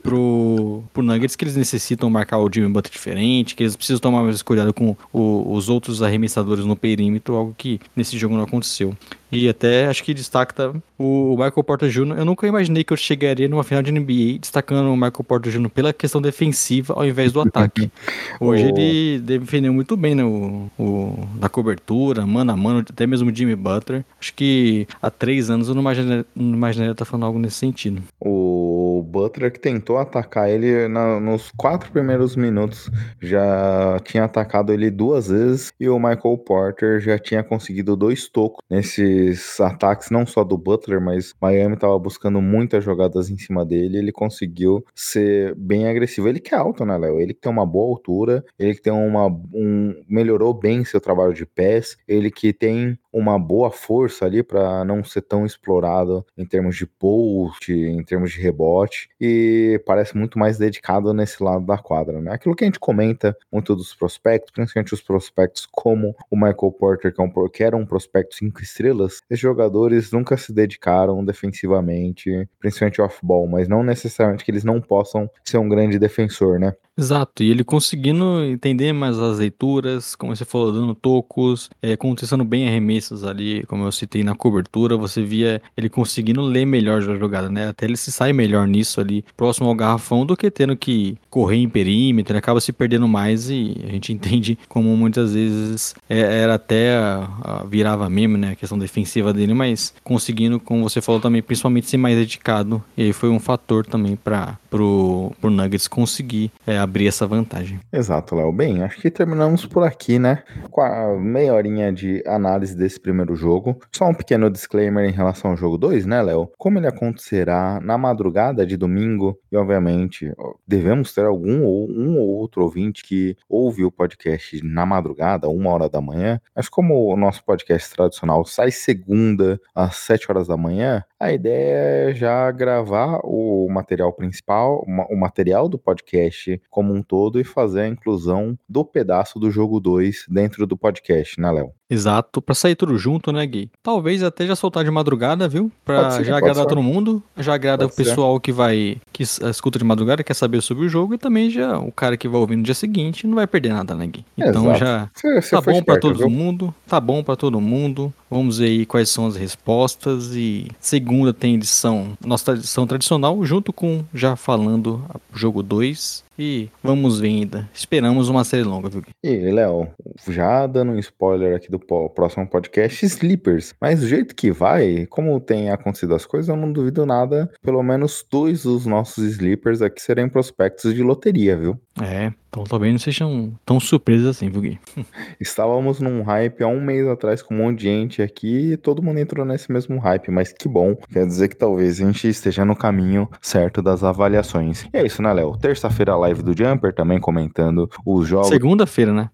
pro, 0.05 0.83
pro 0.93 1.03
Nuggets 1.03 1.35
que 1.35 1.43
eles 1.43 1.55
necessitam 1.55 2.09
marcar 2.09 2.37
o 2.37 2.49
Jimmy 2.51 2.69
Butler 2.69 2.91
diferente, 2.91 3.55
que 3.55 3.63
eles 3.63 3.75
precisam 3.75 3.99
tomar 3.99 4.23
mais 4.23 4.41
cuidado 4.43 4.73
com 4.73 4.95
o, 5.11 5.53
os 5.53 5.67
outros 5.67 6.03
arremessadores 6.03 6.63
no 6.63 6.75
perímetro, 6.75 7.35
algo 7.35 7.55
que 7.57 7.79
nesse 7.95 8.17
jogo 8.17 8.35
não 8.35 8.43
aconteceu. 8.43 8.95
E 9.31 9.49
até 9.49 9.87
acho 9.87 10.03
que 10.03 10.13
destaca 10.13 10.73
o 10.97 11.31
Michael 11.31 11.63
Porter 11.63 11.89
Jr. 11.89 12.17
Eu 12.17 12.25
nunca 12.25 12.47
imaginei 12.47 12.83
que 12.83 12.93
eu 12.93 12.97
chegaria 12.97 13.47
numa 13.47 13.63
final 13.63 13.81
de 13.81 13.91
NBA 13.91 14.39
destacando 14.39 14.87
o 14.91 14.95
Michael 14.95 15.23
Porter 15.27 15.51
Jr. 15.51 15.69
pela 15.69 15.93
questão 15.93 16.21
defensiva 16.21 16.93
ao 16.93 17.05
invés 17.05 17.31
do 17.31 17.41
ataque. 17.41 17.91
Hoje 18.39 18.65
oh. 18.65 18.77
ele 18.77 19.19
defendeu 19.19 19.73
muito 19.73 19.97
bem 19.97 20.15
né, 20.15 20.23
o, 20.23 20.69
o, 20.77 21.27
na 21.39 21.49
cobertura, 21.49 22.25
mano 22.25 22.51
a 22.51 22.55
mano, 22.55 22.79
até 22.79 23.05
mesmo 23.05 23.29
o 23.29 23.35
Jimmy 23.35 23.55
Butler. 23.55 24.05
Acho 24.19 24.33
que 24.33 24.87
há 25.01 25.09
três 25.09 25.49
anos 25.49 25.67
eu 25.67 25.73
não 25.73 25.81
imaginaria, 25.81 26.25
não 26.35 26.55
imaginaria 26.55 26.91
estar 26.91 27.05
falando 27.05 27.25
algo 27.25 27.39
nesse 27.39 27.57
sentido. 27.57 28.01
O 28.19 29.03
Butler 29.05 29.51
que 29.51 29.59
tentou 29.59 29.97
atacar 29.97 30.49
ele 30.49 30.87
na, 30.87 31.19
nos 31.19 31.51
quatro 31.57 31.91
primeiros 31.91 32.35
minutos 32.35 32.89
já 33.21 33.99
tinha 34.03 34.23
atacado 34.23 34.71
ele 34.71 34.89
duas 34.89 35.27
vezes 35.27 35.73
e 35.79 35.89
o 35.89 35.97
Michael 35.97 36.37
Porter 36.45 36.99
já 36.99 37.17
tinha 37.17 37.43
conseguido 37.43 37.95
dois 37.95 38.29
tocos 38.29 38.63
nesse 38.69 39.14
esses 39.15 39.59
ataques, 39.59 40.09
não 40.09 40.25
só 40.25 40.43
do 40.43 40.57
Butler, 40.57 41.01
mas 41.01 41.33
Miami 41.41 41.75
estava 41.75 41.97
buscando 41.97 42.41
muitas 42.41 42.83
jogadas 42.83 43.29
em 43.29 43.37
cima 43.37 43.65
dele. 43.65 43.97
Ele 43.97 44.11
conseguiu 44.11 44.85
ser 44.93 45.55
bem 45.55 45.87
agressivo. 45.87 46.27
Ele 46.27 46.39
que 46.39 46.53
é 46.53 46.57
alto, 46.57 46.85
né, 46.85 46.97
Léo? 46.97 47.19
Ele 47.19 47.33
que 47.33 47.41
tem 47.41 47.51
uma 47.51 47.65
boa 47.65 47.89
altura, 47.89 48.43
ele 48.57 48.73
que 48.73 48.81
tem 48.81 48.93
uma. 48.93 49.27
Um, 49.53 50.03
melhorou 50.07 50.53
bem 50.53 50.83
seu 50.85 50.99
trabalho 50.99 51.33
de 51.33 51.45
pés, 51.45 51.97
ele 52.07 52.29
que 52.31 52.53
tem 52.53 52.97
uma 53.15 53.39
boa 53.39 53.71
força 53.71 54.25
ali 54.25 54.43
para 54.43 54.83
não 54.83 55.01
ser 55.01 55.21
tão 55.21 55.45
explorado 55.45 56.25
em 56.37 56.45
termos 56.45 56.75
de 56.75 56.85
post, 56.85 57.71
em 57.71 58.03
termos 58.03 58.33
de 58.33 58.41
rebote, 58.41 59.09
e 59.19 59.81
parece 59.85 60.17
muito 60.17 60.37
mais 60.37 60.57
dedicado 60.57 61.13
nesse 61.13 61.41
lado 61.41 61.65
da 61.65 61.77
quadra, 61.77 62.19
né? 62.19 62.33
Aquilo 62.33 62.53
que 62.53 62.65
a 62.65 62.67
gente 62.67 62.79
comenta 62.79 63.35
muito 63.49 63.73
dos 63.73 63.95
prospectos, 63.95 64.51
principalmente 64.51 64.93
os 64.93 65.01
prospectos 65.01 65.65
como 65.71 66.13
o 66.29 66.35
Michael 66.35 66.75
Porter, 66.77 67.13
que, 67.13 67.21
é 67.21 67.23
um, 67.23 67.49
que 67.49 67.63
era 67.63 67.77
um 67.77 67.85
prospecto 67.85 68.35
cinco 68.35 68.61
estrelas, 68.61 69.21
esses 69.29 69.39
jogadores 69.39 70.11
nunca 70.11 70.35
se 70.35 70.51
dedicaram 70.51 71.23
defensivamente, 71.23 72.47
principalmente 72.59 73.01
off-ball, 73.01 73.47
mas 73.47 73.69
não 73.69 73.81
necessariamente 73.81 74.43
que 74.43 74.51
eles 74.51 74.65
não 74.65 74.81
possam 74.81 75.29
ser 75.41 75.57
um 75.57 75.69
grande 75.69 75.97
defensor, 75.97 76.59
né? 76.59 76.73
Exato, 76.97 77.43
e 77.43 77.51
ele 77.51 77.61
conseguindo 77.61 78.41
entender 78.45 78.93
mais 78.93 79.19
as 79.19 79.39
leituras, 79.39 80.15
como 80.15 80.33
você 80.33 80.45
falou, 80.45 80.71
dando 80.71 80.95
tocos, 80.95 81.69
é, 81.81 81.97
contestando 81.97 82.45
bem 82.45 82.69
arremessos 82.69 83.25
ali, 83.25 83.65
como 83.65 83.83
eu 83.83 83.91
citei 83.91 84.23
na 84.23 84.33
cobertura, 84.33 84.95
você 84.95 85.21
via 85.21 85.61
ele 85.75 85.89
conseguindo 85.89 86.41
ler 86.41 86.65
melhor 86.65 87.01
a 87.01 87.15
jogada, 87.17 87.49
né? 87.49 87.67
Até 87.67 87.85
ele 87.85 87.97
se 87.97 88.13
sai 88.13 88.31
melhor 88.31 88.65
nisso 88.65 89.01
ali, 89.01 89.25
próximo 89.35 89.67
ao 89.67 89.75
garrafão, 89.75 90.25
do 90.25 90.37
que 90.37 90.49
tendo 90.49 90.77
que 90.77 91.17
correr 91.29 91.57
em 91.57 91.67
perímetro, 91.67 92.31
ele 92.31 92.39
acaba 92.39 92.61
se 92.61 92.71
perdendo 92.71 93.09
mais 93.09 93.49
e 93.49 93.75
a 93.83 93.91
gente 93.91 94.11
entende 94.13 94.57
como 94.69 94.95
muitas 94.95 95.33
vezes 95.33 95.95
é, 96.09 96.19
era 96.19 96.53
até 96.53 96.95
a, 96.95 97.29
a, 97.41 97.63
virava 97.65 98.09
mesmo, 98.09 98.37
né? 98.37 98.51
A 98.51 98.55
questão 98.55 98.79
defensiva 98.79 99.33
dele, 99.33 99.53
mas 99.53 99.93
conseguindo, 100.01 100.61
como 100.61 100.89
você 100.89 101.01
falou 101.01 101.19
também, 101.19 101.41
principalmente 101.41 101.89
ser 101.89 101.97
mais 101.97 102.15
dedicado, 102.17 102.81
e 102.95 103.03
aí 103.03 103.11
foi 103.11 103.29
um 103.29 103.39
fator 103.39 103.85
também 103.85 104.15
para 104.15 104.57
pro, 104.69 105.33
Nuggets 105.43 105.87
conseguir 105.87 106.51
é, 106.65 106.84
abrir 106.85 107.07
essa 107.07 107.27
vantagem. 107.27 107.79
Exato, 107.91 108.35
Léo. 108.35 108.51
Bem, 108.51 108.81
acho 108.83 109.01
que 109.01 109.11
terminamos 109.11 109.65
por 109.65 109.83
aqui, 109.83 110.17
né? 110.17 110.43
Com 110.71 110.81
a 110.81 111.15
meia 111.19 111.53
horinha 111.53 111.91
de 111.91 112.23
análise 112.25 112.75
desse 112.75 112.99
primeiro 112.99 113.35
jogo. 113.35 113.77
Só 113.93 114.05
um 114.05 114.13
pequeno 114.13 114.49
disclaimer 114.49 115.09
em 115.09 115.11
relação 115.11 115.51
ao 115.51 115.57
jogo 115.57 115.77
2, 115.77 116.05
né, 116.05 116.21
Léo? 116.21 116.49
Como 116.57 116.79
ele 116.79 116.87
acontecerá 116.87 117.79
na 117.81 117.97
madrugada 117.97 118.65
de 118.65 118.77
domingo, 118.77 119.37
e 119.51 119.57
obviamente 119.57 120.31
devemos 120.67 121.13
ter 121.13 121.25
algum 121.25 121.63
ou 121.63 121.89
um 121.89 122.17
ou 122.17 122.29
outro 122.29 122.63
ouvinte 122.63 123.03
que 123.03 123.35
ouve 123.49 123.83
o 123.83 123.91
podcast 123.91 124.63
na 124.63 124.85
madrugada, 124.85 125.49
uma 125.49 125.71
hora 125.71 125.89
da 125.89 125.99
manhã. 125.99 126.39
Mas 126.55 126.69
como 126.69 127.11
o 127.11 127.17
nosso 127.17 127.43
podcast 127.43 127.93
tradicional 127.93 128.45
sai 128.45 128.71
segunda 128.71 129.59
às 129.73 129.97
sete 129.97 130.29
horas 130.29 130.47
da 130.47 130.55
manhã, 130.55 131.03
a 131.19 131.31
ideia 131.31 132.09
é 132.09 132.13
já 132.13 132.51
gravar 132.51 133.19
o 133.23 133.67
material 133.69 134.13
principal, 134.13 134.85
o 135.09 135.15
material 135.15 135.67
do 135.67 135.79
podcast 135.79 136.61
como 136.75 136.93
um 136.93 137.01
todo 137.01 137.39
e 137.39 137.43
fazer 137.45 137.81
a 137.83 137.87
inclusão 137.87 138.57
do 138.67 138.83
pedaço 138.83 139.39
do 139.39 139.49
jogo 139.49 139.79
2 139.79 140.25
dentro 140.27 140.67
do 140.67 140.75
podcast, 140.75 141.39
né, 141.39 141.49
Léo? 141.49 141.71
Exato, 141.89 142.41
pra 142.41 142.53
sair 142.53 142.75
tudo 142.75 142.97
junto, 142.97 143.31
né, 143.31 143.45
Gui? 143.45 143.69
Talvez 143.81 144.21
até 144.23 144.45
já 144.45 144.55
soltar 144.57 144.83
de 144.83 144.91
madrugada, 144.91 145.47
viu? 145.47 145.71
Ser, 145.85 145.93
já 145.95 146.01
pode 146.09 146.31
agradar 146.33 146.63
ser. 146.63 146.67
todo 146.69 146.83
mundo, 146.83 147.23
já 147.37 147.53
agrada 147.53 147.85
Pode 147.85 147.93
o 147.93 147.95
ser. 147.95 148.03
pessoal 148.09 148.39
que 148.41 148.51
vai, 148.51 148.97
que 149.13 149.23
s- 149.23 149.41
escuta 149.49 149.79
de 149.79 149.85
madrugada, 149.85 150.21
quer 150.23 150.33
saber 150.33 150.61
sobre 150.61 150.85
o 150.85 150.89
jogo, 150.89 151.13
e 151.13 151.17
também 151.17 151.49
já 151.49 151.79
o 151.79 151.91
cara 151.93 152.17
que 152.17 152.27
vai 152.27 152.41
ouvir 152.41 152.57
no 152.57 152.63
dia 152.63 152.73
seguinte 152.73 153.25
não 153.25 153.35
vai 153.35 153.47
perder 153.47 153.69
nada, 153.69 153.95
né, 153.95 154.07
Gui? 154.07 154.25
Então 154.37 154.65
Exato. 154.75 154.79
já 154.79 155.09
Você, 155.13 155.41
você 155.41 155.49
tá 155.51 155.57
bom 155.61 155.63
pra 155.63 155.73
esperto, 155.95 156.01
todo 156.01 156.17
viu? 156.17 156.29
mundo, 156.29 156.75
tá 156.87 156.99
bom 156.99 157.23
pra 157.23 157.35
todo 157.37 157.61
mundo. 157.61 158.11
Vamos 158.29 158.57
ver 158.57 158.65
aí 158.65 158.85
quais 158.85 159.09
são 159.09 159.27
as 159.27 159.35
respostas 159.35 160.35
e 160.35 160.67
segunda 160.79 161.33
tem 161.33 161.55
edição, 161.55 162.17
nossa 162.25 162.53
edição 162.53 162.87
tradicional, 162.87 163.43
junto 163.45 163.71
com 163.71 164.03
já 164.13 164.35
falando 164.35 165.03
jogo 165.33 165.61
2 165.61 166.25
e 166.37 166.69
vamos 166.83 167.19
ver 167.19 167.27
ainda. 167.27 167.69
Esperamos 167.73 168.29
uma 168.29 168.43
série 168.43 168.63
longa, 168.63 168.89
viu? 168.89 169.03
E, 169.23 169.51
Léo, 169.51 169.87
já 170.27 170.67
dando 170.67 170.91
um 170.91 170.99
spoiler 170.99 171.55
aqui 171.55 171.69
do 171.71 171.79
próximo 171.79 172.47
podcast, 172.47 173.05
Sleepers. 173.05 173.73
Mas 173.79 174.01
do 174.01 174.07
jeito 174.07 174.35
que 174.35 174.51
vai, 174.51 175.05
como 175.05 175.39
tem 175.39 175.69
acontecido 175.69 176.13
as 176.13 176.25
coisas, 176.25 176.49
eu 176.49 176.57
não 176.57 176.71
duvido 176.71 177.05
nada. 177.05 177.49
Pelo 177.61 177.81
menos 177.81 178.25
dois 178.29 178.63
dos 178.63 178.85
nossos 178.85 179.23
Sleepers 179.23 179.81
aqui 179.81 180.01
serem 180.01 180.27
prospectos 180.27 180.93
de 180.93 181.03
loteria, 181.03 181.55
viu? 181.55 181.79
É, 182.01 182.33
então 182.55 182.63
talvez 182.63 182.91
não 182.93 182.99
sejam 182.99 183.53
tão 183.65 183.79
surpresas 183.81 184.27
assim, 184.27 184.49
viu, 184.49 184.61
Gui? 184.61 184.79
Estávamos 185.41 185.99
num 185.99 186.21
hype 186.21 186.63
há 186.63 186.67
um 186.67 186.79
mês 186.81 187.05
atrás 187.07 187.41
com 187.41 187.53
um 187.53 187.57
monte 187.57 187.79
de 187.79 187.83
gente 187.83 188.21
aqui 188.21 188.71
e 188.71 188.77
todo 188.77 189.03
mundo 189.03 189.19
entrou 189.19 189.45
nesse 189.45 189.69
mesmo 189.71 189.99
hype, 189.99 190.31
mas 190.31 190.53
que 190.53 190.67
bom. 190.69 190.95
Quer 191.11 191.25
dizer 191.27 191.49
que 191.49 191.55
talvez 191.57 191.99
a 191.99 192.05
gente 192.05 192.27
esteja 192.29 192.63
no 192.63 192.75
caminho 192.75 193.29
certo 193.41 193.81
das 193.81 194.03
avaliações. 194.03 194.87
E 194.93 194.97
é 194.97 195.05
isso, 195.05 195.21
né, 195.21 195.33
Léo? 195.33 195.57
Terça-feira, 195.57 196.15
live 196.15 196.41
do 196.41 196.57
Jumper, 196.57 196.93
também 196.93 197.19
comentando 197.19 197.89
os 198.05 198.25
jogos. 198.27 198.47
Segunda-feira, 198.47 199.11
né? 199.11 199.29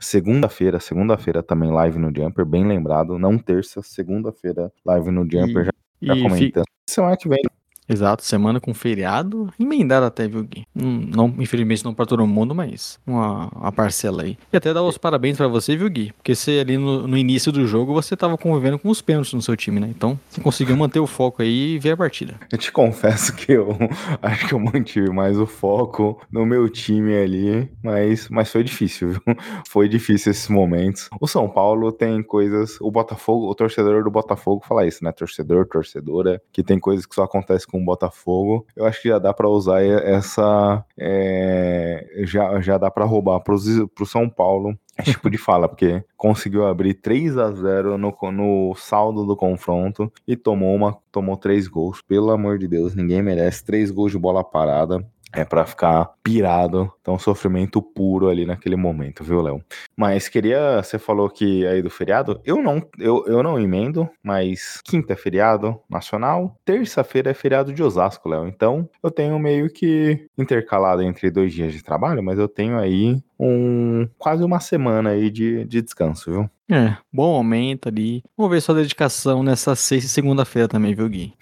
Segunda-feira, 0.00 0.80
segunda-feira 0.80 1.42
também 1.42 1.70
live 1.70 1.98
no 1.98 2.12
Jumper, 2.14 2.44
bem 2.44 2.66
lembrado. 2.66 3.18
Não 3.18 3.38
terça, 3.38 3.80
segunda-feira 3.82 4.72
live 4.84 5.10
no 5.10 5.22
Jumper, 5.22 5.66
já, 5.66 5.72
já 6.02 6.14
E 6.14 6.16
fi- 6.16 6.22
comentando. 6.22 6.64
Semana 6.88 7.16
que 7.16 7.28
vem, 7.28 7.40
Exato, 7.88 8.24
semana 8.24 8.58
com 8.60 8.74
feriado, 8.74 9.48
emendado 9.60 10.06
até, 10.06 10.26
viu, 10.26 10.42
Gui? 10.42 10.66
Hum, 10.74 11.08
Não, 11.14 11.32
infelizmente 11.38 11.84
não 11.84 11.94
pra 11.94 12.04
todo 12.06 12.26
mundo, 12.26 12.54
mas 12.54 12.98
uma, 13.06 13.48
uma 13.54 13.70
parcela 13.72 14.22
aí. 14.22 14.36
E 14.52 14.56
até 14.56 14.74
dar 14.74 14.82
os 14.82 14.98
parabéns 14.98 15.36
pra 15.36 15.46
você, 15.46 15.76
viu, 15.76 15.88
Gui? 15.88 16.12
Porque 16.12 16.34
você 16.34 16.58
ali 16.60 16.76
no, 16.76 17.06
no 17.06 17.16
início 17.16 17.52
do 17.52 17.66
jogo, 17.66 17.92
você 17.94 18.16
tava 18.16 18.36
convivendo 18.36 18.78
com 18.78 18.88
os 18.88 19.00
pênaltis 19.00 19.32
no 19.34 19.42
seu 19.42 19.56
time, 19.56 19.78
né? 19.80 19.86
Então, 19.88 20.18
você 20.28 20.40
conseguiu 20.40 20.76
manter 20.76 20.98
o 20.98 21.06
foco 21.06 21.42
aí 21.42 21.74
e 21.74 21.78
ver 21.78 21.92
a 21.92 21.96
partida. 21.96 22.34
eu 22.50 22.58
te 22.58 22.72
confesso 22.72 23.34
que 23.34 23.52
eu 23.52 23.76
acho 24.20 24.48
que 24.48 24.54
eu 24.54 24.58
mantive 24.58 25.10
mais 25.10 25.38
o 25.38 25.46
foco 25.46 26.20
no 26.30 26.44
meu 26.44 26.68
time 26.68 27.14
ali, 27.16 27.70
mas, 27.82 28.28
mas 28.28 28.50
foi 28.50 28.64
difícil, 28.64 29.10
viu? 29.10 29.22
Foi 29.68 29.88
difícil 29.88 30.30
esses 30.32 30.48
momentos. 30.48 31.08
O 31.20 31.26
São 31.26 31.48
Paulo 31.48 31.92
tem 31.92 32.22
coisas, 32.22 32.78
o 32.80 32.90
Botafogo, 32.90 33.48
o 33.50 33.54
torcedor 33.54 34.02
do 34.02 34.10
Botafogo 34.10 34.64
fala 34.66 34.86
isso, 34.86 35.04
né? 35.04 35.12
Torcedor, 35.12 35.66
torcedora, 35.66 36.40
que 36.52 36.62
tem 36.62 36.78
coisas 36.78 37.04
que 37.06 37.14
só 37.14 37.24
acontecem 37.24 37.68
com 37.68 37.75
o 37.76 37.84
Botafogo. 37.84 38.66
Eu 38.76 38.86
acho 38.86 39.00
que 39.02 39.08
já 39.08 39.18
dá 39.18 39.32
pra 39.32 39.48
usar 39.48 39.82
essa, 39.84 40.84
é, 40.98 42.22
já, 42.24 42.60
já 42.60 42.78
dá 42.78 42.90
pra 42.90 43.04
roubar 43.04 43.40
pros, 43.40 43.64
pro 43.94 44.06
São 44.06 44.28
Paulo 44.28 44.76
esse 44.98 45.12
tipo 45.12 45.28
de 45.28 45.36
fala, 45.36 45.68
porque 45.68 46.02
conseguiu 46.16 46.66
abrir 46.66 46.94
3 46.94 47.36
a 47.36 47.52
0 47.52 47.98
no, 47.98 48.16
no 48.32 48.74
saldo 48.76 49.26
do 49.26 49.36
confronto 49.36 50.10
e 50.26 50.36
tomou 50.36 50.74
uma 50.74 50.96
tomou 51.12 51.36
três 51.36 51.68
gols. 51.68 52.00
Pelo 52.02 52.30
amor 52.30 52.58
de 52.58 52.66
Deus, 52.66 52.94
ninguém 52.94 53.22
merece 53.22 53.64
três 53.64 53.90
gols 53.90 54.12
de 54.12 54.18
bola 54.18 54.42
parada. 54.42 55.06
É 55.32 55.44
pra 55.44 55.66
ficar 55.66 56.12
pirado. 56.22 56.90
Então, 57.00 57.18
sofrimento 57.18 57.82
puro 57.82 58.28
ali 58.28 58.46
naquele 58.46 58.76
momento, 58.76 59.22
viu, 59.22 59.42
Léo? 59.42 59.62
Mas 59.96 60.28
queria. 60.28 60.82
Você 60.82 60.98
falou 60.98 61.30
que 61.30 61.66
aí 61.66 61.80
do 61.80 61.90
feriado. 61.90 62.40
Eu 62.44 62.62
não, 62.62 62.82
eu, 62.98 63.24
eu 63.26 63.42
não 63.42 63.58
emendo, 63.58 64.08
mas 64.22 64.80
quinta 64.84 65.14
é 65.14 65.16
feriado 65.16 65.80
nacional. 65.88 66.58
Terça-feira 66.64 67.30
é 67.30 67.34
feriado 67.34 67.72
de 67.72 67.82
Osasco, 67.82 68.28
Léo. 68.28 68.46
Então, 68.46 68.88
eu 69.02 69.10
tenho 69.10 69.38
meio 69.38 69.70
que 69.70 70.28
intercalado 70.36 71.02
entre 71.02 71.30
dois 71.30 71.52
dias 71.52 71.72
de 71.72 71.82
trabalho, 71.82 72.22
mas 72.22 72.38
eu 72.38 72.48
tenho 72.48 72.78
aí 72.78 73.22
um 73.38 74.08
quase 74.18 74.44
uma 74.44 74.60
semana 74.60 75.10
aí 75.10 75.30
de, 75.30 75.64
de 75.64 75.82
descanso, 75.82 76.30
viu? 76.30 76.50
É, 76.68 76.96
bom 77.12 77.36
aumento 77.36 77.88
ali. 77.88 78.24
Vamos 78.36 78.50
ver 78.50 78.60
sua 78.60 78.74
dedicação 78.74 79.40
nessa 79.40 79.76
sexta 79.76 80.06
e 80.06 80.10
segunda-feira 80.10 80.66
também, 80.66 80.94
viu, 80.96 81.08
Gui? 81.08 81.32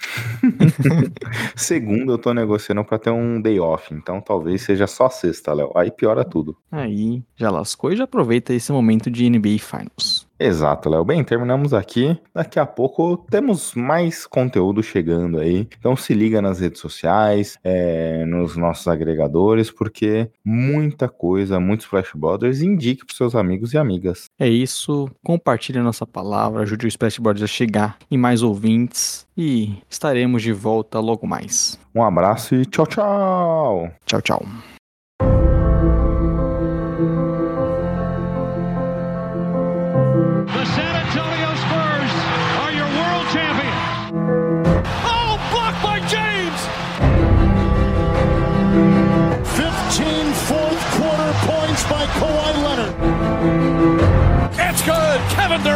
Segunda 1.56 2.12
eu 2.12 2.18
tô 2.18 2.34
negociando 2.34 2.84
pra 2.84 2.98
ter 2.98 3.10
um 3.10 3.40
day 3.40 3.58
off, 3.58 3.94
então 3.94 4.20
talvez 4.20 4.60
seja 4.60 4.86
só 4.86 5.08
sexta, 5.08 5.54
Léo. 5.54 5.72
Aí 5.74 5.90
piora 5.90 6.24
tudo. 6.24 6.54
Aí, 6.70 7.22
já 7.36 7.50
lascou 7.50 7.90
e 7.90 7.96
já 7.96 8.04
aproveita 8.04 8.43
esse 8.52 8.72
momento 8.72 9.10
de 9.10 9.30
NBA 9.30 9.58
Finals. 9.60 10.26
Exato, 10.38 10.90
Léo. 10.90 11.04
Bem, 11.04 11.22
terminamos 11.22 11.72
aqui. 11.72 12.18
Daqui 12.34 12.58
a 12.58 12.66
pouco 12.66 13.24
temos 13.30 13.74
mais 13.74 14.26
conteúdo 14.26 14.82
chegando 14.82 15.38
aí. 15.38 15.68
Então 15.78 15.96
se 15.96 16.12
liga 16.12 16.42
nas 16.42 16.60
redes 16.60 16.80
sociais, 16.80 17.56
é, 17.62 18.24
nos 18.26 18.56
nossos 18.56 18.86
agregadores, 18.88 19.70
porque 19.70 20.28
muita 20.44 21.08
coisa, 21.08 21.60
muitos 21.60 21.86
Flash 21.86 22.10
Brothers, 22.14 22.60
indique 22.60 23.04
pros 23.04 23.16
seus 23.16 23.34
amigos 23.34 23.72
e 23.72 23.78
amigas. 23.78 24.26
É 24.38 24.48
isso, 24.48 25.08
compartilhe 25.22 25.78
a 25.78 25.82
nossa 25.82 26.06
palavra, 26.06 26.62
ajude 26.62 26.86
o 26.86 26.88
Splashboard 26.88 27.42
a 27.42 27.46
chegar 27.46 27.96
em 28.10 28.18
mais 28.18 28.42
ouvintes 28.42 29.26
e 29.36 29.78
estaremos 29.88 30.42
de 30.42 30.52
volta 30.52 30.98
logo 30.98 31.26
mais. 31.26 31.78
Um 31.94 32.02
abraço 32.02 32.54
e 32.56 32.66
tchau, 32.66 32.86
tchau! 32.86 33.90
Tchau, 34.04 34.20
tchau. 34.20 34.73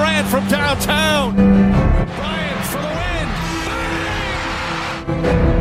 Durant 0.08 0.28
from 0.28 0.48
downtown. 0.48 1.34
Bryant 1.36 2.64
for 2.64 2.80
the 2.80 2.88
win. 2.98 3.28
What 5.22 5.57